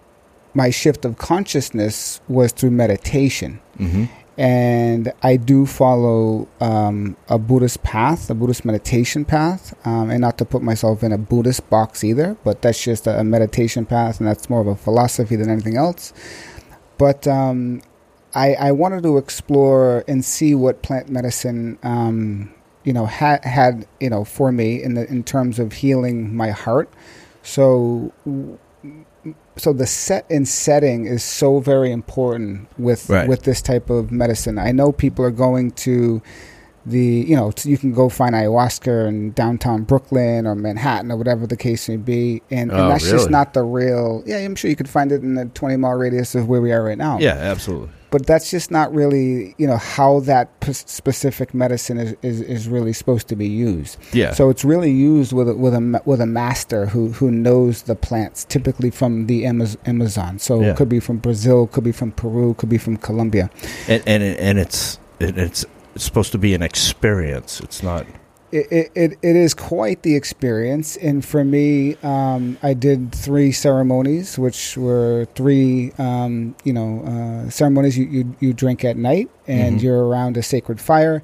my 0.55 0.71
shift 0.71 1.05
of 1.05 1.19
consciousness 1.19 2.21
was 2.29 2.53
through 2.53 2.71
meditation 2.71 3.61
hmm 3.77 4.05
and 4.39 5.13
I 5.21 5.37
do 5.37 5.67
follow 5.67 6.47
um, 6.61 7.17
a 7.29 7.41
Buddhist 7.41 7.83
path, 7.83 8.31
a 8.31 8.35
Buddhist 8.35 8.65
meditation 8.65 9.25
path, 9.25 9.75
um, 9.85 10.11
and 10.11 10.21
not 10.21 10.39
to 10.39 10.45
put 10.45 10.63
myself 10.63 11.03
in 11.03 11.11
a 11.11 11.19
Buddhist 11.19 11.69
box 11.69 12.05
either, 12.05 12.37
but 12.45 12.63
that's 12.63 12.81
just 12.81 13.09
a, 13.09 13.19
a 13.19 13.25
meditation 13.25 13.85
path, 13.85 14.21
and 14.21 14.29
that's 14.29 14.49
more 14.49 14.61
of 14.61 14.69
a 14.69 14.77
philosophy 14.77 15.35
than 15.35 15.51
anything 15.51 15.77
else. 15.77 16.13
But 16.99 17.27
um, 17.27 17.83
I, 18.33 18.55
I 18.55 18.73
wanted 18.73 19.03
to 19.03 19.19
explore 19.19 20.05
and 20.07 20.25
see 20.25 20.55
what 20.55 20.83
plant 20.83 21.09
medicine, 21.09 21.77
um, 21.83 22.55
you 22.85 22.93
know, 22.93 23.07
had 23.07 23.45
had 23.45 23.89
you 23.99 24.11
know 24.11 24.23
for 24.23 24.53
me 24.53 24.81
in 24.81 24.95
the 24.95 25.05
in 25.09 25.25
terms 25.25 25.59
of 25.59 25.73
healing 25.73 26.33
my 26.37 26.51
heart. 26.51 26.89
So 27.43 28.13
so 29.59 29.73
the 29.73 29.87
set 29.87 30.25
and 30.31 30.47
setting 30.49 31.05
is 31.07 31.23
so 31.23 31.61
very 31.61 31.91
important 31.93 32.69
with 32.79 33.09
Right. 33.11 33.29
with 33.29 33.43
this 33.43 33.61
type 33.63 33.91
of 33.91 34.11
medicine. 34.13 34.59
I 34.59 34.73
know 34.73 34.93
people 34.93 35.25
are 35.25 35.31
going 35.31 35.73
to 35.73 36.23
the 36.87 37.05
you 37.29 37.37
know 37.37 37.53
you 37.65 37.77
can 37.77 37.93
go 37.93 38.09
find 38.09 38.35
ayahuasca 38.35 39.09
in 39.09 39.33
downtown 39.33 39.83
Brooklyn 39.83 40.47
or 40.47 40.55
Manhattan 40.55 41.11
or 41.13 41.17
whatever 41.17 41.47
the 41.47 41.57
case 41.57 41.89
may 41.89 41.97
be, 41.99 42.41
and, 42.51 42.71
and 42.71 42.81
Oh, 42.81 42.89
that's 42.89 43.11
just 43.11 43.29
not 43.31 43.53
the 43.53 43.63
real. 43.63 44.23
Yeah, 44.27 44.39
I'm 44.39 44.55
sure 44.55 44.71
you 44.71 44.77
could 44.77 44.89
find 44.89 45.13
it 45.13 45.23
in 45.23 45.35
the 45.35 45.45
20 45.47 45.77
mile 45.77 45.95
radius 45.95 46.35
of 46.35 46.49
where 46.49 46.61
we 46.63 46.73
are 46.73 46.83
right 46.83 46.97
now. 46.97 47.19
Yeah, 47.19 47.35
absolutely. 47.35 47.91
But 48.11 48.27
that's 48.27 48.51
just 48.51 48.71
not 48.71 48.93
really 48.95 49.55
you 49.59 49.67
know 49.67 49.77
how 49.77 50.21
that 50.21 50.61
p- 50.61 50.73
specific 50.73 51.53
medicine 51.55 51.99
is, 51.99 52.15
is 52.23 52.41
is 52.41 52.69
really 52.69 52.93
supposed 52.93 53.29
to 53.29 53.37
be 53.37 53.47
used. 53.49 53.97
Yeah. 54.13 54.33
So 54.33 54.51
it's 54.51 54.65
really 54.65 54.91
used 54.93 55.33
with 55.33 55.49
a, 55.49 55.55
with 55.55 55.75
a 55.75 56.03
with 56.05 56.21
a 56.21 56.27
master 56.27 56.87
who 56.87 57.09
who 57.13 57.31
knows 57.31 57.83
the 57.83 57.95
plants, 57.95 58.45
typically 58.45 58.91
from 58.91 59.27
the 59.27 59.45
Amaz- 59.45 59.77
Amazon. 59.87 60.39
So 60.39 60.61
Yeah. 60.61 60.71
it 60.73 60.77
could 60.77 60.89
be 60.89 61.01
from 61.01 61.19
Brazil, 61.19 61.67
could 61.67 61.85
be 61.85 61.93
from 61.93 62.13
Peru, 62.13 62.55
could 62.55 62.69
be 62.69 62.79
from 62.79 62.97
Colombia. 62.97 63.51
and 63.89 64.03
and 64.07 64.23
and 64.23 64.59
it's 64.59 64.99
it's 65.21 65.65
it's 65.95 66.05
supposed 66.05 66.33
to 66.33 66.39
be 66.39 66.55
an 66.55 66.63
experience. 66.63 67.61
It's 67.61 67.83
not. 67.83 68.07
It, 68.51 68.91
it, 68.95 69.19
it, 69.21 69.37
is 69.37 69.53
quite 69.53 70.03
the 70.03 70.17
experience, 70.17 70.97
and 70.97 71.23
for 71.23 71.45
me, 71.45 71.97
um, 72.03 72.57
I 72.63 72.73
did 72.73 73.13
three 73.13 73.53
ceremonies, 73.53 74.39
which 74.39 74.75
were 74.79 75.27
three, 75.35 75.93
um, 75.99 76.55
you 76.65 76.73
know, 76.73 77.03
uh, 77.05 77.51
ceremonies 77.51 77.99
you, 77.99 78.07
you 78.07 78.37
you 78.41 78.53
drink 78.55 78.87
at 78.87 78.97
night, 78.97 79.29
and 79.47 79.79
Mhm. 79.79 79.83
you're 79.83 80.03
around 80.07 80.39
a 80.39 80.43
sacred 80.43 80.81
fire, 80.81 81.23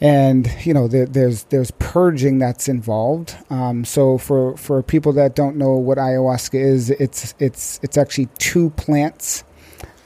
and 0.00 0.50
you 0.64 0.74
know 0.74 0.88
there, 0.88 1.06
there's 1.06 1.44
there's 1.44 1.70
purging 1.78 2.38
that's 2.40 2.68
involved. 2.68 3.36
Um, 3.48 3.84
so 3.84 4.18
for 4.18 4.56
for 4.56 4.82
people 4.82 5.12
that 5.12 5.36
don't 5.36 5.56
know 5.56 5.74
what 5.74 5.96
ayahuasca 5.96 6.58
is, 6.60 6.90
it's 6.90 7.34
it's 7.38 7.78
it's 7.84 7.96
actually 7.96 8.28
two 8.38 8.70
plants. 8.70 9.44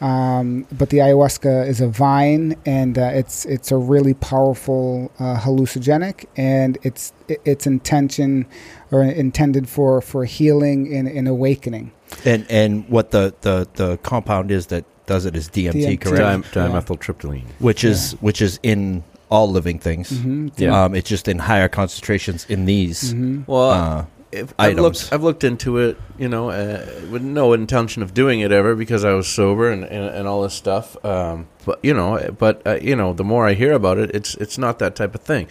Um, 0.00 0.66
but 0.72 0.88
the 0.90 0.98
ayahuasca 0.98 1.66
is 1.68 1.80
a 1.80 1.88
vine, 1.88 2.56
and 2.64 2.96
uh, 2.98 3.10
it's 3.12 3.44
it's 3.44 3.70
a 3.70 3.76
really 3.76 4.14
powerful 4.14 5.12
uh, 5.18 5.36
hallucinogenic, 5.38 6.24
and 6.36 6.78
it's 6.82 7.12
its 7.44 7.66
intention 7.66 8.46
or 8.90 9.02
intended 9.02 9.68
for 9.68 10.00
for 10.00 10.24
healing 10.24 10.94
and, 10.94 11.06
and 11.06 11.28
awakening. 11.28 11.92
And 12.24 12.46
and 12.50 12.88
what 12.88 13.10
the, 13.10 13.34
the, 13.42 13.68
the 13.74 13.98
compound 13.98 14.50
is 14.50 14.66
that 14.68 14.84
does 15.06 15.26
it 15.26 15.36
is 15.36 15.48
DMT, 15.48 15.72
DMT. 15.98 16.00
correct? 16.00 16.52
Dim- 16.54 16.64
Yeah. 16.72 16.80
dimethyltryptamine. 16.80 17.44
Which 17.58 17.84
is 17.84 18.12
which 18.20 18.40
is 18.40 18.58
in 18.62 19.04
all 19.30 19.50
living 19.50 19.78
things. 19.78 20.10
Mm-hmm. 20.10 20.48
Yeah. 20.56 20.84
Um, 20.84 20.94
it's 20.94 21.08
just 21.08 21.28
in 21.28 21.38
higher 21.38 21.68
concentrations 21.68 22.46
in 22.48 22.64
these. 22.64 23.12
hmm 23.12 23.42
Well, 23.46 23.70
Uh, 23.70 24.04
if, 24.32 24.54
I've 24.58 24.72
items. 24.72 24.82
looked. 24.82 25.12
I've 25.12 25.22
looked 25.22 25.44
into 25.44 25.78
it. 25.78 25.98
You 26.18 26.28
know, 26.28 26.50
uh, 26.50 26.86
with 27.10 27.22
no 27.22 27.52
intention 27.52 28.02
of 28.02 28.14
doing 28.14 28.40
it 28.40 28.52
ever 28.52 28.74
because 28.74 29.04
I 29.04 29.12
was 29.12 29.26
sober 29.26 29.70
and, 29.70 29.84
and, 29.84 30.14
and 30.14 30.28
all 30.28 30.42
this 30.42 30.54
stuff. 30.54 31.02
Um, 31.04 31.48
but 31.64 31.80
you 31.82 31.94
know, 31.94 32.34
but 32.38 32.66
uh, 32.66 32.78
you 32.80 32.96
know, 32.96 33.12
the 33.12 33.24
more 33.24 33.46
I 33.46 33.54
hear 33.54 33.72
about 33.72 33.98
it, 33.98 34.10
it's 34.14 34.34
it's 34.36 34.58
not 34.58 34.78
that 34.78 34.94
type 34.94 35.14
of 35.14 35.22
thing. 35.22 35.48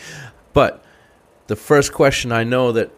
But 0.54 0.84
the 1.48 1.56
first 1.56 1.94
question 1.94 2.32
I 2.32 2.44
know 2.44 2.72
that 2.72 2.92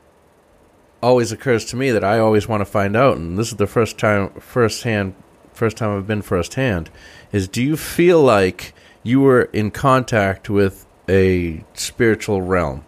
always 1.01 1.32
occurs 1.32 1.65
to 1.65 1.75
me 1.75 1.91
that 1.91 2.03
I 2.03 2.19
always 2.19 2.47
want 2.47 2.61
to 2.61 2.65
find 2.65 2.95
out, 2.95 3.17
and 3.17 3.38
this 3.38 3.51
is 3.51 3.57
the 3.57 3.67
first 3.67 3.97
time, 3.97 4.29
first 4.39 4.84
hand, 4.84 5.15
first 5.53 5.77
time 5.77 5.97
I've 5.97 6.07
been 6.07 6.21
first 6.21 6.53
hand, 6.53 6.89
is 7.32 7.47
do 7.47 7.63
you 7.63 7.75
feel 7.75 8.21
like 8.21 8.73
you 9.03 9.19
were 9.21 9.43
in 9.45 9.71
contact 9.71 10.49
with 10.49 10.86
a 11.09 11.63
spiritual 11.73 12.41
realm 12.41 12.86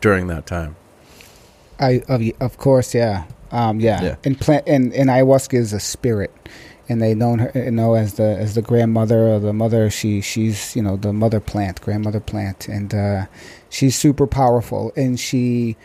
during 0.00 0.26
that 0.26 0.46
time? 0.46 0.76
I 1.78 2.02
of, 2.08 2.22
of 2.40 2.58
course, 2.58 2.94
yeah, 2.94 3.24
um, 3.50 3.80
yeah. 3.80 4.02
Yeah. 4.02 4.16
And 4.24 4.38
plant 4.38 4.64
and, 4.66 4.92
and 4.92 5.10
ayahuasca 5.10 5.54
is 5.54 5.72
a 5.72 5.80
spirit, 5.80 6.32
and 6.88 7.00
they 7.00 7.14
known 7.14 7.38
her 7.40 7.52
you 7.54 7.70
know 7.70 7.94
as 7.94 8.14
the 8.14 8.36
as 8.38 8.54
the 8.54 8.62
grandmother 8.62 9.28
or 9.28 9.38
the 9.38 9.52
mother. 9.52 9.90
She 9.90 10.20
she's 10.20 10.74
you 10.76 10.82
know 10.82 10.96
the 10.96 11.12
mother 11.12 11.40
plant, 11.40 11.80
grandmother 11.80 12.20
plant, 12.20 12.68
and 12.68 12.94
uh, 12.94 13.26
she's 13.68 13.96
super 13.96 14.26
powerful, 14.26 14.92
and 14.96 15.18
she 15.18 15.76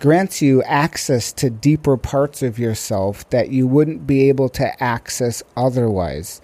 grants 0.00 0.40
you 0.40 0.62
access 0.62 1.30
to 1.30 1.50
deeper 1.50 1.96
parts 1.96 2.42
of 2.42 2.58
yourself 2.58 3.28
that 3.30 3.50
you 3.50 3.66
wouldn't 3.66 4.06
be 4.06 4.28
able 4.28 4.48
to 4.48 4.82
access 4.82 5.42
otherwise. 5.56 6.40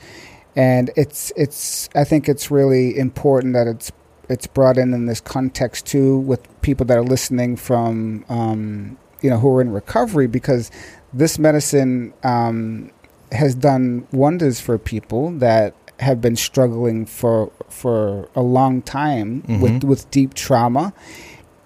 And 0.54 0.90
it's 0.96 1.32
it's 1.36 1.88
I 1.94 2.04
think 2.04 2.28
it's 2.28 2.50
really 2.50 2.96
important 2.98 3.54
that 3.54 3.66
it's 3.66 3.90
it's 4.28 4.46
brought 4.46 4.76
in 4.78 4.92
in 4.94 5.06
this 5.06 5.20
context 5.20 5.86
too 5.86 6.18
with 6.18 6.40
people 6.62 6.84
that 6.86 6.96
are 6.98 7.02
listening 7.04 7.56
from 7.56 8.24
um, 8.28 8.96
you 9.22 9.30
know 9.30 9.38
who 9.38 9.48
are 9.56 9.60
in 9.60 9.70
recovery 9.70 10.26
because 10.26 10.70
this 11.12 11.38
medicine 11.38 12.12
um, 12.24 12.90
has 13.32 13.54
done 13.54 14.06
wonders 14.12 14.60
for 14.60 14.78
people 14.78 15.30
that 15.38 15.74
have 16.00 16.20
been 16.20 16.36
struggling 16.36 17.06
for 17.06 17.50
for 17.68 18.28
a 18.34 18.42
long 18.42 18.82
time 18.82 19.42
with 19.60 19.80
Mhm. 19.80 19.84
with 19.84 20.10
deep 20.10 20.34
trauma 20.34 20.92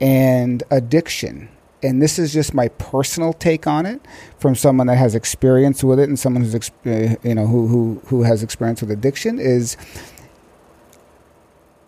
and 0.00 0.62
addiction 0.70 1.48
and 1.82 2.00
this 2.02 2.18
is 2.18 2.32
just 2.32 2.52
my 2.52 2.68
personal 2.68 3.32
take 3.32 3.66
on 3.66 3.86
it 3.86 4.00
from 4.38 4.54
someone 4.54 4.86
that 4.86 4.96
has 4.96 5.14
experience 5.14 5.82
with 5.82 5.98
it 5.98 6.08
and 6.08 6.18
someone 6.18 6.42
who's 6.44 6.54
uh, 6.86 7.14
you 7.22 7.34
know 7.34 7.46
who 7.46 7.66
who 7.66 8.00
who 8.06 8.22
has 8.22 8.42
experience 8.42 8.80
with 8.80 8.90
addiction 8.90 9.38
is 9.38 9.76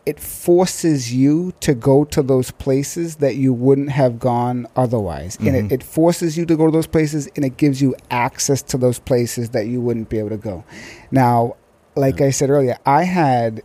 it 0.04 0.18
forces 0.18 1.14
you 1.14 1.52
to 1.60 1.74
go 1.74 2.04
to 2.06 2.22
those 2.22 2.50
places 2.50 3.16
that 3.16 3.36
you 3.36 3.52
wouldn't 3.52 3.90
have 3.90 4.18
gone 4.18 4.66
otherwise. 4.74 5.36
And 5.38 5.48
it, 5.54 5.64
mm-hmm. 5.66 5.74
it 5.74 5.82
forces 5.82 6.36
you 6.36 6.44
to 6.46 6.56
go 6.56 6.66
to 6.66 6.72
those 6.72 6.88
places 6.88 7.28
and 7.36 7.44
it 7.44 7.56
gives 7.56 7.80
you 7.80 7.94
access 8.10 8.62
to 8.62 8.76
those 8.78 8.98
places 8.98 9.50
that 9.50 9.66
you 9.68 9.80
wouldn't 9.80 10.08
be 10.08 10.18
able 10.18 10.30
to 10.30 10.36
go. 10.36 10.64
Now, 11.12 11.54
like 11.94 12.20
I 12.20 12.30
said 12.30 12.50
earlier, 12.50 12.76
I 12.84 13.04
had 13.04 13.62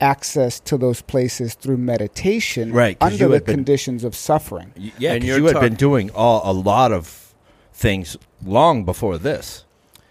access 0.00 0.60
to 0.60 0.76
those 0.76 1.00
places 1.02 1.54
through 1.54 1.78
meditation 1.78 2.72
right, 2.72 2.96
under 3.00 3.16
you 3.16 3.28
the 3.28 3.40
been- 3.40 3.54
conditions 3.56 4.04
of 4.04 4.14
suffering. 4.14 4.72
Y- 4.76 4.92
Yeah, 4.98 5.12
And 5.14 5.22
'cause 5.22 5.28
you're 5.28 5.38
you 5.38 5.44
had 5.46 5.52
talk- 5.54 5.62
been 5.62 5.74
doing 5.74 6.10
all, 6.14 6.42
a 6.44 6.52
lot 6.52 6.92
of 6.92 7.34
things 7.72 8.16
long 8.44 8.84
before 8.84 9.16
this. 9.18 9.64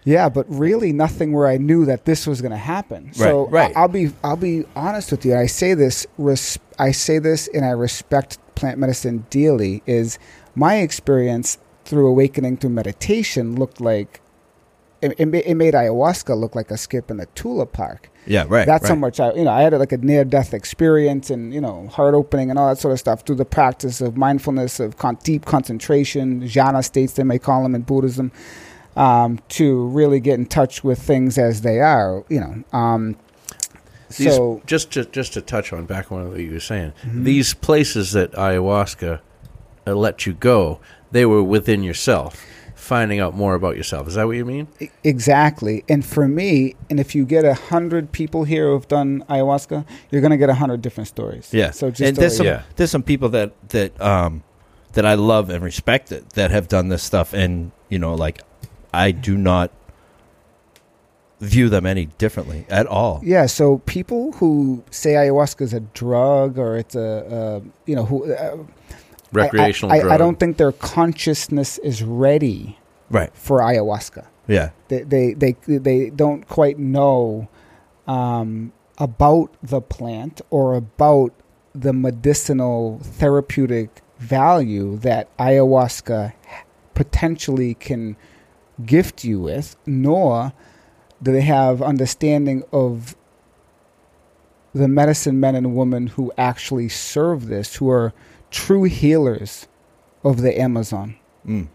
Yeah, 0.08 0.30
but 0.30 0.46
really 0.48 0.90
nothing 0.90 1.32
where 1.32 1.46
I 1.46 1.58
knew 1.58 1.84
that 1.84 2.06
this 2.06 2.26
was 2.26 2.40
going 2.40 2.52
to 2.52 2.56
happen. 2.56 3.12
So 3.12 3.46
Right, 3.48 3.76
I'll 3.76 3.88
be 3.88 4.10
I'll 4.24 4.38
be 4.38 4.64
honest 4.74 5.10
with 5.10 5.22
you. 5.26 5.36
I 5.36 5.44
say 5.44 5.74
this 5.74 6.06
res- 6.16 6.58
I 6.78 6.92
say 6.92 7.18
this 7.18 7.46
and 7.48 7.62
I 7.62 7.72
respect 7.72 8.38
plant 8.54 8.78
medicine 8.78 9.26
dearly 9.28 9.82
is 9.84 10.18
my 10.54 10.76
experience 10.76 11.58
through 11.84 12.06
awakening 12.06 12.56
through 12.56 12.70
meditation 12.70 13.54
looked 13.56 13.82
like 13.82 14.22
it, 15.02 15.12
it, 15.18 15.28
it 15.34 15.54
made 15.54 15.74
ayahuasca 15.74 16.34
look 16.38 16.54
like 16.54 16.70
a 16.70 16.78
skip 16.78 17.10
in 17.10 17.18
the 17.18 17.26
tulip 17.34 17.74
park. 17.74 18.10
Yeah, 18.26 18.46
right. 18.48 18.66
That's 18.66 18.84
right. 18.84 18.88
how 18.88 18.94
much 18.94 19.20
I, 19.20 19.32
you 19.34 19.44
know, 19.44 19.52
I 19.52 19.60
had 19.60 19.72
like 19.74 19.92
a 19.92 19.98
near 19.98 20.24
death 20.24 20.54
experience 20.54 21.30
and, 21.30 21.52
you 21.54 21.60
know, 21.60 21.86
heart 21.88 22.14
opening 22.14 22.50
and 22.50 22.58
all 22.58 22.68
that 22.68 22.78
sort 22.78 22.92
of 22.92 22.98
stuff 22.98 23.22
through 23.22 23.36
the 23.36 23.44
practice 23.44 24.00
of 24.00 24.16
mindfulness, 24.16 24.80
of 24.80 24.96
con- 24.96 25.18
deep 25.22 25.44
concentration, 25.44 26.42
jhana 26.42 26.84
states, 26.84 27.12
they 27.12 27.24
may 27.24 27.38
call 27.38 27.62
them 27.62 27.74
in 27.74 27.82
Buddhism, 27.82 28.32
um, 28.98 29.38
to 29.50 29.86
really 29.88 30.20
get 30.20 30.38
in 30.38 30.46
touch 30.46 30.82
with 30.84 31.00
things 31.00 31.38
as 31.38 31.60
they 31.62 31.80
are, 31.80 32.24
you 32.28 32.40
know. 32.40 32.78
Um, 32.78 33.16
These, 34.16 34.34
so, 34.36 34.62
just 34.66 34.90
to 34.92 35.04
just 35.04 35.32
to 35.34 35.40
touch 35.40 35.72
on 35.72 35.84
back 35.86 36.10
on 36.10 36.30
what 36.30 36.40
you 36.40 36.52
were 36.52 36.60
saying, 36.60 36.92
Mm-hmm. 37.04 37.24
these 37.24 37.54
places 37.54 38.12
that 38.12 38.32
ayahuasca 38.32 39.20
uh, 39.86 39.94
let 39.94 40.26
you 40.26 40.32
go, 40.34 40.80
they 41.12 41.24
were 41.26 41.42
within 41.42 41.82
yourself, 41.82 42.42
finding 42.74 43.20
out 43.20 43.34
more 43.34 43.54
about 43.54 43.76
yourself. 43.76 44.08
Is 44.08 44.14
that 44.14 44.26
what 44.26 44.36
you 44.36 44.44
mean? 44.46 44.66
exactly. 45.04 45.84
And 45.88 46.04
for 46.04 46.26
me, 46.26 46.74
and 46.90 46.98
if 46.98 47.14
you 47.14 47.24
get 47.26 47.44
a 47.44 47.54
hundred 47.54 48.12
people 48.12 48.44
here 48.44 48.70
who've 48.70 48.88
done 48.88 49.24
ayahuasca, 49.28 49.84
you're 50.10 50.20
going 50.22 50.30
to 50.30 50.36
get 50.38 50.48
a 50.50 50.54
hundred 50.54 50.80
different 50.82 51.08
stories. 51.08 51.50
Yeah. 51.52 51.70
So 51.72 51.90
just 51.90 52.00
and 52.02 52.16
there's 52.16 52.36
some 52.36 52.46
Yeah. 52.46 52.62
there's 52.76 52.90
some 52.90 53.02
people 53.02 53.28
that 53.30 53.52
that 53.70 53.98
um 54.00 54.42
that 54.94 55.04
I 55.04 55.14
love 55.14 55.50
and 55.50 55.62
respect 55.62 56.08
that 56.08 56.30
that 56.30 56.50
have 56.50 56.66
done 56.68 56.88
this 56.88 57.02
stuff, 57.02 57.34
and 57.34 57.72
you 57.90 57.98
know, 57.98 58.14
like 58.14 58.40
I 58.98 59.12
do 59.12 59.36
not 59.36 59.70
view 61.40 61.68
them 61.68 61.86
any 61.86 62.06
differently 62.18 62.66
at 62.68 62.86
all. 62.86 63.20
Yeah, 63.22 63.46
so 63.46 63.78
people 63.86 64.32
who 64.32 64.82
say 64.90 65.10
ayahuasca 65.12 65.60
is 65.62 65.72
a 65.72 65.80
drug 65.80 66.58
or 66.58 66.76
it's 66.76 66.96
a, 66.96 67.60
uh, 67.62 67.68
you 67.86 67.94
know, 67.94 68.04
who 68.04 68.32
uh, 68.32 68.56
Recreational 69.32 69.92
I, 69.92 69.98
I, 69.98 70.00
drug. 70.00 70.12
I 70.12 70.16
don't 70.16 70.40
think 70.40 70.56
their 70.56 70.72
consciousness 70.72 71.78
is 71.78 72.02
ready 72.02 72.78
Right. 73.10 73.30
for 73.34 73.60
ayahuasca. 73.60 74.26
Yeah. 74.48 74.70
They 74.88 75.02
they 75.02 75.32
they, 75.34 75.52
they 75.66 76.10
don't 76.10 76.48
quite 76.48 76.78
know 76.78 77.48
um, 78.06 78.72
about 78.98 79.54
the 79.62 79.80
plant 79.80 80.40
or 80.50 80.74
about 80.74 81.32
the 81.74 81.92
medicinal 81.92 82.98
therapeutic 83.02 84.02
value 84.18 84.96
that 84.98 85.34
ayahuasca 85.36 86.32
potentially 86.94 87.74
can 87.74 88.16
gift 88.84 89.24
you 89.24 89.40
with, 89.40 89.76
nor 89.86 90.52
do 91.22 91.32
they 91.32 91.40
have 91.42 91.82
understanding 91.82 92.62
of 92.72 93.16
the 94.74 94.88
medicine 94.88 95.40
men 95.40 95.54
and 95.54 95.74
women 95.74 96.08
who 96.08 96.32
actually 96.38 96.88
serve 96.88 97.46
this, 97.46 97.76
who 97.76 97.90
are 97.90 98.12
true 98.50 98.84
healers 98.84 99.66
of 100.24 100.42
the 100.42 100.60
Amazon 100.60 101.16
Mm. 101.46 101.68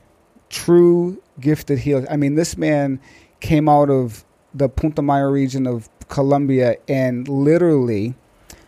true 0.50 1.22
gifted 1.40 1.80
healers. 1.80 2.06
I 2.10 2.16
mean, 2.18 2.36
this 2.36 2.58
man 2.58 3.00
came 3.40 3.68
out 3.68 3.90
of 3.90 4.24
the 4.54 4.70
Putumayo 4.70 5.32
region 5.32 5.66
of 5.66 5.90
Colombia 6.10 6.78
and 6.88 7.28
literally 7.28 8.14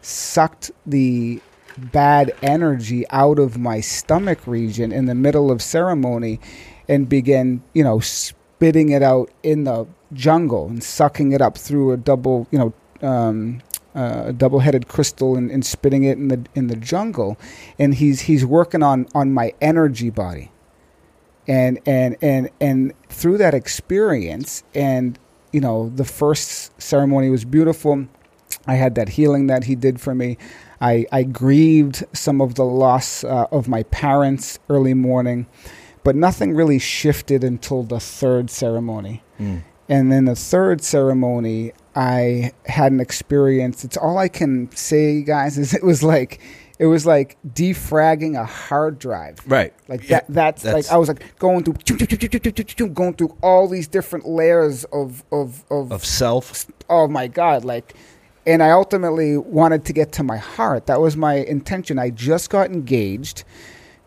sucked 0.01 0.71
the 0.85 1.41
bad 1.77 2.33
energy 2.41 3.05
out 3.09 3.37
of 3.37 3.57
my 3.57 3.81
stomach 3.81 4.39
region 4.47 4.91
in 4.91 5.05
the 5.05 5.15
middle 5.15 5.51
of 5.51 5.61
ceremony 5.61 6.39
and 6.87 7.09
began, 7.09 7.63
you 7.73 7.83
know, 7.83 7.99
spitting 7.99 8.89
it 8.89 9.03
out 9.03 9.31
in 9.43 9.63
the 9.63 9.87
jungle 10.13 10.67
and 10.67 10.83
sucking 10.83 11.31
it 11.31 11.41
up 11.41 11.57
through 11.57 11.91
a 11.91 11.97
double, 11.97 12.47
you 12.51 12.59
know, 12.59 12.73
um, 13.07 13.61
uh, 13.95 14.23
a 14.27 14.33
double-headed 14.33 14.87
crystal 14.87 15.35
and, 15.35 15.49
and 15.49 15.65
spitting 15.65 16.03
it 16.03 16.17
in 16.17 16.27
the 16.27 16.45
in 16.53 16.67
the 16.67 16.75
jungle, 16.75 17.37
and 17.79 17.95
he's 17.95 18.21
he's 18.21 18.45
working 18.45 18.83
on 18.83 19.07
on 19.15 19.31
my 19.31 19.53
energy 19.61 20.09
body. 20.09 20.51
And 21.47 21.79
and 21.85 22.17
and 22.21 22.49
and 22.59 22.93
through 23.07 23.37
that 23.37 23.53
experience 23.53 24.63
and 24.73 25.19
you 25.53 25.61
know 25.61 25.89
the 25.95 26.03
first 26.03 26.81
ceremony 26.81 27.29
was 27.29 27.45
beautiful. 27.45 28.07
I 28.67 28.75
had 28.75 28.95
that 28.95 29.09
healing 29.09 29.47
that 29.47 29.65
he 29.65 29.75
did 29.75 30.01
for 30.01 30.13
me. 30.13 30.37
I 30.81 31.05
i 31.11 31.23
grieved 31.23 32.03
some 32.13 32.41
of 32.41 32.55
the 32.55 32.65
loss 32.65 33.23
uh, 33.23 33.47
of 33.51 33.69
my 33.69 33.83
parents 33.83 34.59
early 34.69 34.93
morning 34.93 35.45
but 36.05 36.15
nothing 36.15 36.55
really 36.55 36.79
shifted 36.79 37.43
until 37.43 37.83
the 37.83 37.99
third 37.99 38.49
ceremony 38.49 39.21
Mm. 39.39 39.63
and 39.89 40.11
then 40.11 40.23
the 40.25 40.35
third 40.35 40.81
ceremony 40.81 41.73
i 41.95 42.51
had 42.67 42.91
an 42.93 43.01
experience 43.01 43.83
it's 43.83 43.97
all 43.97 44.17
i 44.17 44.29
can 44.29 44.69
say 44.73 45.21
guys 45.23 45.57
is 45.57 45.73
it 45.73 45.83
was 45.83 46.01
like 46.03 46.39
it 46.79 46.85
was 46.87 47.05
like 47.05 47.37
defragging 47.53 48.39
a 48.39 48.45
hard 48.45 48.97
drive 48.99 49.35
Right. 49.47 49.73
like 49.87 50.03
Yeah, 50.09 50.19
that. 50.19 50.25
That's, 50.29 50.63
that's- 50.63 50.85
like 50.87 50.93
I 50.93 50.97
was 50.97 51.07
like 51.09 51.37
going 51.39 51.63
through, 51.63 51.75
going 52.93 53.13
through 53.13 53.37
all 53.41 53.67
these 53.67 53.87
different 53.87 54.27
layers 54.27 54.83
of 54.85 55.23
of 55.31 55.63
of, 55.71 55.91
Of 55.91 56.05
self. 56.05 56.65
oh 56.89 57.07
my 57.07 57.27
god, 57.27 57.63
like, 57.65 57.93
and 58.45 58.61
I 58.61 58.71
ultimately 58.71 59.37
wanted 59.37 59.85
to 59.85 59.93
get 59.93 60.11
to 60.13 60.23
my 60.23 60.37
heart. 60.37 60.85
That 60.87 60.99
was 61.01 61.15
my 61.17 61.35
intention. 61.35 61.97
I 61.97 62.09
just 62.09 62.49
got 62.49 62.69
engaged. 62.71 63.43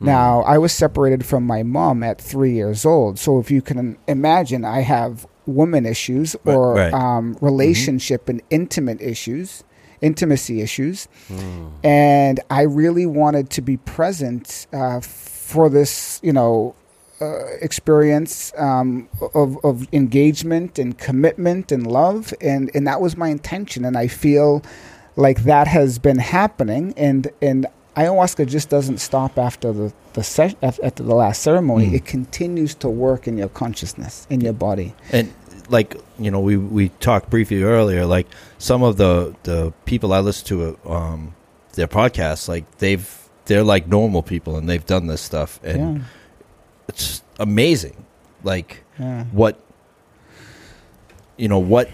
Now 0.00 0.42
I 0.42 0.58
was 0.58 0.72
separated 0.72 1.24
from 1.24 1.44
my 1.44 1.62
mom 1.62 2.02
at 2.02 2.20
three 2.20 2.52
years 2.52 2.84
old. 2.84 3.18
So 3.18 3.38
if 3.38 3.50
you 3.50 3.62
can 3.62 3.98
imagine, 4.06 4.64
I 4.64 4.80
have 4.80 5.26
woman 5.46 5.86
issues 5.86 6.36
or 6.44 6.74
right. 6.74 6.92
Um, 6.92 7.36
relationship 7.40 8.28
and 8.28 8.42
intimate 8.50 9.00
issues, 9.00 9.64
intimacy 10.00 10.60
issues. 10.60 11.08
And 11.82 12.40
I 12.50 12.62
really 12.62 13.06
wanted 13.06 13.50
to 13.50 13.62
be 13.62 13.76
present 13.78 14.66
uh, 14.72 15.00
for 15.00 15.68
this, 15.68 16.20
you 16.22 16.32
know, 16.32 16.74
uh, 17.20 17.46
experience 17.60 18.52
um, 18.56 19.08
of 19.34 19.58
of 19.64 19.88
engagement 19.92 20.78
and 20.78 20.96
commitment 20.96 21.72
and 21.72 21.84
love, 21.84 22.32
and 22.40 22.70
and 22.74 22.86
that 22.86 23.00
was 23.00 23.16
my 23.16 23.28
intention, 23.28 23.84
and 23.84 23.96
I 23.96 24.06
feel 24.06 24.62
like 25.16 25.42
that 25.42 25.66
has 25.66 25.98
been 25.98 26.18
happening, 26.18 26.94
and 26.96 27.26
and 27.42 27.66
ayahuasca 27.98 28.46
just 28.46 28.68
doesn't 28.68 28.98
stop 28.98 29.38
after 29.38 29.72
the 29.72 29.92
the 30.12 30.22
se- 30.22 30.56
after 30.62 31.02
the 31.02 31.14
last 31.14 31.42
ceremony. 31.42 31.88
Mm. 31.88 31.94
It 31.94 32.04
continues 32.04 32.74
to 32.76 32.88
work 32.88 33.26
in 33.26 33.36
your 33.38 33.48
consciousness, 33.48 34.26
in 34.30 34.40
your 34.40 34.52
body. 34.52 34.94
and 35.12 35.32
like 35.70 35.96
you 36.18 36.30
know 36.30 36.40
we 36.40 36.56
we 36.56 36.88
talked 37.00 37.28
briefly 37.30 37.62
earlier 37.62 38.06
like 38.06 38.26
some 38.58 38.82
of 38.82 38.96
the 38.96 39.34
the 39.42 39.70
people 39.84 40.12
i 40.14 40.20
listen 40.20 40.46
to 40.46 40.78
um 40.90 41.34
their 41.74 41.86
podcasts 41.86 42.48
like 42.48 42.64
they've 42.78 43.28
they're 43.44 43.62
like 43.62 43.86
normal 43.86 44.22
people 44.22 44.56
and 44.56 44.68
they've 44.68 44.86
done 44.86 45.06
this 45.08 45.20
stuff 45.20 45.60
and 45.62 45.98
yeah, 45.98 46.04
it's 46.88 47.22
amazing 47.38 48.04
like 48.42 48.82
yeah. 48.98 49.24
what 49.24 49.60
you 51.36 51.48
know 51.48 51.58
what 51.58 51.90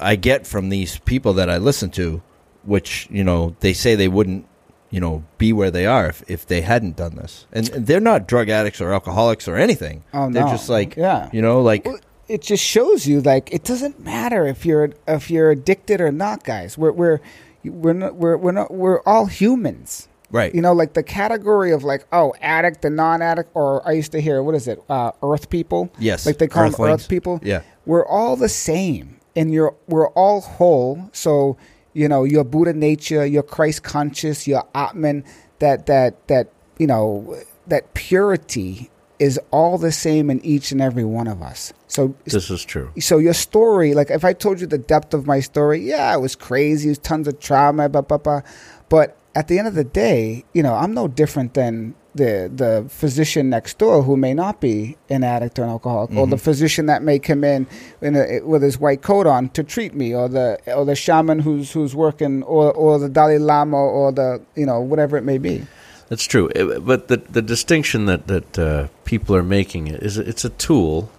i 0.00 0.16
get 0.16 0.46
from 0.46 0.70
these 0.70 0.98
people 1.00 1.34
that 1.34 1.50
i 1.50 1.58
listen 1.58 1.90
to 1.90 2.22
which 2.62 3.06
you 3.10 3.22
know 3.22 3.54
they 3.60 3.72
say 3.72 3.94
they 3.94 4.08
wouldn't 4.08 4.46
you 4.90 5.00
know 5.00 5.22
be 5.38 5.52
where 5.52 5.70
they 5.70 5.86
are 5.86 6.06
if, 6.08 6.22
if 6.28 6.46
they 6.46 6.60
hadn't 6.60 6.96
done 6.96 7.16
this 7.16 7.46
and, 7.52 7.66
they're 7.68 8.00
not 8.00 8.28
drug 8.28 8.48
addicts 8.48 8.80
or 8.80 8.92
alcoholics 8.92 9.48
or 9.48 9.56
anything 9.56 10.04
Oh, 10.14 10.28
no. 10.28 10.32
they're 10.32 10.48
just 10.52 10.68
like 10.68 10.96
Yeah. 10.96 11.28
you 11.32 11.42
know 11.42 11.60
like 11.62 11.84
Well, 11.84 11.98
it 12.28 12.42
just 12.42 12.62
shows 12.64 13.06
you 13.06 13.20
like 13.20 13.52
it 13.52 13.64
doesn't 13.64 14.00
matter 14.00 14.46
if 14.46 14.64
you're 14.66 14.90
if 15.06 15.30
you're 15.30 15.50
addicted 15.52 16.00
or 16.00 16.10
not, 16.10 16.42
guys. 16.44 16.76
We're 16.76 16.92
we're 16.92 17.20
we're 17.64 17.92
not 17.92 18.16
we're 18.16 18.36
we're 18.36 18.52
not 18.52 18.72
we're 18.72 19.00
all 19.02 19.26
humans. 19.26 20.08
right 20.30 20.52
You 20.54 20.60
know, 20.60 20.72
like 20.72 20.94
the 20.94 21.02
category 21.04 21.70
of 21.72 21.84
like 21.84 22.04
oh 22.12 22.32
addict 22.40 22.82
the 22.82 22.90
non-addict, 22.90 23.50
or 23.54 23.86
I 23.88 23.92
used 23.92 24.10
to 24.12 24.20
hear 24.20 24.42
what 24.42 24.54
is 24.56 24.66
it, 24.66 24.82
uh, 24.88 25.12
Earth 25.22 25.50
people? 25.50 25.90
Yes, 26.00 26.26
like 26.26 26.38
they 26.38 26.48
call 26.48 26.68
them 26.70 26.80
Earth 26.80 27.08
people. 27.08 27.38
Yeah. 27.44 27.62
we're 27.86 28.04
all 28.06 28.34
the 28.36 28.48
same, 28.48 29.18
and 29.36 29.52
you're 29.52 29.74
we're 29.86 30.08
all 30.08 30.40
whole. 30.40 31.08
So 31.12 31.56
you 31.96 32.08
know, 32.08 32.24
your 32.24 32.44
Buddha 32.44 32.74
nature, 32.74 33.24
your 33.24 33.42
Christ 33.42 33.82
conscious, 33.82 34.46
your 34.46 34.64
Atman, 34.74 35.24
that 35.60 35.86
that 35.86 36.28
that 36.28 36.50
you 36.78 36.86
know 36.86 37.36
that 37.66 37.94
purity 37.94 38.90
is 39.18 39.40
all 39.50 39.78
the 39.78 39.90
same 39.90 40.28
in 40.28 40.44
each 40.44 40.72
and 40.72 40.82
every 40.82 41.04
one 41.04 41.26
of 41.26 41.40
us. 41.40 41.72
So 41.88 42.14
This 42.26 42.50
is 42.50 42.62
true. 42.64 42.92
so 43.00 43.16
your 43.16 43.32
story, 43.32 43.94
like 43.94 44.10
if 44.10 44.26
I 44.26 44.34
told 44.34 44.60
you 44.60 44.66
the 44.66 44.76
depth 44.76 45.14
of 45.14 45.26
my 45.26 45.40
story, 45.40 45.80
yeah, 45.80 46.14
it 46.14 46.20
was 46.20 46.36
crazy, 46.36 46.88
it 46.88 46.90
was 46.90 46.98
tons 46.98 47.26
of 47.26 47.40
trauma, 47.40 47.88
blah, 47.88 48.02
blah, 48.02 48.18
blah. 48.18 48.42
But 48.90 49.16
at 49.34 49.48
the 49.48 49.58
end 49.58 49.68
of 49.68 49.74
the 49.74 49.84
day, 49.84 50.44
you 50.52 50.62
know, 50.62 50.74
I'm 50.74 50.92
no 50.92 51.08
different 51.08 51.54
than 51.54 51.94
the 52.16 52.50
the 52.54 52.86
physician 52.88 53.50
next 53.50 53.78
door 53.78 54.02
who 54.02 54.16
may 54.16 54.34
not 54.34 54.60
be 54.60 54.96
an 55.08 55.24
addict 55.24 55.58
or 55.58 55.64
an 55.64 55.70
alcoholic, 55.70 56.14
or 56.14 56.26
the 56.26 56.38
physician 56.38 56.86
that 56.86 57.02
may 57.02 57.18
come 57.18 57.44
in, 57.44 57.66
in 58.00 58.16
a, 58.16 58.40
with 58.40 58.62
his 58.62 58.78
white 58.78 59.02
coat 59.02 59.26
on 59.26 59.48
to 59.50 59.62
treat 59.62 59.94
me, 59.94 60.14
or 60.14 60.28
the 60.28 60.58
or 60.66 60.84
the 60.84 60.94
shaman 60.96 61.40
who's 61.40 61.72
who's 61.72 61.94
working, 61.94 62.42
or 62.42 62.72
or 62.72 62.98
the 62.98 63.08
Dalai 63.08 63.38
Lama, 63.38 63.76
or 63.76 64.12
the 64.12 64.40
you 64.54 64.66
know 64.66 64.80
whatever 64.80 65.16
it 65.16 65.24
may 65.24 65.38
be. 65.38 65.66
That's 66.08 66.24
true. 66.24 66.50
But 66.80 67.08
the 67.08 67.16
the 67.16 67.42
distinction 67.42 68.06
that 68.06 68.26
that 68.26 68.58
uh, 68.58 68.88
people 69.04 69.34
are 69.36 69.42
making 69.42 69.88
is 69.88 70.18
it's 70.18 70.44
a 70.44 70.50
tool 70.50 71.10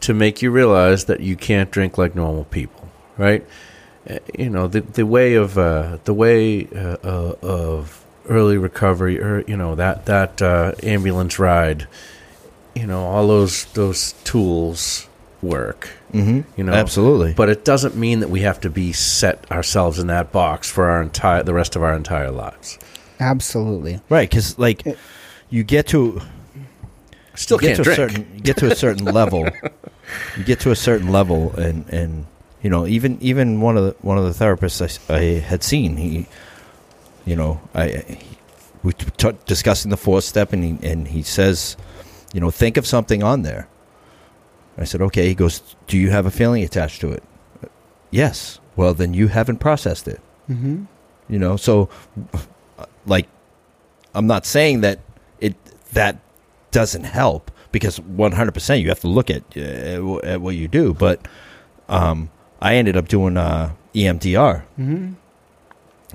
to 0.00 0.14
make 0.14 0.42
you 0.42 0.50
realize 0.50 1.04
that 1.04 1.20
you 1.20 1.36
can't 1.36 1.70
drink 1.70 1.98
like 1.98 2.14
normal 2.14 2.44
people, 2.44 2.88
right? 3.18 3.46
Uh, 4.08 4.18
you 4.38 4.48
know 4.48 4.66
the 4.66 4.80
the 4.80 5.04
way 5.04 5.34
of 5.34 5.58
uh, 5.58 5.98
the 6.04 6.14
way 6.14 6.66
uh, 6.74 6.96
uh, 7.04 7.34
of 7.42 7.99
early 8.30 8.56
recovery, 8.56 9.20
or 9.20 9.42
you 9.46 9.56
know 9.56 9.74
that 9.74 10.06
that 10.06 10.40
uh, 10.40 10.72
ambulance 10.82 11.38
ride, 11.38 11.86
you 12.74 12.86
know 12.86 13.04
all 13.04 13.28
those 13.28 13.66
those 13.74 14.12
tools 14.24 15.06
work. 15.42 15.90
Mm-hmm. 16.12 16.40
You 16.56 16.64
know, 16.64 16.72
absolutely. 16.72 17.34
But 17.34 17.50
it 17.50 17.64
doesn't 17.64 17.96
mean 17.96 18.20
that 18.20 18.30
we 18.30 18.40
have 18.40 18.60
to 18.62 18.70
be 18.70 18.92
set 18.92 19.50
ourselves 19.50 19.98
in 19.98 20.06
that 20.08 20.32
box 20.32 20.70
for 20.70 20.86
our 20.90 21.02
entire 21.02 21.42
the 21.42 21.54
rest 21.54 21.76
of 21.76 21.82
our 21.82 21.94
entire 21.94 22.30
lives. 22.30 22.78
Absolutely. 23.20 24.00
right, 24.08 24.28
because 24.28 24.58
like 24.58 24.82
you 25.50 25.62
get 25.62 25.88
to 25.88 26.22
Still 27.34 27.58
get 27.58 27.76
can't 27.76 27.76
to 27.78 27.82
drink. 27.84 27.98
a 27.98 28.08
certain 28.08 28.34
you 28.34 28.40
get 28.40 28.56
to 28.58 28.70
a 28.70 28.74
certain 28.74 29.04
level. 29.20 29.48
You 30.36 30.44
get 30.44 30.60
to 30.60 30.70
a 30.72 30.76
certain 30.76 31.08
level, 31.12 31.52
and 31.52 31.88
and 31.90 32.26
you 32.62 32.68
know 32.70 32.86
even 32.86 33.18
even 33.20 33.60
one 33.60 33.76
of 33.76 33.84
the 33.84 33.96
one 34.02 34.18
of 34.18 34.24
the 34.24 34.44
therapists 34.44 34.98
I, 35.08 35.14
I 35.16 35.22
had 35.40 35.62
seen 35.62 35.96
he, 35.96 36.26
you 37.30 37.36
know 37.36 37.60
I 37.74 37.84
we 38.82 38.92
t- 38.92 39.38
discussing 39.46 39.90
the 39.90 39.96
fourth 40.06 40.24
step, 40.24 40.52
and 40.52 40.62
he 40.64 40.72
and 40.90 41.08
he 41.08 41.22
says, 41.22 41.76
you 42.34 42.40
know, 42.40 42.50
think 42.50 42.76
of 42.76 42.86
something 42.86 43.22
on 43.22 43.42
there. 43.42 43.68
I 44.78 44.84
said, 44.84 45.02
okay. 45.02 45.26
He 45.28 45.34
goes, 45.34 45.62
do 45.86 45.98
you 45.98 46.10
have 46.10 46.26
a 46.26 46.30
feeling 46.30 46.62
attached 46.64 47.00
to 47.02 47.12
it? 47.12 47.22
Yes. 48.10 48.58
Well, 48.76 48.94
then 48.94 49.12
you 49.14 49.28
haven't 49.28 49.58
processed 49.58 50.08
it. 50.08 50.20
Mm-hmm. 50.48 50.84
You 51.28 51.38
know, 51.38 51.56
so 51.56 51.88
like 53.06 53.28
I'm 54.14 54.26
not 54.26 54.46
saying 54.46 54.80
that 54.80 54.98
it 55.40 55.54
that 55.92 56.16
doesn't 56.70 57.04
help 57.04 57.50
because 57.72 58.00
100% 58.00 58.82
you 58.82 58.88
have 58.88 59.00
to 59.00 59.08
look 59.08 59.30
at 59.30 59.42
uh, 59.56 60.16
at 60.32 60.40
what 60.40 60.54
you 60.56 60.68
do, 60.68 60.94
but 60.94 61.28
um 61.88 62.30
I 62.62 62.76
ended 62.76 62.96
up 62.96 63.08
doing 63.08 63.36
uh 63.36 63.72
EMDR 63.94 64.62
Mm-hmm. 64.78 65.12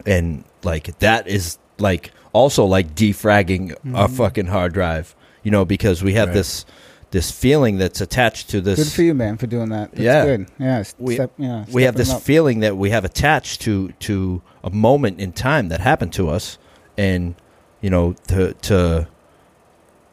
and 0.06 0.44
like 0.66 0.98
that 1.00 1.28
is 1.28 1.58
like 1.80 2.12
also 2.34 2.66
like 2.66 2.96
defragging 2.96 3.72
a 3.72 3.76
Mhm. 4.08 4.10
fucking 4.10 4.48
hard 4.48 4.74
drive, 4.74 5.16
you 5.44 5.52
know, 5.52 5.64
because 5.66 6.04
we 6.04 6.14
have 6.16 6.30
Right. 6.30 6.36
this 6.36 6.66
this 7.12 7.32
feeling 7.32 7.78
that's 7.78 8.02
attached 8.02 8.50
to 8.50 8.60
this 8.60 8.78
Good 8.78 8.92
for 8.92 9.02
you, 9.04 9.14
man, 9.14 9.38
for 9.38 9.48
doing 9.48 9.70
that. 9.70 9.92
That's 9.92 10.02
Yeah. 10.02 10.26
good. 10.26 10.48
Yeah, 10.60 10.84
We- 11.00 11.14
step, 11.16 11.32
yeah 11.38 11.64
we 11.72 11.84
have 11.84 11.96
this 11.96 12.12
up. 12.12 12.22
feeling 12.22 12.60
that 12.60 12.76
we 12.76 12.90
have 12.90 13.06
attached 13.06 13.62
to 13.62 13.94
to 14.00 14.42
a 14.66 14.70
moment 14.70 15.22
in 15.22 15.32
time 15.32 15.70
that 15.70 15.80
happened 15.80 16.12
to 16.14 16.28
us 16.30 16.58
and 16.98 17.36
you 17.80 17.90
know 17.90 18.16
to 18.28 18.54
to 18.64 19.08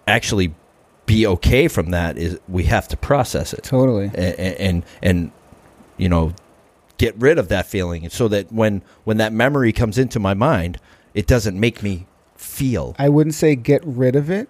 actually 0.06 0.54
be 1.06 1.26
okay 1.26 1.66
from 1.68 1.90
that 1.90 2.16
is 2.16 2.38
we 2.48 2.64
have 2.64 2.86
to 2.88 2.96
process 2.96 3.52
it 3.52 3.62
totally. 3.64 4.10
and 4.14 4.38
and, 4.58 4.82
and 5.02 5.30
you 5.96 6.08
know 6.08 6.32
get 7.02 7.14
rid 7.18 7.36
of 7.38 7.48
that 7.48 7.66
feeling 7.66 8.08
so 8.08 8.28
that 8.28 8.44
when 8.52 8.80
when 9.04 9.16
that 9.16 9.32
memory 9.32 9.72
comes 9.72 9.98
into 9.98 10.18
my 10.20 10.34
mind 10.34 10.78
it 11.14 11.26
doesn't 11.26 11.58
make 11.58 11.82
me 11.82 12.06
feel 12.36 12.94
I 12.98 13.08
wouldn't 13.08 13.34
say 13.34 13.56
get 13.56 13.82
rid 13.84 14.14
of 14.16 14.30
it, 14.30 14.48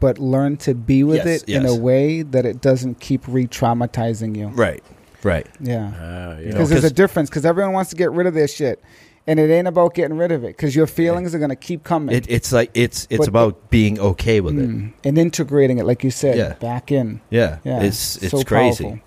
but 0.00 0.18
learn 0.18 0.56
to 0.66 0.74
be 0.74 1.04
with 1.04 1.24
Yes, 1.24 1.42
it 1.44 1.48
in 1.48 1.64
a 1.66 1.74
way 1.88 2.22
that 2.22 2.44
it 2.44 2.60
doesn't 2.60 2.98
keep 3.00 3.22
re-traumatizing 3.28 4.36
you. 4.36 4.48
right 4.48 4.82
right 5.22 5.46
Yeah, 5.60 5.92
Ah, 5.98 6.38
you 6.38 6.46
know, 6.46 6.50
because 6.52 6.68
there's 6.70 6.84
a 6.84 6.90
difference. 7.02 7.30
Because 7.30 7.46
everyone 7.46 7.72
wants 7.72 7.90
to 7.90 7.96
get 7.96 8.10
rid 8.12 8.26
of 8.26 8.34
their 8.34 8.48
shit, 8.48 8.82
and 9.26 9.40
it 9.40 9.50
ain't 9.50 9.66
about 9.68 9.94
getting 9.94 10.18
rid 10.18 10.32
of 10.32 10.44
it. 10.44 10.48
Because 10.56 10.76
your 10.76 10.86
feelings 10.86 11.34
are 11.34 11.38
gonna 11.38 11.56
keep 11.56 11.82
coming. 11.84 12.14
it, 12.14 12.26
it's 12.28 12.52
like 12.52 12.70
it's 12.74 13.06
it's 13.08 13.20
But- 13.20 13.28
about 13.28 13.70
being 13.70 13.98
okay 13.98 14.40
with 14.40 14.58
it 14.58 14.68
Mm. 14.68 14.92
and 15.04 15.16
integrating 15.16 15.78
it, 15.78 15.86
like 15.86 16.04
you 16.04 16.10
said, 16.10 16.36
Yeah. 16.36 16.52
back 16.60 16.92
in. 16.92 17.20
yeah, 17.30 17.58
Yeah, 17.64 17.82
it's 17.82 18.16
it's 18.22 18.32
so 18.32 18.42
crazy 18.42 18.84
powerful. 18.84 19.00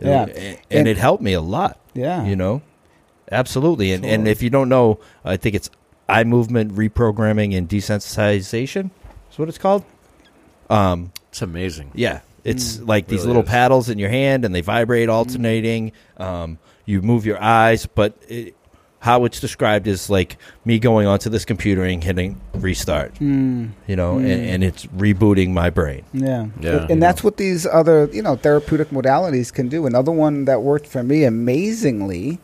Yeah. 0.00 0.22
and, 0.22 0.30
and 0.30 0.56
And- 0.70 0.88
it 0.88 0.96
helped 0.96 1.22
me 1.22 1.32
a 1.34 1.40
lot 1.42 1.78
Yeah, 1.98 2.24
you 2.24 2.36
know? 2.36 2.62
Absolutely. 3.30 3.92
And 3.92 4.04
and 4.06 4.26
if 4.26 4.42
you 4.42 4.50
don't 4.50 4.68
know 4.70 5.00
i 5.24 5.36
think 5.36 5.54
it's 5.54 5.68
eye 6.08 6.24
movement 6.24 6.72
reprogramming 6.74 7.56
and 7.56 7.68
desensitization 7.68 8.90
is 9.30 9.38
what 9.38 9.48
it's 9.48 9.58
called. 9.58 9.84
Um 10.70 11.12
it's 11.30 11.42
amazing. 11.42 11.90
yeah. 11.94 12.20
It's 12.44 12.78
Mm. 12.78 12.88
like 12.88 13.06
these 13.08 13.18
Really 13.20 13.28
little 13.28 13.42
is. 13.42 13.48
paddles 13.50 13.88
in 13.90 13.98
your 13.98 14.08
hand 14.08 14.44
and 14.44 14.54
they 14.54 14.62
vibrate 14.62 15.08
alternating. 15.08 15.92
Um 16.16 16.58
you 16.86 17.02
move 17.02 17.26
your 17.26 17.40
eyes 17.42 17.84
but 17.86 18.14
it, 18.28 18.54
how 19.00 19.24
it's 19.24 19.38
described 19.40 19.86
is 19.86 20.10
like 20.10 20.36
me 20.64 20.78
going 20.78 21.06
onto 21.06 21.30
this 21.30 21.44
computer 21.44 21.84
and 21.84 22.02
hitting 22.02 22.40
restart 22.54 23.14
Mm. 23.20 23.70
you 23.86 23.94
know 23.94 24.16
Mm. 24.16 24.30
and, 24.32 24.46
and 24.50 24.64
it's 24.64 24.86
rebooting 24.86 25.50
my 25.50 25.70
brain 25.70 26.02
Yeah. 26.12 26.46
Yeah. 26.60 26.86
And 26.90 27.00
that's 27.02 27.22
what 27.22 27.36
these 27.36 27.64
other, 27.66 28.08
you 28.12 28.22
know, 28.22 28.34
therapeutic 28.36 28.90
modalities 28.90 29.52
can 29.52 29.68
do. 29.68 29.86
Another 29.86 30.10
one 30.12 30.46
that 30.46 30.62
worked 30.62 30.86
for 30.86 31.02
me 31.04 31.22
amazingly 31.24 32.40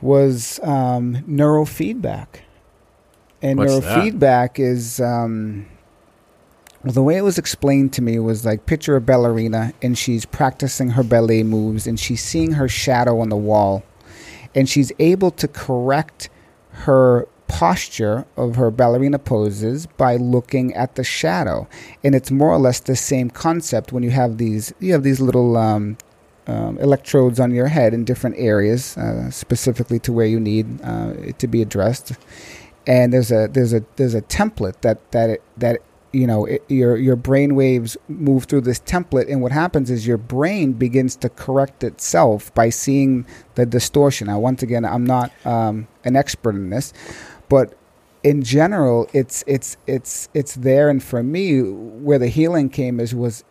was 0.00 0.60
um, 0.62 1.16
neurofeedback. 1.28 2.26
And 3.42 3.58
What's 3.58 3.72
neurofeedback 3.72 4.58
is 4.58 5.00
um, 5.00 5.66
well, 6.84 6.92
the 6.92 7.02
way 7.02 7.16
it 7.16 7.22
was 7.22 7.38
explained 7.38 7.92
to 7.94 8.02
me 8.02 8.18
was 8.18 8.44
like 8.44 8.66
picture 8.66 8.96
a 8.96 9.00
ballerina 9.00 9.72
and 9.82 9.96
she's 9.98 10.24
practicing 10.24 10.90
her 10.90 11.02
ballet 11.02 11.42
moves 11.42 11.86
and 11.86 11.98
she's 11.98 12.22
seeing 12.22 12.52
her 12.52 12.68
shadow 12.68 13.20
on 13.20 13.28
the 13.28 13.36
wall 13.36 13.82
and 14.56 14.68
she's 14.68 14.90
able 14.98 15.30
to 15.30 15.46
correct 15.46 16.30
her 16.70 17.28
posture 17.46 18.26
of 18.36 18.56
her 18.56 18.70
ballerina 18.70 19.18
poses 19.18 19.86
by 19.86 20.16
looking 20.16 20.74
at 20.74 20.96
the 20.96 21.04
shadow. 21.04 21.68
And 22.02 22.14
it's 22.14 22.30
more 22.30 22.50
or 22.50 22.58
less 22.58 22.80
the 22.80 22.96
same 22.96 23.30
concept 23.30 23.92
when 23.92 24.02
you 24.02 24.10
have 24.10 24.38
these 24.38 24.74
you 24.80 24.92
have 24.92 25.04
these 25.04 25.20
little 25.20 25.56
um, 25.56 25.96
um, 26.46 26.78
electrodes 26.78 27.38
on 27.38 27.52
your 27.52 27.68
head 27.68 27.94
in 27.94 28.04
different 28.04 28.36
areas 28.38 28.96
uh, 28.96 29.30
specifically 29.30 29.98
to 30.00 30.12
where 30.12 30.26
you 30.26 30.40
need 30.40 30.80
uh, 30.82 31.12
it 31.18 31.38
to 31.38 31.46
be 31.46 31.62
addressed. 31.62 32.12
And 32.86 33.12
there's 33.12 33.30
a 33.30 33.48
there's 33.52 33.72
a 33.72 33.84
there's 33.96 34.14
a 34.14 34.22
template 34.22 34.80
that 34.80 35.10
that 35.12 35.30
it, 35.30 35.42
that 35.56 35.82
you 36.12 36.26
know 36.26 36.44
it, 36.44 36.64
your 36.68 36.96
your 36.96 37.16
brain 37.16 37.54
waves 37.54 37.96
move 38.08 38.44
through 38.44 38.62
this 38.62 38.80
template 38.80 39.30
and 39.30 39.42
what 39.42 39.52
happens 39.52 39.90
is 39.90 40.06
your 40.06 40.18
brain 40.18 40.72
begins 40.72 41.16
to 41.16 41.28
correct 41.28 41.84
itself 41.84 42.54
by 42.54 42.70
seeing 42.70 43.26
the 43.54 43.66
distortion. 43.66 44.28
Now 44.28 44.38
once 44.38 44.62
again 44.62 44.84
i'm 44.84 45.04
not 45.04 45.30
um, 45.44 45.88
an 46.04 46.16
expert 46.16 46.54
in 46.54 46.70
this 46.70 46.92
but 47.48 47.76
in 48.26 48.42
general 48.42 49.08
it's 49.12 49.44
it's 49.46 49.76
it's 49.86 50.28
it's 50.34 50.56
there. 50.56 50.90
And 50.90 51.00
for 51.02 51.22
me 51.22 51.62
where 51.62 52.18
the 52.18 52.26
healing 52.26 52.68
came 52.68 52.98
is 52.98 53.14
was 53.14 53.44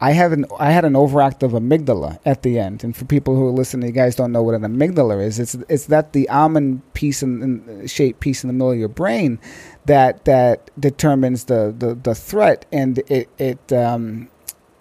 I 0.00 0.10
have 0.10 0.32
an 0.32 0.46
I 0.58 0.72
had 0.72 0.84
an 0.84 0.94
overactive 0.94 1.52
amygdala 1.52 2.18
at 2.26 2.42
the 2.42 2.58
end, 2.58 2.82
and 2.82 2.94
for 2.94 3.04
people 3.04 3.36
who 3.36 3.46
are 3.46 3.52
listening, 3.52 3.86
you 3.86 3.92
guys 3.94 4.16
don't 4.16 4.32
know 4.32 4.42
what 4.42 4.56
an 4.56 4.62
amygdala 4.62 5.24
is. 5.24 5.38
It's 5.38 5.54
it's 5.68 5.86
that 5.86 6.12
the 6.12 6.28
almond 6.28 6.82
piece 6.94 7.22
and 7.22 7.88
shape 7.88 8.18
piece 8.18 8.42
in 8.42 8.48
the 8.48 8.52
middle 8.52 8.72
of 8.72 8.78
your 8.78 8.88
brain 8.88 9.38
that 9.86 10.24
that 10.24 10.70
determines 10.78 11.44
the, 11.44 11.74
the, 11.76 11.94
the 11.94 12.14
threat, 12.14 12.66
and 12.72 12.98
it 13.08 13.28
it 13.38 13.72
um, 13.72 14.28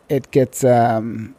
it 0.09 0.31
gets 0.31 0.63
um, 0.63 1.35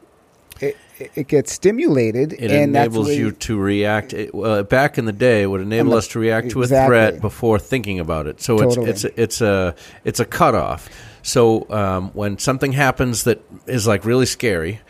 it, 0.61 0.77
it 0.99 1.29
gets 1.29 1.53
stimulated, 1.53 2.33
It 2.35 2.51
and 2.51 2.77
enables 2.77 3.11
you 3.11 3.33
to 3.33 3.59
react. 3.59 4.12
It, 4.12 4.35
well, 4.35 4.62
back 4.62 4.99
in 4.99 5.07
the 5.07 5.12
day, 5.12 5.43
it 5.43 5.47
would 5.47 5.61
enable 5.61 5.93
the- 5.93 5.99
us 5.99 6.09
to 6.09 6.19
react 6.19 6.51
to 6.51 6.62
a 6.62 6.67
threat 6.67 7.21
before 7.21 7.59
thinking 7.59 8.01
about 8.01 8.27
it. 8.27 8.41
So 8.41 8.59
Totally. 8.59 8.91
it's 8.91 9.05
it's 9.05 9.19
it's 9.19 9.41
a 9.41 9.75
it's 10.05 10.21
a 10.21 10.25
cutoff. 10.25 10.89
So 11.23 11.69
um, 11.71 12.11
when 12.12 12.39
something 12.39 12.73
happens 12.73 13.25
that 13.25 13.43
is 13.67 13.87
like 13.87 14.05
really 14.05 14.27
scary, 14.27 14.81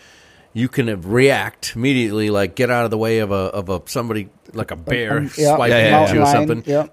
you 0.53 0.69
can 0.69 1.01
react 1.03 1.75
immediately, 1.77 2.31
like 2.31 2.57
get 2.57 2.71
out 2.71 2.85
of 2.85 2.91
the 2.91 2.99
way 2.99 3.19
of 3.21 3.31
a 3.31 3.35
of 3.35 3.69
a 3.69 3.83
somebody 3.87 4.29
like 4.53 4.71
a 4.71 4.77
bear 4.77 5.19
um, 5.19 5.31
yeah, 5.39 5.55
swiping 5.55 5.77
yeah, 5.77 5.89
yeah, 5.89 6.01
at 6.01 6.15
you 6.15 6.23
or 6.23 6.27
something. 6.27 6.91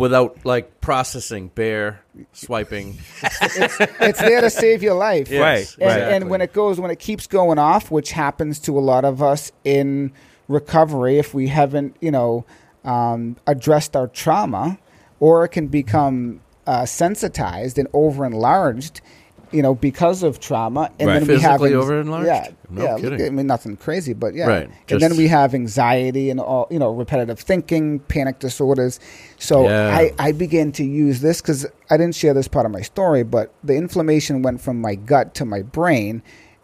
Without 0.00 0.44
like 0.44 0.80
processing 0.80 1.48
bear 1.48 2.00
swiping. 2.32 2.98
it's 3.22 4.18
there 4.18 4.40
to 4.40 4.50
save 4.50 4.82
your 4.82 4.94
life. 4.94 5.30
Yes, 5.30 5.40
Right, 5.40 5.56
and, 5.58 5.96
exactly. 5.96 6.16
and 6.16 6.30
when 6.30 6.40
it 6.40 6.52
goes 6.52 6.80
when 6.80 6.90
it 6.90 6.98
keeps 6.98 7.26
going 7.26 7.58
off 7.58 7.90
which 7.90 8.12
happens 8.12 8.58
to 8.60 8.78
a 8.78 8.80
lot 8.80 9.04
of 9.04 9.22
us 9.22 9.52
in 9.64 10.12
recovery 10.48 11.18
if 11.18 11.32
we 11.32 11.48
haven't 11.48 11.96
you 12.00 12.10
know 12.10 12.44
um, 12.84 13.36
addressed 13.46 13.94
our 13.94 14.08
trauma 14.08 14.78
or 15.20 15.44
it 15.44 15.50
can 15.50 15.68
become 15.68 16.40
uh, 16.66 16.84
sensitized 16.86 17.78
and 17.78 17.86
over 17.92 18.24
enlarged 18.24 19.00
you 19.52 19.62
know, 19.62 19.74
because 19.74 20.22
of 20.22 20.38
trauma, 20.40 20.90
and 20.98 21.08
Right. 21.08 21.18
then 21.20 21.28
we 21.28 21.40
have 21.40 21.60
Physically 21.60 21.74
over-enlarged? 21.74 22.26
Yeah, 22.26 22.48
No 22.70 22.84
yeah. 22.84 22.96
kidding. 22.98 23.26
I 23.26 23.30
mean, 23.30 23.46
nothing 23.46 23.76
crazy, 23.76 24.12
but 24.12 24.34
yeah. 24.34 24.46
Right, 24.46 24.70
And 24.88 25.00
then 25.00 25.16
we 25.16 25.26
have 25.28 25.54
anxiety 25.54 26.30
and 26.30 26.38
all, 26.40 26.68
you 26.70 26.78
know, 26.78 26.90
repetitive 26.92 27.38
thinking, 27.40 27.98
panic 28.00 28.38
disorders. 28.38 29.00
So 29.38 29.64
Yeah. 29.68 29.96
I, 29.96 30.12
I 30.18 30.32
began 30.32 30.72
to 30.72 30.84
use 30.84 31.20
this 31.20 31.40
because 31.40 31.66
I 31.90 31.96
didn't 31.96 32.14
share 32.14 32.34
this 32.34 32.48
part 32.48 32.66
of 32.66 32.72
my 32.72 32.82
story, 32.82 33.22
but 33.24 33.52
the 33.64 33.74
inflammation 33.74 34.42
went 34.42 34.60
from 34.60 34.80
my 34.80 34.94
gut 34.94 35.34
to 35.34 35.44
my 35.44 35.62
brain, 35.62 36.22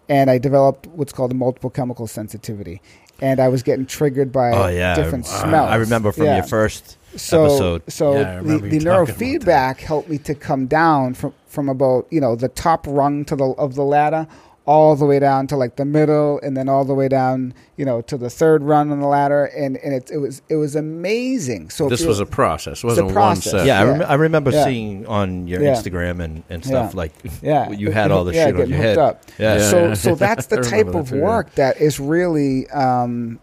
and 0.08 0.30
I 0.30 0.38
developed 0.38 0.86
what's 0.88 1.12
called 1.12 1.32
a 1.32 1.34
multiple 1.34 1.70
chemical 1.70 2.06
sensitivity. 2.06 2.80
And 3.20 3.40
I 3.40 3.48
was 3.48 3.62
getting 3.62 3.86
triggered 3.86 4.30
by 4.30 4.50
Oh 4.52 4.66
yeah, 4.68 4.94
different 4.94 5.26
I, 5.26 5.42
smells. 5.42 5.70
I 5.70 5.76
remember 5.76 6.12
from 6.12 6.26
Yeah 6.26 6.36
your 6.36 6.44
first 6.44 6.98
so 7.16 7.44
episode. 7.46 7.82
so 7.88 8.14
Yeah, 8.18 8.40
the, 8.42 8.42
the 8.42 8.52
you 8.52 8.80
talking 8.80 8.86
about 8.86 9.08
neurofeedback 9.08 9.78
helped 9.80 10.08
me 10.08 10.18
to 10.18 10.34
come 10.34 10.66
down 10.66 11.14
from 11.14 11.32
from 11.46 11.68
about 11.68 12.06
you 12.10 12.20
know 12.20 12.36
the 12.36 12.48
top 12.48 12.86
rung 12.88 13.24
to 13.26 13.36
the 13.36 13.44
of 13.58 13.74
the 13.74 13.84
ladder 13.84 14.26
all 14.68 14.96
the 14.96 15.06
way 15.06 15.20
down 15.20 15.46
to 15.46 15.56
like 15.56 15.76
the 15.76 15.84
middle 15.84 16.40
and 16.42 16.56
then 16.56 16.68
all 16.68 16.84
the 16.84 16.92
way 16.92 17.06
down 17.06 17.54
you 17.76 17.84
know 17.84 18.00
to 18.02 18.16
the 18.18 18.28
third 18.28 18.64
run 18.64 18.90
on 18.90 18.98
the 19.00 19.06
ladder 19.06 19.44
and 19.44 19.76
and 19.76 19.94
it, 19.94 20.10
it 20.10 20.16
was 20.18 20.42
it 20.48 20.56
was 20.56 20.74
amazing 20.74 21.70
so 21.70 21.88
This 21.88 22.04
was 22.04 22.18
a 22.18 22.26
process. 22.26 22.82
It 22.82 22.86
wasn't 22.88 23.06
one 23.06 23.14
process. 23.14 23.52
set. 23.52 23.66
Yeah, 23.66 23.80
I, 23.80 23.84
rem- 23.84 24.02
I 24.08 24.14
remember 24.14 24.50
Yeah. 24.50 24.64
seeing 24.64 25.06
on 25.06 25.46
your 25.46 25.62
Yeah. 25.62 25.72
Instagram 25.74 26.20
and, 26.22 26.42
and 26.50 26.64
stuff 26.64 26.92
Yeah. 26.94 26.96
like 26.98 27.12
yeah 27.42 27.70
you 27.82 27.92
had 27.92 28.10
all 28.10 28.24
the 28.24 28.34
yeah, 28.34 28.46
shit 28.46 28.54
on 28.60 28.68
your 28.68 28.76
hooked 28.78 28.80
head. 28.82 28.98
up. 28.98 29.22
Yeah. 29.38 29.54
Yeah. 29.58 29.70
so 29.70 29.94
so 29.94 30.14
that's 30.26 30.46
the 30.46 30.56
type 30.56 30.86
remember 30.86 30.98
of 30.98 31.06
that 31.10 31.10
too, 31.14 31.18
yeah. 31.18 31.24
work 31.24 31.54
that 31.54 31.80
is 31.80 32.00
really 32.00 32.68
um, 32.70 33.38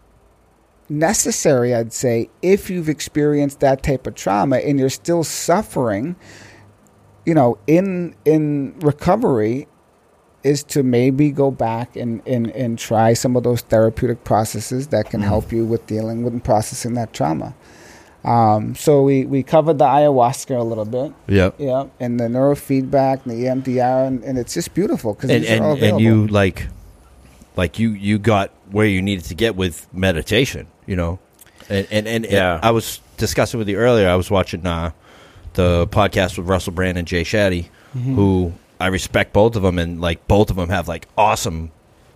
necessary 0.88 1.74
i'd 1.74 1.92
say 1.92 2.28
if 2.42 2.68
you've 2.70 2.88
experienced 2.88 3.60
that 3.60 3.82
type 3.82 4.06
of 4.06 4.14
trauma 4.14 4.56
and 4.58 4.78
you're 4.78 4.90
still 4.90 5.24
suffering 5.24 6.14
you 7.24 7.34
know 7.34 7.56
in 7.66 8.14
in 8.24 8.74
recovery 8.80 9.66
is 10.42 10.62
to 10.62 10.82
maybe 10.82 11.30
go 11.30 11.50
back 11.50 11.96
and, 11.96 12.20
and, 12.26 12.48
and 12.50 12.78
try 12.78 13.14
some 13.14 13.34
of 13.34 13.42
those 13.44 13.62
therapeutic 13.62 14.24
processes 14.24 14.88
that 14.88 15.06
Mm. 15.06 15.10
can 15.10 15.20
help 15.22 15.50
you 15.52 15.64
with 15.64 15.86
dealing 15.86 16.22
with 16.22 16.34
and 16.34 16.44
processing 16.44 16.92
that 16.94 17.12
trauma 17.14 17.54
um, 18.24 18.74
so 18.74 19.02
we, 19.02 19.24
we 19.26 19.42
covered 19.42 19.76
the 19.78 19.84
ayahuasca 19.84 20.58
a 20.58 20.62
little 20.62 20.84
bit 20.84 21.12
Yep. 21.28 21.54
yeah, 21.58 21.84
and 22.00 22.18
the 22.20 22.24
neurofeedback 22.24 23.24
and 23.24 23.32
the 23.32 23.44
EMDR, 23.44 24.06
and, 24.06 24.22
and 24.24 24.38
it's 24.38 24.54
just 24.54 24.74
beautiful 24.74 25.14
because 25.14 25.30
And 25.30 25.44
are 25.62 25.64
all 25.66 25.72
and, 25.74 25.82
and 25.82 26.00
you 26.00 26.26
like 26.26 26.68
like 27.56 27.78
you 27.78 27.90
you 27.90 28.18
got 28.18 28.50
where 28.74 28.86
you 28.86 29.00
needed 29.00 29.24
to 29.26 29.34
get 29.34 29.54
with 29.56 29.86
meditation, 29.92 30.66
you 30.86 30.96
know. 30.96 31.18
And 31.68 31.86
and, 31.90 32.06
and 32.08 32.24
Yeah. 32.26 32.58
I 32.62 32.72
was 32.72 33.00
discussing 33.16 33.58
with 33.58 33.68
you 33.68 33.76
earlier. 33.78 34.08
I 34.08 34.16
was 34.16 34.30
watching 34.30 34.66
uh, 34.66 34.90
the 35.54 35.86
podcast 35.86 36.36
with 36.36 36.48
Russell 36.48 36.72
Brand 36.72 36.98
and 36.98 37.06
Jay 37.06 37.22
Shetty, 37.22 37.66
Mm-hmm. 37.96 38.14
who 38.16 38.52
I 38.80 38.88
respect 38.88 39.32
both 39.32 39.54
of 39.56 39.62
them, 39.62 39.78
and 39.78 40.00
like 40.00 40.26
both 40.26 40.50
of 40.50 40.56
them 40.56 40.68
have 40.68 40.88
like 40.88 41.06
awesome 41.16 41.70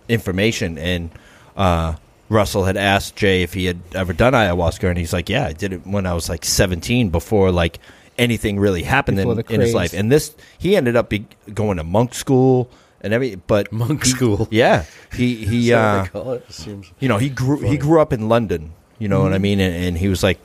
information. 0.09 0.77
And 0.77 1.09
uh, 1.55 1.95
Russell 2.27 2.65
had 2.65 2.77
asked 2.77 3.15
Jay 3.15 3.43
if 3.43 3.53
he 3.53 3.65
had 3.65 3.79
ever 3.95 4.11
done 4.13 4.33
ayahuasca, 4.33 4.89
and 4.89 4.97
he's 4.97 5.13
like, 5.13 5.29
"Yeah, 5.29 5.45
I 5.47 5.53
did 5.53 5.71
it 5.73 5.87
when 5.87 6.05
I 6.05 6.13
was 6.13 6.27
like 6.29 6.43
17, 6.45 7.09
before 7.09 7.51
like 7.51 7.79
anything 8.17 8.59
really 8.59 8.83
happened 8.83 9.19
in, 9.19 9.39
in 9.49 9.61
his 9.61 9.73
life." 9.73 9.93
And 9.93 10.11
this, 10.11 10.35
he 10.57 10.75
ended 10.75 10.95
up 10.97 11.09
be 11.09 11.25
going 11.53 11.77
to 11.77 11.83
monk 11.83 12.13
school 12.13 12.69
and 13.01 13.13
every, 13.13 13.35
but 13.35 13.71
Monk 13.73 14.03
he- 14.03 14.09
school. 14.11 14.47
Yeah, 14.51 14.85
he 15.15 15.35
he 15.45 15.59
Is 15.59 15.67
that 15.69 15.77
what 15.77 15.99
uh, 15.99 16.03
they 16.03 16.09
call 16.09 16.31
it? 16.33 16.45
It 16.49 16.53
seems 16.53 16.91
you 16.99 17.07
know 17.09 17.17
he 17.17 17.29
grew 17.29 17.59
he 17.59 17.77
grew 17.77 18.01
up 18.01 18.13
in 18.13 18.29
London. 18.29 18.73
You 18.97 19.07
know 19.07 19.21
what 19.21 19.31
I 19.31 19.35
Mm-hmm. 19.35 19.41
mean? 19.43 19.59
And, 19.61 19.75
and 19.85 19.97
he 19.97 20.09
was 20.09 20.23
like, 20.23 20.39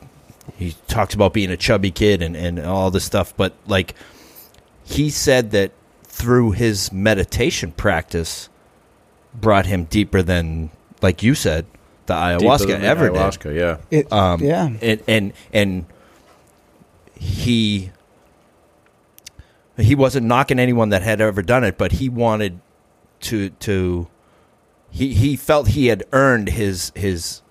he 0.57 0.77
talks 0.87 1.13
about 1.15 1.33
being 1.33 1.51
a 1.51 1.57
chubby 1.57 1.91
kid 1.91 2.23
and 2.23 2.37
and 2.37 2.61
all 2.61 2.91
this 2.91 3.05
stuff, 3.05 3.35
but 3.37 3.53
like 3.67 3.95
he 4.85 5.11
said 5.11 5.51
that 5.53 5.73
through 6.05 6.53
his 6.53 6.93
meditation 6.93 7.73
practice 7.73 8.49
brought 9.35 9.67
him 9.67 9.85
deeper 9.85 10.23
than 10.23 10.71
like 11.03 11.23
you 11.25 11.35
said 11.35 11.67
the 12.07 12.15
ayahuasca 12.15 12.69
than 12.69 12.83
the 12.83 12.87
ever 12.87 13.09
did. 13.09 13.17
ayahuasca, 13.19 13.55
yeah. 13.57 13.79
It- 13.91 14.13
Um, 14.13 14.41
yeah, 14.43 14.71
and 14.81 15.03
and 15.09 15.33
and 15.53 15.87
he 17.19 17.91
he 19.77 19.95
wasn't 19.95 20.27
knocking 20.27 20.59
anyone 20.59 20.91
that 20.91 21.03
had 21.03 21.21
ever 21.21 21.43
done 21.43 21.65
it, 21.65 21.77
but 21.79 21.93
he 21.93 22.09
wanted 22.09 22.61
to 23.21 23.51
to 23.51 24.07
he 24.91 25.15
he 25.15 25.37
felt 25.37 25.69
he 25.69 25.87
had 25.87 26.05
earned 26.13 26.51
his 26.51 26.93
his 26.95 27.43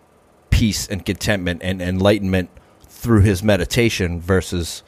peace 0.50 0.88
and 0.88 1.06
contentment 1.06 1.62
and 1.64 1.82
enlightenment 1.82 2.50
through 2.88 3.22
his 3.22 3.44
meditation 3.44 4.22
versus 4.22 4.84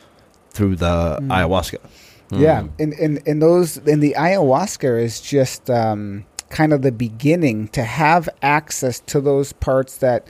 through 0.51 0.75
the 0.75 1.17
Mm. 1.21 1.27
ayahuasca. 1.27 1.77
yeah, 2.31 2.61
Mm. 2.61 2.69
and, 2.79 2.93
and 2.93 3.21
and 3.27 3.41
those 3.41 3.77
and 3.77 4.01
the 4.01 4.15
ayahuasca 4.17 5.01
is 5.03 5.19
just 5.19 5.69
um, 5.69 6.25
kind 6.49 6.71
of 6.71 6.81
the 6.83 6.91
beginning 6.91 7.67
to 7.69 7.83
have 7.83 8.29
access 8.41 8.99
to 9.01 9.19
those 9.19 9.51
parts 9.53 9.97
that 9.97 10.25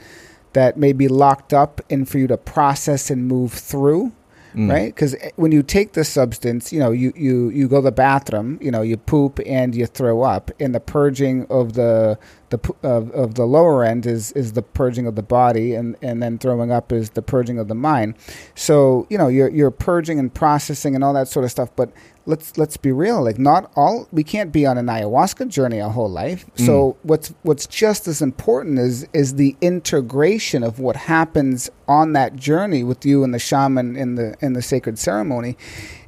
that 0.54 0.76
may 0.78 0.92
be 0.94 1.06
locked 1.06 1.52
up, 1.52 1.80
and 1.90 2.08
for 2.08 2.18
you 2.18 2.26
to 2.26 2.36
process 2.38 3.10
and 3.10 3.28
move 3.28 3.52
through. 3.52 4.10
Mm. 4.56 4.70
right? 4.70 4.94
Because 4.94 5.14
when 5.36 5.52
you 5.52 5.62
take 5.62 5.92
the 5.92 6.04
substance, 6.04 6.72
you 6.72 6.78
know, 6.78 6.90
you, 6.90 7.12
you, 7.14 7.50
you 7.50 7.68
go 7.68 7.76
to 7.76 7.82
the 7.82 7.92
bathroom, 7.92 8.58
you 8.62 8.70
know, 8.70 8.80
you 8.80 8.96
poop 8.96 9.38
and 9.44 9.74
you 9.74 9.84
throw 9.86 10.22
up, 10.22 10.50
and 10.58 10.74
the 10.74 10.80
purging 10.80 11.46
of 11.50 11.74
the 11.74 12.18
the 12.50 12.74
of, 12.82 13.10
uh, 13.10 13.12
of 13.12 13.34
the 13.34 13.44
lower 13.44 13.84
end 13.84 14.06
is 14.06 14.32
is 14.32 14.52
the 14.52 14.62
purging 14.62 15.06
of 15.06 15.14
the 15.14 15.22
body, 15.22 15.74
and, 15.74 15.96
and 16.02 16.22
then 16.22 16.38
throwing 16.38 16.70
up 16.70 16.92
is 16.92 17.10
the 17.10 17.22
purging 17.22 17.58
of 17.58 17.68
the 17.68 17.74
mind. 17.74 18.14
So 18.54 19.06
you 19.10 19.18
know, 19.18 19.28
you're 19.28 19.50
you're 19.50 19.70
purging 19.70 20.18
and 20.18 20.32
processing 20.32 20.94
and 20.94 21.02
all 21.02 21.14
that 21.14 21.28
sort 21.28 21.44
of 21.44 21.50
stuff. 21.50 21.70
But 21.74 21.90
let's 22.26 22.58
let's 22.58 22.76
be 22.76 22.92
real, 22.92 23.22
like 23.22 23.38
not 23.38 23.70
all 23.76 24.08
we 24.12 24.22
can't 24.22 24.52
be 24.52 24.66
on 24.66 24.78
an 24.78 24.86
ayahuasca 24.86 25.48
journey 25.48 25.80
our 25.80 25.90
whole 25.90 26.10
life. 26.10 26.46
Mm. 26.56 26.66
So 26.66 26.96
what's 27.02 27.32
what's 27.42 27.66
just 27.66 28.06
as 28.06 28.20
important 28.20 28.78
is 28.78 29.06
is 29.12 29.34
the 29.34 29.56
integration 29.60 30.62
of 30.62 30.78
what 30.78 30.96
happens 30.96 31.70
on 31.88 32.12
that 32.12 32.36
journey 32.36 32.84
with 32.84 33.06
you 33.06 33.24
and 33.24 33.32
the 33.32 33.38
shaman 33.38 33.96
in 33.96 34.16
the 34.16 34.36
in 34.40 34.52
the 34.52 34.62
sacred 34.62 34.98
ceremony 34.98 35.56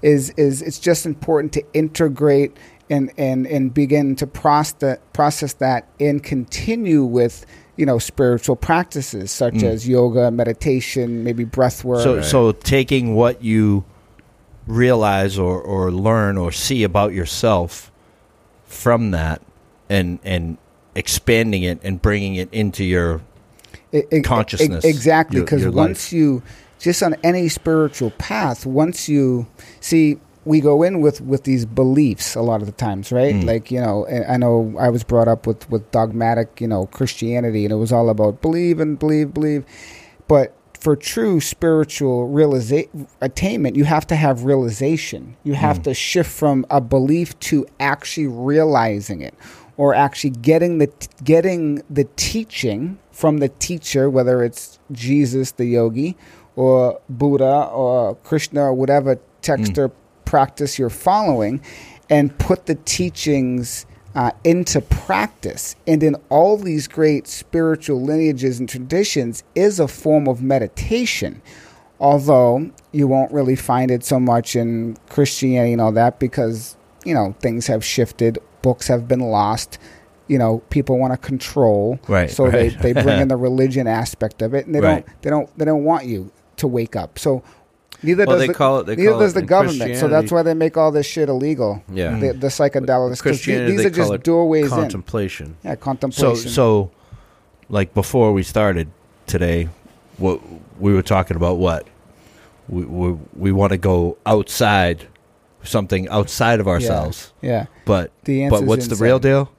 is 0.03 0.31
is 0.31 0.63
it's 0.63 0.79
just 0.79 1.07
important 1.07 1.53
to 1.55 1.65
integrate 1.73 2.57
and 2.91 3.13
and 3.17 3.47
and 3.47 3.73
begin 3.75 4.17
to 4.17 4.27
process 4.27 4.99
process 5.13 5.55
that 5.55 5.89
and 6.01 6.23
continue 6.23 7.05
with 7.05 7.47
you 7.77 7.87
know 7.87 7.99
spiritual 7.99 8.57
practices 8.57 9.31
such 9.31 9.55
mm. 9.55 9.65
as 9.65 9.89
yoga 9.89 10.31
meditation 10.31 11.25
maybe 11.25 11.45
breath 11.45 11.85
work. 11.85 12.03
So 12.03 12.23
so 12.23 12.53
taking 12.53 13.15
what 13.15 13.43
you 13.43 13.85
realize 14.67 15.39
or, 15.39 15.61
or 15.61 15.91
learn 15.91 16.37
or 16.37 16.53
see 16.53 16.85
about 16.85 17.13
yourself 17.13 17.91
from 18.65 19.11
that 19.13 19.41
and 19.89 20.19
and 20.23 20.59
expanding 20.95 21.63
it 21.63 21.79
and 21.83 22.03
bringing 22.03 22.35
it 22.35 22.53
into 22.53 22.85
your 22.85 23.23
I- 23.93 24.05
I- 24.13 24.21
consciousness, 24.21 24.85
I- 24.85 24.89
exactly, 24.89 25.41
because 25.41 25.63
your 25.63 25.73
once 25.73 26.13
you, 26.13 26.43
just 26.79 27.03
on 27.03 27.17
any 27.23 27.49
spiritual 27.49 28.11
path, 28.13 28.67
once 28.67 29.09
you 29.09 29.47
see, 29.81 30.19
we 30.49 30.61
go 30.61 30.83
in 30.83 30.95
with 31.01 31.21
with 31.33 31.43
these 31.45 31.65
beliefs 31.67 32.35
a 32.35 32.43
lot 32.43 32.61
of 32.63 32.67
the 32.67 32.73
times, 32.87 33.13
right? 33.13 33.35
Mm. 33.35 33.45
Like 33.53 33.71
you 33.71 33.81
know, 33.81 34.07
I 34.35 34.37
know 34.43 34.75
I 34.79 34.89
was 34.89 35.03
brought 35.05 35.29
up 35.29 35.47
with 35.47 35.69
with 35.71 35.85
dogmatic, 35.91 36.61
you 36.61 36.69
know, 36.73 36.87
Christianity, 36.87 37.63
and 37.65 37.73
it 37.73 37.77
was 37.77 37.93
all 37.93 38.09
about 38.09 38.41
believe 38.41 38.81
and 38.81 38.99
believe, 38.99 39.35
believe, 39.35 39.65
but 40.27 40.55
for 40.85 40.95
true 40.95 41.41
spiritual 41.41 42.29
realiza- 42.29 42.89
attainment, 43.21 43.75
you 43.77 43.85
have 43.85 44.07
to 44.07 44.15
have 44.17 44.45
realization. 44.45 45.37
You 45.43 45.55
have 45.55 45.79
Mm. 45.81 45.85
to 45.85 45.95
shift 45.95 46.31
from 46.31 46.65
a 46.71 46.81
belief 46.81 47.39
to 47.51 47.67
actually 47.81 48.29
realizing 48.29 49.21
it, 49.21 49.35
or 49.77 49.93
actually 49.95 50.31
getting 50.31 50.79
the 50.79 50.89
getting 51.25 51.83
the 51.91 52.07
teaching 52.17 52.99
from 53.11 53.39
the 53.39 53.49
teacher, 53.49 54.09
whether 54.09 54.45
it's 54.45 54.79
Jesus, 54.93 55.51
the 55.51 55.65
yogi, 55.67 56.17
or 56.55 57.01
Buddha, 57.09 57.69
or 57.73 58.15
Krishna, 58.29 58.63
or 58.71 58.75
whatever 58.75 59.19
text 59.43 59.73
Mm. 59.75 59.79
or 59.85 59.91
practice 60.33 60.79
you're 60.79 60.91
following, 60.91 61.61
and 62.11 62.37
put 62.39 62.67
the 62.67 62.75
teachings 62.75 63.87
uh, 64.15 64.31
into 64.45 64.81
practice. 64.81 65.75
And 65.87 66.03
in 66.03 66.17
all 66.29 66.57
these 66.57 66.87
great 66.89 67.27
spiritual 67.27 68.01
lineages 68.03 68.59
and 68.61 68.69
traditions 68.69 69.43
is 69.55 69.81
a 69.81 69.89
form 69.89 70.29
of 70.29 70.43
meditation. 70.43 71.41
Although 72.01 72.71
you 72.93 73.09
won't 73.09 73.33
really 73.33 73.57
find 73.57 73.91
it 73.91 74.05
so 74.05 74.21
much 74.21 74.55
in 74.55 74.97
Christianity 75.09 75.73
and 75.73 75.81
all 75.81 75.93
that 75.93 76.19
because, 76.21 76.77
you 77.05 77.13
know, 77.15 77.35
things 77.41 77.67
have 77.67 77.85
shifted, 77.85 78.39
books 78.63 78.87
have 78.87 79.09
been 79.09 79.21
lost, 79.21 79.79
you 80.29 80.39
know, 80.39 80.59
people 80.71 80.99
want 80.99 81.13
to 81.13 81.17
control. 81.19 81.99
Right, 82.07 82.31
So 82.31 82.45
right. 82.45 82.53
they, 82.81 82.93
they 82.93 83.03
bring 83.03 83.21
in 83.21 83.29
the 83.35 83.37
religion 83.37 83.87
aspect 83.89 84.43
of 84.43 84.55
it 84.55 84.67
and 84.67 84.75
they 84.75 84.81
Right. 84.81 85.05
don't 85.07 85.23
they 85.23 85.31
don't 85.31 85.59
they 85.59 85.65
don't 85.65 85.85
want 85.85 86.05
you 86.07 86.31
to 86.59 86.69
wake 86.69 86.95
up. 86.97 87.19
So 87.19 87.43
neither 88.03 88.25
Well, 88.27 88.37
does 88.37 88.41
they 88.43 88.47
the, 88.49 88.55
call 88.55 88.79
it- 88.81 88.87
they 88.87 88.97
neither 88.97 89.11
call 89.11 89.21
does 89.21 89.33
it 89.33 89.35
the 89.41 89.47
government. 89.47 89.97
So 89.97 90.09
that's 90.09 90.31
why 90.33 90.43
they 90.43 90.55
make 90.55 90.77
all 90.77 90.91
this 90.93 91.07
shit 91.07 91.29
illegal. 91.29 91.83
Yeah. 91.93 92.19
The, 92.19 92.33
the 92.33 92.47
psychedelics. 92.49 93.21
Christianity, 93.23 93.77
these 93.77 93.87
are 93.87 93.91
just 93.91 94.23
doorways 94.23 94.65
in. 94.65 94.71
contemplation. 94.71 95.57
Yeah, 95.65 95.73
so 95.73 95.77
contemplation. 95.77 96.51
so 96.51 96.91
like 97.69 97.95
before 97.95 98.33
we 98.33 98.43
started 98.43 98.91
today 99.27 99.69
what 100.17 100.41
we 100.81 100.93
were 100.93 101.03
talking 101.03 101.37
about 101.37 101.59
what 101.59 101.87
we 102.69 102.85
we, 102.85 103.19
we 103.35 103.53
want 103.53 103.73
to 103.73 103.79
go 103.79 104.17
outside 104.27 105.07
something 105.63 106.09
outside 106.09 106.61
of 106.61 106.69
ourselves. 106.69 107.33
Yeah. 107.43 107.67
But 107.85 108.13
The 108.25 108.49
but 108.49 108.65
what's 108.65 108.89
the 108.89 108.97
real 108.97 109.19
deal? 109.19 109.51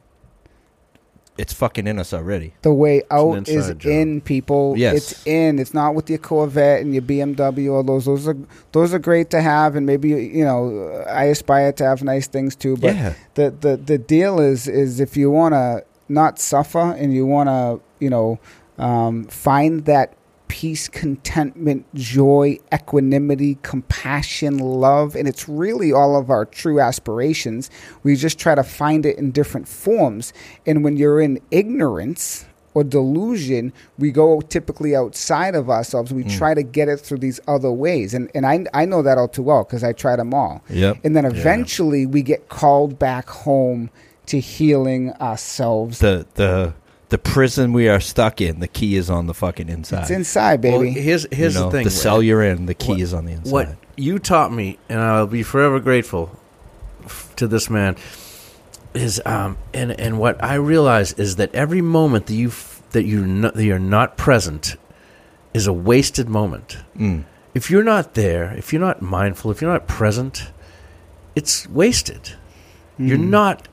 It's 1.39 1.53
fucking 1.53 1.87
in 1.87 1.99
us 1.99 2.13
already. 2.13 2.53
The 2.63 2.73
way 2.73 3.01
out 3.09 3.47
is 3.47 3.67
job. 3.69 3.85
in 3.85 4.19
people. 4.21 4.75
Yes. 4.77 4.95
It's 4.97 5.25
in. 5.25 5.57
It's 5.57 5.73
not 5.73 5.95
with 5.95 6.09
your 6.09 6.19
Corvette 6.19 6.81
and 6.81 6.93
your 6.93 7.01
BMW. 7.01 7.71
All 7.73 7.83
those. 7.83 8.05
Those 8.05 8.27
are 8.27 8.37
those 8.73 8.93
are 8.93 8.99
great 8.99 9.29
to 9.29 9.41
have, 9.41 9.75
and 9.77 9.85
maybe 9.85 10.09
you 10.09 10.43
know 10.43 11.03
I 11.09 11.25
aspire 11.25 11.71
to 11.73 11.83
have 11.85 12.03
nice 12.03 12.27
things 12.27 12.55
too. 12.55 12.75
But 12.75 12.95
Yeah. 12.95 13.13
the 13.35 13.51
the 13.51 13.77
the 13.77 13.97
deal 13.97 14.39
is 14.41 14.67
is 14.67 14.99
if 14.99 15.15
you 15.15 15.31
want 15.31 15.53
to 15.53 15.83
not 16.09 16.39
suffer 16.39 16.79
and 16.99 17.13
you 17.13 17.25
want 17.25 17.47
to 17.47 17.79
you 18.03 18.09
know 18.09 18.37
um, 18.77 19.23
find 19.25 19.85
that 19.85 20.13
peace, 20.49 20.89
contentment, 20.89 21.85
joy, 21.93 22.57
equanimity, 22.73 23.57
compassion, 23.61 24.57
love, 24.57 25.15
and 25.15 25.27
it's 25.27 25.47
really 25.47 25.93
all 25.93 26.17
of 26.17 26.29
our 26.29 26.43
true 26.43 26.81
aspirations. 26.81 27.69
We 28.03 28.17
just 28.17 28.37
try 28.37 28.55
to 28.55 28.63
find 28.63 29.05
it 29.05 29.17
in 29.17 29.31
different 29.31 29.69
forms. 29.69 30.33
And 30.65 30.83
when 30.83 30.97
you're 30.97 31.21
in 31.21 31.39
ignorance 31.51 32.45
or 32.73 32.83
delusion, 32.83 33.71
we 33.97 34.11
go 34.11 34.41
typically 34.41 34.95
outside 34.95 35.55
of 35.55 35.69
ourselves. 35.69 36.11
We 36.11 36.25
mm. 36.25 36.37
try 36.37 36.53
to 36.53 36.63
get 36.63 36.89
it 36.89 36.97
through 36.97 37.19
these 37.19 37.39
other 37.47 37.71
ways. 37.71 38.13
And, 38.13 38.29
and 38.35 38.45
I, 38.45 38.65
I 38.73 38.85
know 38.85 39.01
that 39.03 39.17
all 39.17 39.27
too 39.27 39.43
well 39.43 39.63
because 39.63 39.83
I 39.83 39.93
tried 39.93 40.17
them 40.17 40.33
all. 40.33 40.63
Yep. 40.69 40.97
And 41.03 41.15
then 41.15 41.25
eventually 41.25 42.05
we 42.05 42.21
get 42.23 42.49
called 42.49 42.99
back 42.99 43.29
home 43.29 43.89
to 44.25 44.39
healing 44.39 45.11
ourselves. 45.13 45.99
The 45.99 46.25
the 46.35 46.73
the 47.09 47.17
prison 47.17 47.73
we 47.73 47.89
are 47.89 47.99
stuck 47.99 48.39
in, 48.41 48.59
the 48.59 48.67
key 48.67 48.95
is 48.95 49.09
on 49.09 49.25
the 49.27 49.33
fucking 49.33 49.67
inside. 49.69 50.01
It's 50.03 50.09
inside, 50.11 50.63
Well, 50.63 50.79
baby. 50.79 50.91
here's 50.99 51.25
here's 51.31 51.55
you 51.55 51.59
know, 51.61 51.65
the 51.67 51.71
thing. 51.71 51.83
The 51.83 51.89
cell 51.91 52.21
you're 52.23 52.43
in, 52.43 52.65
the 52.67 52.73
key 52.75 52.89
what- 52.93 52.99
is 53.01 53.13
on 53.13 53.25
the 53.25 53.33
inside. 53.33 53.51
What 53.51 53.69
you 53.97 54.19
taught 54.19 54.53
me, 54.53 54.77
and 54.87 54.99
I'll 54.99 55.27
be 55.27 55.43
forever 55.43 55.79
grateful 55.79 56.37
f- 57.05 57.33
to 57.37 57.47
this 57.47 57.69
man, 57.69 57.95
is 58.93 59.21
um, 59.25 59.57
and 59.73 59.91
and 59.99 60.19
what 60.19 60.41
I 60.43 60.55
realize 60.55 61.13
is 61.13 61.35
that 61.37 61.53
every 61.53 61.81
moment 61.81 62.27
that 62.27 62.35
you 62.35 62.49
f- 62.49 62.81
that 62.91 63.03
you 63.03 63.25
no, 63.25 63.51
that 63.51 63.63
you're 63.63 63.79
not 63.79 64.15
present 64.17 64.75
is 65.53 65.67
a 65.67 65.73
wasted 65.73 66.29
moment. 66.29 66.77
Mm. 66.97 67.25
If 67.55 67.71
you're 67.71 67.83
not 67.83 68.13
there, 68.13 68.53
if 68.55 68.71
you're 68.71 68.79
not 68.79 69.01
mindful, 69.01 69.49
if 69.51 69.61
you're 69.61 69.71
not 69.71 69.87
present, 69.87 70.51
it's 71.35 71.67
wasted. 71.67 72.33
You're 72.99 73.17
Mm. 73.17 73.29
not 73.29 73.67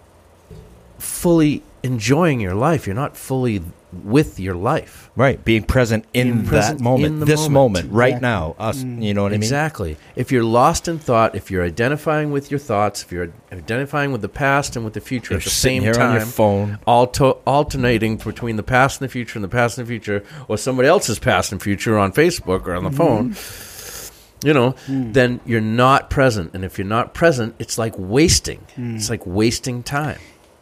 fully 0.98 1.62
enjoying 1.86 2.40
your 2.40 2.54
life. 2.54 2.86
You're 2.86 2.94
not 2.94 3.16
fully 3.16 3.62
with 4.04 4.38
your 4.38 4.54
life. 4.54 5.10
Right, 5.16 5.42
being 5.42 5.62
present 5.62 6.04
in 6.12 6.26
Being 6.26 6.42
that 6.42 6.48
present 6.48 6.80
moment, 6.80 7.06
in 7.06 7.20
this 7.20 7.48
moment. 7.48 7.86
moment, 7.86 7.94
right 7.94 8.08
Exactly. 8.08 8.28
now. 8.28 8.56
Us, 8.58 8.82
mm. 8.82 9.02
you 9.02 9.14
know 9.14 9.22
what 9.22 9.32
I 9.32 9.36
mean? 9.36 9.42
Exactly. 9.42 9.96
If 10.14 10.30
you're 10.30 10.44
lost 10.44 10.88
in 10.88 10.98
thought, 10.98 11.34
if 11.34 11.50
you're 11.50 11.64
identifying 11.64 12.30
with 12.30 12.50
your 12.50 12.60
thoughts, 12.60 13.02
if 13.02 13.12
you're 13.12 13.32
identifying 13.52 14.12
with 14.12 14.20
the 14.20 14.28
past 14.28 14.76
and 14.76 14.84
with 14.84 14.94
the 14.94 15.00
future 15.00 15.34
You're 15.34 15.38
at 15.38 15.44
the 15.44 15.50
sitting 15.50 15.80
same 15.80 15.82
here 15.84 15.94
time, 15.94 16.10
on 16.10 16.16
your 16.16 16.26
phone. 16.26 16.78
alto- 16.86 17.40
alternating 17.46 18.18
between 18.18 18.56
the 18.56 18.62
past 18.62 19.00
and 19.00 19.08
the 19.08 19.12
future 19.12 19.38
and 19.38 19.44
the 19.44 19.48
past 19.48 19.78
and 19.78 19.86
the 19.86 19.88
future, 19.88 20.22
or 20.48 20.58
somebody 20.58 20.88
else's 20.88 21.18
past 21.18 21.52
and 21.52 21.62
future 21.62 21.96
on 21.96 22.12
Facebook 22.12 22.66
or 22.66 22.74
on 22.74 22.84
the 22.84 22.90
mm-hmm. 22.90 23.32
phone, 23.32 24.42
you 24.44 24.52
know, 24.52 24.72
mm. 24.86 25.12
then 25.14 25.40
you're 25.46 25.60
not 25.62 26.10
present. 26.10 26.50
And 26.52 26.64
if 26.64 26.76
you're 26.78 26.86
not 26.86 27.14
present, 27.14 27.54
it's 27.58 27.78
like 27.78 27.94
wasting. 27.96 28.66
Mm. 28.76 28.96
It's 28.96 29.08
like 29.08 29.26
wasting 29.26 29.82
time. 29.82 30.18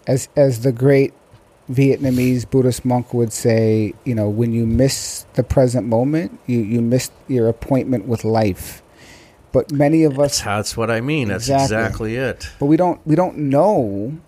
As 0.07 0.29
as 0.37 0.61
the 0.61 0.73
great 0.73 1.13
Vietnamese 1.71 2.49
Buddhist 2.49 2.85
monk 2.85 3.15
would 3.15 3.33
say, 3.33 3.95
you 4.05 4.15
know, 4.15 4.29
when 4.29 4.53
you 4.53 4.67
miss 4.67 5.27
the 5.35 5.43
present 5.43 5.87
moment, 5.87 6.39
you 6.47 6.59
you 6.59 6.81
miss 6.81 7.11
your 7.29 7.49
appointment 7.49 8.07
with 8.07 8.25
life. 8.25 8.83
But 9.53 9.71
many 9.71 10.03
of 10.03 10.19
us, 10.19 10.41
how, 10.41 10.57
that's 10.57 10.77
what 10.77 10.91
I 10.91 11.01
mean. 11.01 11.29
That's 11.29 11.49
Exactly. 11.49 11.77
exactly 11.77 12.17
it. 12.17 12.51
but 12.59 12.67
we 12.67 12.77
don't 12.77 13.01
we 13.07 13.15
don't 13.15 13.39
know 13.39 14.19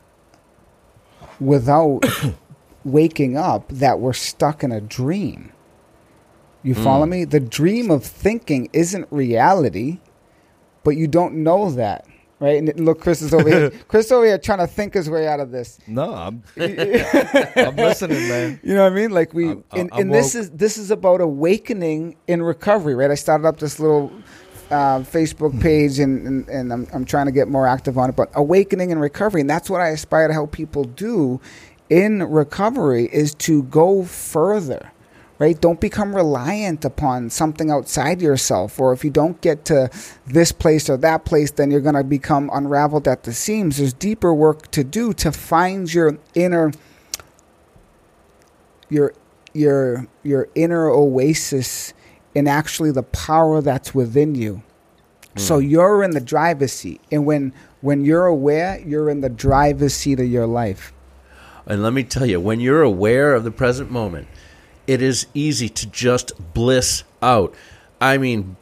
without 1.41 2.05
waking 2.85 3.37
up 3.37 3.69
that 3.69 3.99
we're 3.99 4.13
stuck 4.13 4.63
in 4.63 4.73
a 4.73 4.81
dream. 4.81 5.53
You 6.63 6.75
hmm. 6.75 6.85
follow 6.85 7.07
me? 7.07 7.25
The 7.25 7.41
dream 7.41 7.91
of 7.91 8.05
thinking 8.05 8.69
isn't 8.73 9.07
reality, 9.11 9.99
but 10.85 10.97
you 10.97 11.07
don't 11.07 11.35
know 11.35 11.71
that. 11.71 12.07
Right? 12.39 12.59
And 12.59 12.85
look, 12.85 13.01
Chris 13.01 13.23
is 13.23 13.33
over 13.33 13.49
here. 13.49 13.71
Chris 13.89 14.13
over 14.13 14.27
here 14.27 14.37
trying 14.37 14.59
to 14.59 14.67
think 14.67 14.93
his 14.93 15.09
way 15.09 15.27
out 15.27 15.41
of 15.41 15.51
this. 15.51 15.79
No, 15.87 16.13
I'm, 16.15 16.43
I'm 16.59 17.77
listening, 17.77 18.29
man. 18.29 18.61
You 18.67 18.75
know 18.75 18.83
what 18.85 18.93
I 18.93 18.95
mean? 18.95 19.11
Like 19.11 19.33
we, 19.33 19.49
I'm- 19.49 19.65
and, 19.73 19.89
I'm 19.93 20.01
and 20.03 20.15
this 20.15 20.35
is 20.35 20.51
this 20.51 20.77
is 20.77 20.91
about 20.91 21.21
awakening 21.23 22.17
in 22.27 22.43
recovery, 22.43 22.95
right? 22.95 23.11
I 23.11 23.15
started 23.15 23.47
up 23.47 23.59
this 23.59 23.81
little 23.81 24.13
uh, 24.71 24.99
Facebook 25.01 25.59
page, 25.63 25.99
and, 25.99 26.27
and, 26.27 26.49
and 26.49 26.73
I'm 26.73 26.87
I'm 26.93 27.05
trying 27.07 27.27
to 27.27 27.33
get 27.33 27.49
more 27.49 27.67
active 27.67 27.97
on 27.97 28.11
it. 28.11 28.17
But 28.17 28.31
awakening 28.35 28.91
in 28.91 28.99
recovery, 28.99 29.41
and 29.41 29.49
that's 29.49 29.71
what 29.71 29.81
I 29.81 29.89
aspire 29.89 30.27
to 30.29 30.35
help 30.35 30.53
people 30.53 30.85
do 30.85 31.41
in 31.89 32.23
recovery 32.23 33.09
is 33.13 33.35
to 33.37 33.63
go 33.65 34.05
further. 34.05 34.91
Right? 35.39 35.61
Don't 35.61 35.81
become 35.81 36.17
reliant 36.17 36.85
upon 36.85 37.29
something 37.29 37.71
outside 37.71 38.23
yourself. 38.23 38.81
Or 38.81 38.95
if 38.95 39.05
you 39.05 39.11
don't 39.11 39.39
get 39.43 39.67
to 39.67 39.91
this 40.27 40.51
place 40.51 40.89
or 40.89 40.97
that 40.99 41.27
place, 41.27 41.51
then 41.51 41.71
you're 41.71 41.83
going 41.83 41.95
to 41.95 42.05
become 42.05 42.49
unraveled 42.55 43.07
at 43.07 43.25
the 43.25 43.35
seams. 43.35 43.77
There's 43.77 43.93
deeper 43.93 44.33
work 44.33 44.71
to 44.71 44.83
do 44.83 45.13
to 45.13 45.33
find 45.33 45.93
your 45.93 46.19
inner 46.35 46.73
your 48.89 49.13
your 49.53 50.07
your 50.23 50.49
inner 50.55 50.89
oasis 50.89 51.93
in 52.35 52.47
actually 52.47 52.91
the 52.91 53.03
power 53.03 53.61
that's 53.61 53.95
within 53.95 54.35
you. 54.35 54.63
So 55.37 55.59
hmm. 55.59 55.67
you're 55.67 56.03
in 56.03 56.13
the 56.13 56.21
driver's 56.21 56.73
seat, 56.73 57.01
and 57.11 57.27
when 57.27 57.53
when 57.81 58.05
you're 58.05 58.27
aware, 58.27 58.81
you're 58.81 59.11
in 59.11 59.21
the 59.21 59.29
driver's 59.29 59.95
seat 59.95 60.21
of 60.21 60.27
your 60.27 60.47
life. 60.47 60.93
And 61.67 61.83
let 61.83 61.93
me 61.93 62.05
tell 62.05 62.27
you, 62.27 62.41
when 62.41 62.61
you're 62.61 62.83
aware 62.83 63.35
of 63.35 63.43
the 63.43 63.51
present 63.51 63.91
moment, 63.91 64.29
it 64.87 65.03
is 65.03 65.27
easy 65.35 65.69
to 65.69 65.87
just 65.87 66.33
bliss 66.55 67.05
out. 67.23 67.55
I 68.01 68.19
mean, 68.19 68.57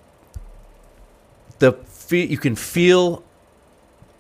the 1.59 1.77
you 2.11 2.39
can 2.39 2.55
feel, 2.55 3.23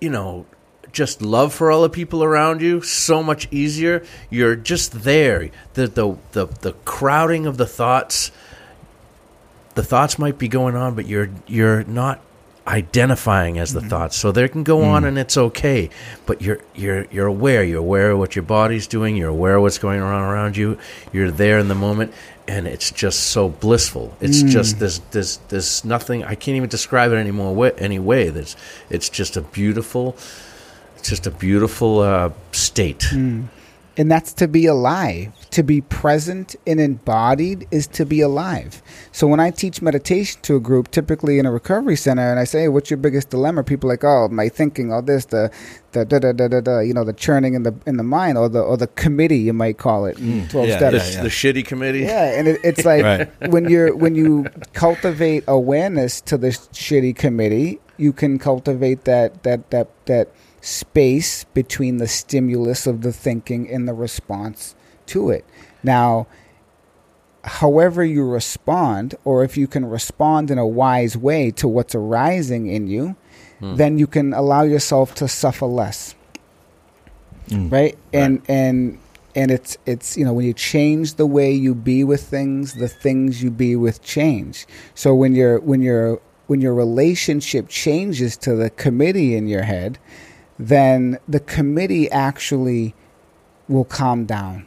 you 0.00 0.10
know, 0.10 0.46
just 0.92 1.20
love 1.22 1.52
for 1.52 1.70
all 1.70 1.82
the 1.82 1.90
people 1.90 2.24
around 2.24 2.62
you 2.62 2.80
so 2.80 3.22
much 3.22 3.48
easier. 3.50 4.04
You're 4.30 4.56
just 4.56 5.02
there. 5.02 5.50
The 5.74 5.86
the 5.86 6.16
the, 6.32 6.46
the 6.46 6.72
crowding 6.84 7.46
of 7.46 7.56
the 7.56 7.66
thoughts. 7.66 8.30
The 9.74 9.82
thoughts 9.82 10.18
might 10.20 10.38
be 10.38 10.46
going 10.46 10.76
on, 10.76 10.94
but 10.94 11.06
you're 11.06 11.30
you're 11.46 11.84
not 11.84 12.20
identifying 12.66 13.58
as 13.58 13.72
the 13.72 13.80
mm-hmm. 13.80 13.88
thoughts. 13.88 14.16
So 14.16 14.32
they 14.32 14.48
can 14.48 14.64
go 14.64 14.82
on 14.82 15.02
mm. 15.02 15.08
and 15.08 15.18
it's 15.18 15.36
okay. 15.36 15.90
But 16.26 16.42
you're 16.42 16.60
you're 16.74 17.06
you're 17.10 17.26
aware. 17.26 17.62
You're 17.62 17.80
aware 17.80 18.12
of 18.12 18.18
what 18.18 18.36
your 18.36 18.42
body's 18.42 18.86
doing. 18.86 19.16
You're 19.16 19.30
aware 19.30 19.56
of 19.56 19.62
what's 19.62 19.78
going 19.78 20.00
on 20.00 20.22
around 20.22 20.56
you. 20.56 20.78
You're 21.12 21.30
there 21.30 21.58
in 21.58 21.68
the 21.68 21.74
moment, 21.74 22.12
and 22.48 22.66
it's 22.66 22.90
just 22.90 23.20
so 23.20 23.48
blissful. 23.48 24.16
It's 24.20 24.42
mm. 24.42 24.48
just 24.48 24.78
there's 24.78 25.00
there's 25.10 25.38
there's 25.48 25.84
nothing. 25.84 26.24
I 26.24 26.34
can't 26.34 26.56
even 26.56 26.68
describe 26.68 27.12
it 27.12 27.16
anymore. 27.16 27.54
Way, 27.54 27.72
any 27.78 27.98
way. 27.98 28.30
There's 28.30 28.56
it's 28.90 29.08
just 29.08 29.36
a 29.36 29.42
beautiful. 29.42 30.16
It's 30.96 31.10
just 31.10 31.26
a 31.26 31.30
beautiful 31.30 32.00
uh, 32.00 32.30
state. 32.52 33.00
Mm. 33.10 33.48
And 33.96 34.10
that's 34.10 34.32
to 34.34 34.48
be 34.48 34.66
alive. 34.66 35.32
To 35.50 35.62
be 35.62 35.80
present 35.80 36.56
and 36.66 36.80
embodied 36.80 37.68
is 37.70 37.86
to 37.88 38.04
be 38.04 38.20
alive. 38.20 38.82
So 39.12 39.28
when 39.28 39.38
I 39.38 39.50
teach 39.50 39.80
meditation 39.80 40.40
to 40.42 40.56
a 40.56 40.60
group, 40.60 40.90
typically 40.90 41.38
in 41.38 41.46
a 41.46 41.52
recovery 41.52 41.94
center, 41.94 42.28
and 42.28 42.40
I 42.40 42.44
say, 42.44 42.62
hey, 42.62 42.68
"What's 42.68 42.90
your 42.90 42.96
biggest 42.96 43.30
dilemma?" 43.30 43.62
People 43.62 43.88
are 43.88 43.92
like, 43.92 44.02
"Oh, 44.02 44.26
my 44.28 44.48
thinking, 44.48 44.92
all 44.92 45.00
this, 45.00 45.26
the, 45.26 45.52
the 45.92 46.04
da 46.04 46.18
da 46.18 46.32
da 46.32 46.48
da 46.48 46.60
da, 46.60 46.80
you 46.80 46.92
know, 46.92 47.04
the 47.04 47.12
churning 47.12 47.54
in 47.54 47.62
the 47.62 47.72
in 47.86 47.96
the 47.96 48.02
mind, 48.02 48.36
or 48.36 48.48
the 48.48 48.60
or 48.60 48.76
the 48.76 48.88
committee, 48.88 49.38
you 49.38 49.52
might 49.52 49.78
call 49.78 50.06
it, 50.06 50.16
mm. 50.16 50.50
twelve 50.50 50.66
Yeah, 50.68 50.90
The, 50.90 50.98
steps." 50.98 51.14
yeah. 51.14 51.22
the 51.22 51.28
shitty 51.28 51.64
committee. 51.64 52.00
Yeah, 52.00 52.36
and 52.36 52.48
it, 52.48 52.60
it's 52.64 52.84
like 52.92 53.04
Right. 53.04 53.30
when 53.50 53.68
you're 53.68 53.94
when 53.94 54.16
you 54.16 54.46
cultivate 54.72 55.44
awareness 55.46 56.20
to 56.22 56.36
the 56.36 56.48
shitty 56.48 57.14
committee, 57.14 57.78
you 57.96 58.12
can 58.12 58.40
cultivate 58.40 59.04
that 59.04 59.44
that 59.44 59.70
that 59.70 59.88
that 60.06 60.28
space 60.64 61.44
between 61.44 61.98
the 61.98 62.08
stimulus 62.08 62.86
of 62.86 63.02
the 63.02 63.12
thinking 63.12 63.70
and 63.70 63.86
the 63.86 63.92
response 63.92 64.74
to 65.06 65.30
it. 65.30 65.44
Now, 65.82 66.26
however 67.44 68.02
you 68.02 68.26
respond, 68.26 69.14
or 69.24 69.44
if 69.44 69.58
you 69.58 69.66
can 69.66 69.84
respond 69.84 70.50
in 70.50 70.56
a 70.56 70.66
wise 70.66 71.16
way 71.16 71.50
to 71.52 71.68
what's 71.68 71.94
arising 71.94 72.66
in 72.66 72.86
you, 72.86 73.14
then 73.60 73.98
you 73.98 74.06
can 74.06 74.32
allow 74.32 74.62
yourself 74.62 75.14
to 75.16 75.28
suffer 75.28 75.66
less. 75.66 76.14
Mm. 77.48 77.70
right. 77.70 77.98
And 78.12 78.42
and 78.48 78.98
and 79.34 79.50
it's 79.50 79.76
it's 79.84 80.16
you 80.16 80.24
know 80.24 80.32
when 80.32 80.46
you 80.46 80.54
change 80.54 81.14
the 81.14 81.26
way 81.26 81.52
you 81.52 81.74
be 81.74 82.04
with 82.04 82.22
things 82.22 82.74
the 82.74 82.88
things 82.88 83.42
you 83.42 83.50
be 83.50 83.76
with 83.76 84.02
change. 84.02 84.66
So 84.94 85.14
when 85.14 85.34
your 85.34 85.60
when 85.60 85.82
your 85.82 86.20
when 86.46 86.60
your 86.60 86.74
relationship 86.74 87.68
changes 87.68 88.36
to 88.38 88.54
the 88.54 88.70
committee 88.70 89.34
in 89.34 89.46
your 89.46 89.62
head 89.62 89.98
then 90.58 91.18
the 91.28 91.40
committee 91.40 92.10
actually 92.10 92.94
will 93.68 93.84
calm 93.84 94.24
down 94.24 94.64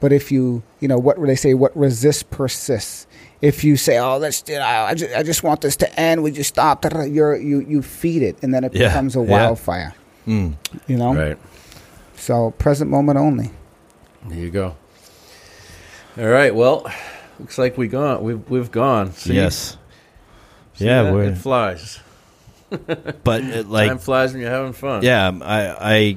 but 0.00 0.12
if 0.12 0.30
you 0.32 0.62
you 0.80 0.88
know 0.88 0.98
what 0.98 1.20
they 1.24 1.36
say 1.36 1.54
what 1.54 1.76
resists 1.76 2.22
persists 2.22 3.06
if 3.40 3.62
you 3.62 3.76
say, 3.76 3.98
"Oh, 3.98 4.18
let's," 4.18 4.42
you 4.48 4.56
know, 4.56 4.64
I 4.64 4.94
just, 4.94 5.14
I 5.14 5.22
just 5.22 5.44
want 5.44 5.60
this 5.60 5.76
to 5.76 6.00
end. 6.00 6.24
We 6.24 6.32
just 6.32 6.48
stop. 6.48 6.82
da, 6.82 6.88
da, 6.88 6.96
da," 6.98 7.04
You're, 7.04 7.36
you 7.36 7.60
you 7.60 7.82
feed 7.82 8.22
it, 8.22 8.36
and 8.42 8.52
then 8.52 8.64
it 8.64 8.74
Yeah, 8.74 8.88
becomes 8.88 9.14
a 9.14 9.20
yeah. 9.20 9.26
wildfire. 9.30 9.94
Mm. 10.26 10.54
You 10.88 10.96
know. 10.96 11.14
Right. 11.14 11.38
So 12.16 12.50
present 12.58 12.90
moment 12.90 13.16
only. 13.16 13.52
There 14.26 14.38
you 14.38 14.50
go. 14.50 14.74
All 16.18 16.26
right. 16.26 16.52
Well, 16.52 16.90
looks 17.38 17.58
like 17.58 17.78
we 17.78 17.86
gone. 17.86 18.24
We've 18.24 18.50
we've 18.50 18.72
gone. 18.72 19.12
See? 19.12 19.34
Yes. 19.34 19.76
See 20.74 20.86
Yeah, 20.86 21.04
that? 21.04 21.16
it 21.16 21.38
flies. 21.38 22.00
But 23.24 23.42
it, 23.42 23.68
like, 23.68 23.88
Time 23.88 23.98
flies 23.98 24.32
when 24.32 24.42
you're 24.42 24.50
having 24.50 24.72
fun. 24.72 25.02
yeah, 25.02 25.30
I, 25.42 26.16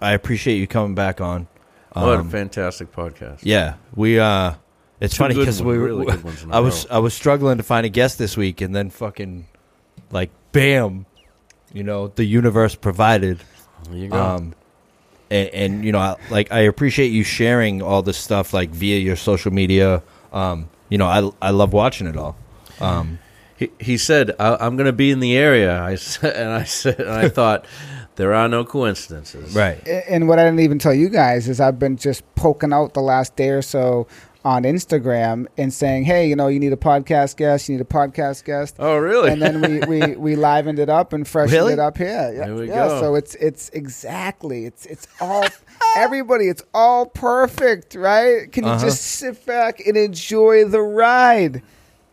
I, 0.00 0.10
I 0.10 0.12
appreciate 0.12 0.56
you 0.58 0.66
coming 0.66 0.94
back 0.94 1.20
on. 1.20 1.46
What 1.92 2.04
a 2.04 2.18
Um, 2.20 2.30
fantastic 2.30 2.92
podcast. 2.92 3.38
yeah, 3.42 3.74
we. 3.94 4.18
uh 4.20 4.54
It's 5.00 5.14
Two 5.14 5.24
funny 5.24 5.34
because 5.34 5.62
we. 5.62 5.76
really 5.76 6.04
were 6.06 6.12
good 6.12 6.24
ones 6.24 6.46
I 6.50 6.60
was 6.60 6.84
row. 6.88 6.96
I 6.96 6.98
was 7.00 7.14
struggling 7.14 7.56
to 7.58 7.64
find 7.64 7.84
a 7.86 7.88
guest 7.88 8.18
this 8.18 8.36
week, 8.36 8.60
and 8.60 8.74
then 8.74 8.90
fucking, 8.90 9.46
like, 10.10 10.30
bam, 10.52 11.06
you 11.72 11.82
know, 11.82 12.08
the 12.08 12.24
universe 12.24 12.74
provided. 12.74 13.40
There 13.90 13.98
you 13.98 14.08
go. 14.08 14.16
Um, 14.22 14.54
and, 15.30 15.48
and 15.50 15.84
you 15.84 15.92
know, 15.92 15.98
I, 15.98 16.16
like 16.30 16.52
I 16.52 16.60
appreciate 16.60 17.08
you 17.08 17.24
sharing 17.24 17.82
all 17.82 18.02
this 18.02 18.16
stuff 18.18 18.52
like 18.52 18.70
via 18.70 18.98
your 18.98 19.16
social 19.16 19.52
media. 19.52 20.02
Um, 20.32 20.68
you 20.90 20.98
know, 20.98 21.06
I 21.06 21.48
I 21.48 21.50
love 21.50 21.72
watching 21.72 22.06
it 22.06 22.16
all. 22.16 22.36
Um, 22.80 23.18
he, 23.58 23.70
he 23.80 23.96
said, 23.96 24.34
I, 24.38 24.56
"I'm 24.60 24.76
going 24.76 24.86
to 24.86 24.92
be 24.92 25.10
in 25.10 25.20
the 25.20 25.36
area." 25.36 25.82
I 25.82 25.94
said, 25.96 26.36
and 26.36 26.50
I 26.50 26.64
said, 26.64 27.00
and 27.00 27.10
I 27.10 27.28
thought, 27.38 27.64
there 28.16 28.32
are 28.34 28.48
no 28.48 28.64
coincidences. 28.64 29.54
right. 29.54 29.86
And 30.08 30.28
what 30.28 30.38
I 30.38 30.44
didn't 30.44 30.60
even 30.60 30.78
tell 30.78 30.94
you 30.94 31.08
guys 31.08 31.48
is 31.48 31.60
I've 31.60 31.78
been 31.78 31.96
just 31.96 32.22
poking 32.34 32.72
out 32.72 32.94
the 32.94 33.00
last 33.00 33.36
day 33.36 33.50
or 33.50 33.62
so 33.62 34.06
on 34.44 34.62
Instagram 34.62 35.46
and 35.58 35.72
saying, 35.74 36.04
"Hey, 36.04 36.28
you 36.28 36.36
know, 36.36 36.46
you 36.46 36.60
need 36.60 36.72
a 36.72 36.76
podcast 36.76 37.36
guest. 37.36 37.68
You 37.68 37.74
need 37.76 37.80
a 37.82 37.84
podcast 37.84 38.44
guest." 38.44 38.76
Oh, 38.78 38.96
really? 38.96 39.30
and 39.32 39.42
then 39.42 39.60
we, 39.60 39.80
we, 40.00 40.16
we 40.16 40.36
livened 40.36 40.78
it 40.78 40.88
up 40.88 41.12
and 41.12 41.26
freshened 41.26 41.54
Really? 41.54 41.72
it 41.72 41.78
up 41.80 41.98
here. 41.98 42.32
Yeah, 42.34 42.46
There 42.46 42.54
we 42.54 42.68
yeah, 42.68 42.86
go. 42.88 43.00
So 43.00 43.14
it's 43.16 43.34
it's 43.34 43.68
exactly 43.70 44.64
it's 44.66 44.86
it's 44.86 45.08
all 45.20 45.44
everybody. 45.96 46.46
It's 46.48 46.62
all 46.72 47.06
perfect, 47.06 47.94
right? 47.96 48.50
Can 48.52 48.64
you 48.64 48.70
Uh-huh. 48.70 48.84
just 48.84 49.02
sit 49.02 49.44
back 49.44 49.80
and 49.84 49.96
enjoy 49.96 50.64
the 50.64 50.80
ride 50.82 51.62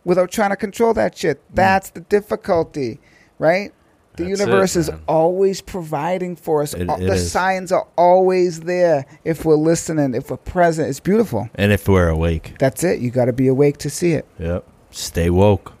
without 0.06 0.30
trying 0.30 0.50
to 0.50 0.56
control 0.56 0.94
that 0.94 1.18
shit? 1.18 1.42
That's 1.54 1.90
the 1.90 2.00
difficulty, 2.00 2.98
right? 3.38 3.72
The 4.16 4.24
That's 4.24 4.40
universe 4.40 4.76
it, 4.76 4.80
is 4.80 4.90
always 5.06 5.60
providing 5.60 6.36
for 6.36 6.62
us. 6.62 6.72
It- 6.72 6.88
All- 6.88 6.96
it 6.96 7.06
the 7.06 7.12
is. 7.16 7.30
signs 7.30 7.70
are 7.70 7.86
always 7.98 8.60
there 8.60 9.04
if 9.24 9.44
we're 9.44 9.56
listening, 9.56 10.14
if 10.14 10.30
we're 10.30 10.38
present. 10.38 10.88
It's 10.88 11.00
beautiful. 11.00 11.50
And 11.54 11.70
if 11.70 11.86
we're 11.86 12.08
awake, 12.08 12.54
That's 12.58 12.82
it. 12.82 13.00
You 13.00 13.10
got 13.10 13.26
to 13.26 13.34
be 13.34 13.46
awake 13.48 13.76
to 13.78 13.90
see 13.90 14.12
it. 14.12 14.24
yep, 14.38 14.64
stay 14.90 15.28
woke. 15.28 15.74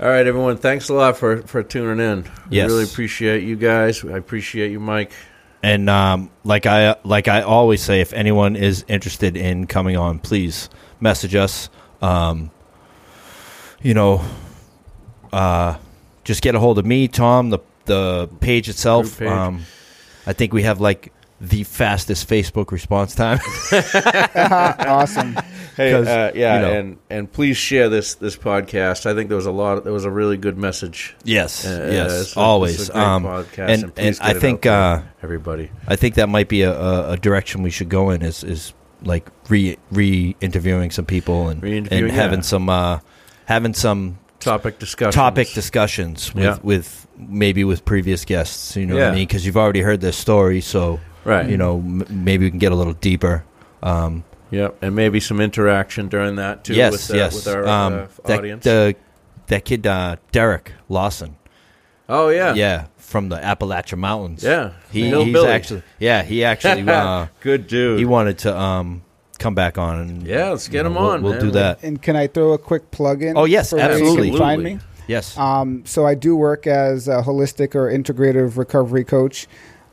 All 0.00 0.08
right, 0.08 0.26
everyone. 0.26 0.56
Thanks 0.58 0.88
a 0.90 0.94
lot 0.94 1.16
for 1.18 1.38
for 1.42 1.62
tuning 1.62 2.04
in. 2.06 2.24
Yes. 2.50 2.68
We 2.68 2.72
really 2.74 2.84
appreciate 2.84 3.42
you 3.44 3.56
guys. 3.56 4.04
I 4.04 4.16
appreciate 4.16 4.70
you, 4.70 4.78
Mike. 4.80 5.10
And 5.62 5.88
um, 5.90 6.30
like 6.44 6.64
I 6.66 6.96
like 7.04 7.28
I 7.28 7.42
always 7.42 7.82
say, 7.82 8.00
if 8.00 8.12
anyone 8.12 8.56
is 8.56 8.84
interested 8.88 9.36
in 9.36 9.66
coming 9.66 9.96
on, 9.96 10.18
please 10.20 10.68
message 11.00 11.34
us. 11.34 11.68
Um, 12.02 12.50
you 13.82 13.94
know, 13.94 14.24
uh, 15.32 15.76
just 16.24 16.42
get 16.42 16.54
a 16.54 16.58
hold 16.60 16.78
of 16.78 16.86
me, 16.86 17.08
Tom. 17.08 17.50
The 17.50 17.58
the 17.86 18.28
page 18.40 18.68
itself. 18.68 19.18
Page. 19.18 19.28
Um, 19.28 19.62
I 20.26 20.32
think 20.32 20.52
we 20.52 20.62
have 20.64 20.80
like 20.80 21.12
the 21.40 21.64
fastest 21.64 22.28
Facebook 22.28 22.70
response 22.72 23.14
time. 23.14 23.38
awesome. 24.34 25.36
Hey, 25.76 25.92
'Cause, 25.92 26.06
uh, 26.06 26.32
yeah, 26.34 26.54
you 26.56 26.62
know. 26.66 26.72
and 26.72 26.98
and 27.10 27.32
please 27.32 27.56
share 27.56 27.88
this 27.88 28.14
this 28.14 28.36
podcast. 28.36 29.04
I 29.06 29.14
think 29.14 29.28
there 29.28 29.36
was 29.36 29.46
a 29.46 29.50
lot. 29.52 29.84
There 29.84 29.92
was 29.92 30.04
a 30.06 30.10
really 30.10 30.36
good 30.38 30.56
message. 30.56 31.14
yes, 31.24 31.66
Uh, 31.66 31.88
yes, 31.92 32.06
it's 32.06 32.14
a- 32.14 32.20
it's 32.22 32.36
always. 32.36 32.88
a 32.88 32.92
great 32.92 33.02
um, 33.02 33.24
podcast, 33.24 33.68
and 33.68 33.84
and, 33.84 33.92
and 33.98 34.18
I 34.22 34.32
think 34.34 34.64
uh, 34.66 35.02
everybody. 35.22 35.70
I 35.86 35.96
think 35.96 36.14
that 36.14 36.28
might 36.28 36.48
be 36.48 36.62
a, 36.62 36.72
a, 36.72 37.12
a 37.12 37.16
direction 37.18 37.62
we 37.62 37.70
should 37.70 37.90
go 37.90 38.10
in. 38.10 38.22
Is 38.22 38.42
is 38.42 38.72
like 39.02 39.28
re 39.50 39.76
re 39.90 40.34
interviewing 40.40 40.90
some 40.90 41.04
people 41.04 41.48
and 41.50 41.62
and 41.62 42.10
having 42.10 42.38
yeah. 42.38 42.42
some 42.42 42.68
uh, 42.70 42.98
having 43.46 43.74
some 43.74 44.18
Topic 44.38 44.78
discussion. 44.78 45.12
topic 45.12 45.48
discussions 45.54 46.32
with, 46.34 46.44
Yeah. 46.44 46.58
with 46.62 47.06
maybe 47.16 47.64
with 47.64 47.84
previous 47.84 48.24
guests. 48.24 48.76
You 48.76 48.86
know 48.86 48.94
what 48.94 49.04
I 49.04 49.10
mean? 49.12 49.26
Because 49.26 49.44
you've 49.46 49.56
already 49.56 49.80
heard 49.80 50.00
their 50.00 50.12
story, 50.12 50.60
so 50.60 51.00
right? 51.24 51.48
you 51.48 51.56
know 51.56 51.78
m- 51.78 52.04
maybe 52.10 52.44
we 52.44 52.50
can 52.50 52.60
get 52.60 52.70
a 52.70 52.76
little 52.76 52.92
deeper. 52.92 53.42
Um, 53.82 54.22
Yep, 54.52 54.76
and 54.82 54.94
maybe 54.94 55.18
some 55.18 55.40
interaction 55.40 56.06
during 56.08 56.36
that 56.36 56.62
too. 56.62 56.74
yes, 56.74 56.92
with, 56.92 57.10
uh, 57.10 57.14
yes. 57.16 57.34
with 57.34 57.48
our 57.48 57.66
um, 57.66 57.92
uh, 57.94 58.06
that, 58.26 58.38
audience. 58.38 58.62
The, 58.64 58.94
that 59.48 59.64
kid 59.64 59.84
uh, 59.86 60.16
Derek 60.30 60.72
Lawson, 60.88 61.34
oh 62.08 62.28
yeah, 62.28 62.54
yeah, 62.54 62.86
from 62.96 63.28
the 63.28 63.36
Appalachian 63.44 63.98
Mountains. 63.98 64.44
yeah. 64.44 64.72
he, 64.92 65.10
The 65.10 65.24
he's 65.24 65.32
hillbilly. 65.34 65.48
actually 65.48 65.82
yeah 65.98 66.22
he 66.22 66.44
actually 66.44 66.82
uh, 66.88 67.26
good 67.40 67.66
dude. 67.66 67.98
he 67.98 68.04
wanted 68.04 68.38
to 68.38 68.56
um, 68.56 69.02
come 69.38 69.54
back 69.54 69.78
on 69.78 69.98
and 70.00 70.26
Yeah, 70.26 70.50
let's 70.50 70.68
get 70.68 70.82
them 70.84 70.92
him 70.92 70.94
know, 70.94 71.00
we'll- 71.02 71.10
on, 71.10 71.22
We'll 71.22 71.32
man. 71.34 71.40
do 71.42 71.50
that. 71.52 71.82
And 71.82 72.00
can 72.00 72.16
I 72.16 72.26
throw 72.26 72.52
a 72.52 72.58
quick 72.58 72.90
plug 72.90 73.22
in? 73.22 73.36
Oh, 73.36 73.44
yes, 73.44 73.70
for 73.70 73.76
where 73.76 73.90
you 73.92 73.98
can 73.98 74.06
absolutely. 74.08 74.38
Find 74.38 74.62
me. 74.62 74.78
Yes. 75.08 75.38
Um, 75.38 75.82
so 75.86 76.04
I 76.06 76.14
do 76.14 76.34
work 76.36 76.66
as 76.66 77.06
a 77.06 77.22
holistic 77.22 77.74
or 77.76 77.90
integrative 77.90 78.56
recovery 78.56 79.04
coach. 79.04 79.46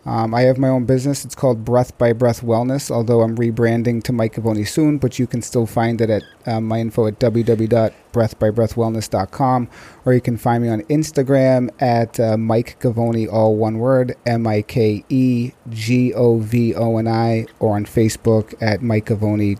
Um, 0.05 0.35
I 0.35 0.41
have 0.41 0.57
my 0.57 0.67
own 0.67 0.83
business. 0.83 1.23
It's 1.23 1.35
called 1.35 1.63
Breath 1.63 1.97
by 1.97 2.11
Breath 2.11 2.41
Wellness, 2.41 2.91
although 2.91 3.21
I'm 3.21 3.37
rebranding 3.37 4.03
to 4.03 4.11
Mike 4.11 4.35
Govoni 4.35 4.67
soon, 4.67 4.97
but 4.97 5.17
you 5.17 5.25
can 5.27 5.41
still 5.41 5.65
find 5.65 6.01
it 6.01 6.09
at 6.09 6.23
um, 6.45 6.65
my 6.65 6.81
info 6.81 7.07
at 7.07 7.19
www.breathbybreathwellness.com, 7.19 9.69
or 10.03 10.13
you 10.13 10.19
can 10.19 10.35
find 10.37 10.61
me 10.63 10.69
on 10.69 10.81
Instagram 10.83 11.69
at 11.81 12.19
uh, 12.19 12.35
Mike 12.35 12.77
Govoni, 12.81 13.31
all 13.31 13.55
one 13.55 13.79
word, 13.79 14.17
M 14.25 14.45
I 14.45 14.61
K 14.61 15.05
E 15.07 15.53
G 15.69 16.13
O 16.13 16.39
V 16.39 16.75
O 16.75 16.97
N 16.97 17.07
I, 17.07 17.45
or 17.59 17.75
on 17.75 17.85
Facebook 17.85 18.53
at 18.61 18.81
Mike 18.81 19.05
Govoni 19.05 19.57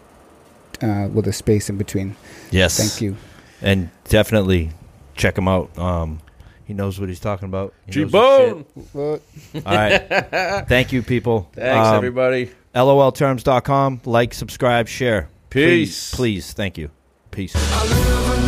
uh, 0.82 1.08
with 1.08 1.26
a 1.28 1.34
space 1.34 1.70
in 1.70 1.78
between. 1.78 2.16
yes. 2.52 2.78
Thank 2.78 3.02
you. 3.02 3.16
And 3.62 3.90
definitely 4.10 4.72
check 5.16 5.38
him 5.38 5.48
out. 5.48 5.78
Um, 5.78 6.20
he 6.66 6.74
knows 6.74 7.00
what 7.00 7.10
he's 7.10 7.20
talking 7.20 7.48
about. 7.48 7.74
G 7.90 8.04
Bone. 8.06 8.66
All 8.96 9.20
right. 9.66 9.98
Thank 10.68 10.92
you, 10.94 11.02
people. 11.04 11.50
Thanks, 11.54 11.88
Um, 11.88 11.96
everybody. 11.96 12.52
LOLterms.com. 12.76 14.02
Like, 14.06 14.34
subscribe, 14.34 14.88
share. 14.88 15.30
Peace. 15.50 16.10
Please, 16.12 16.16
please. 16.16 16.54
Thank 16.54 16.78
you. 16.78 16.90
Peace. 17.32 17.54
I 17.56 17.84
live 17.88 18.38
in 18.40 18.43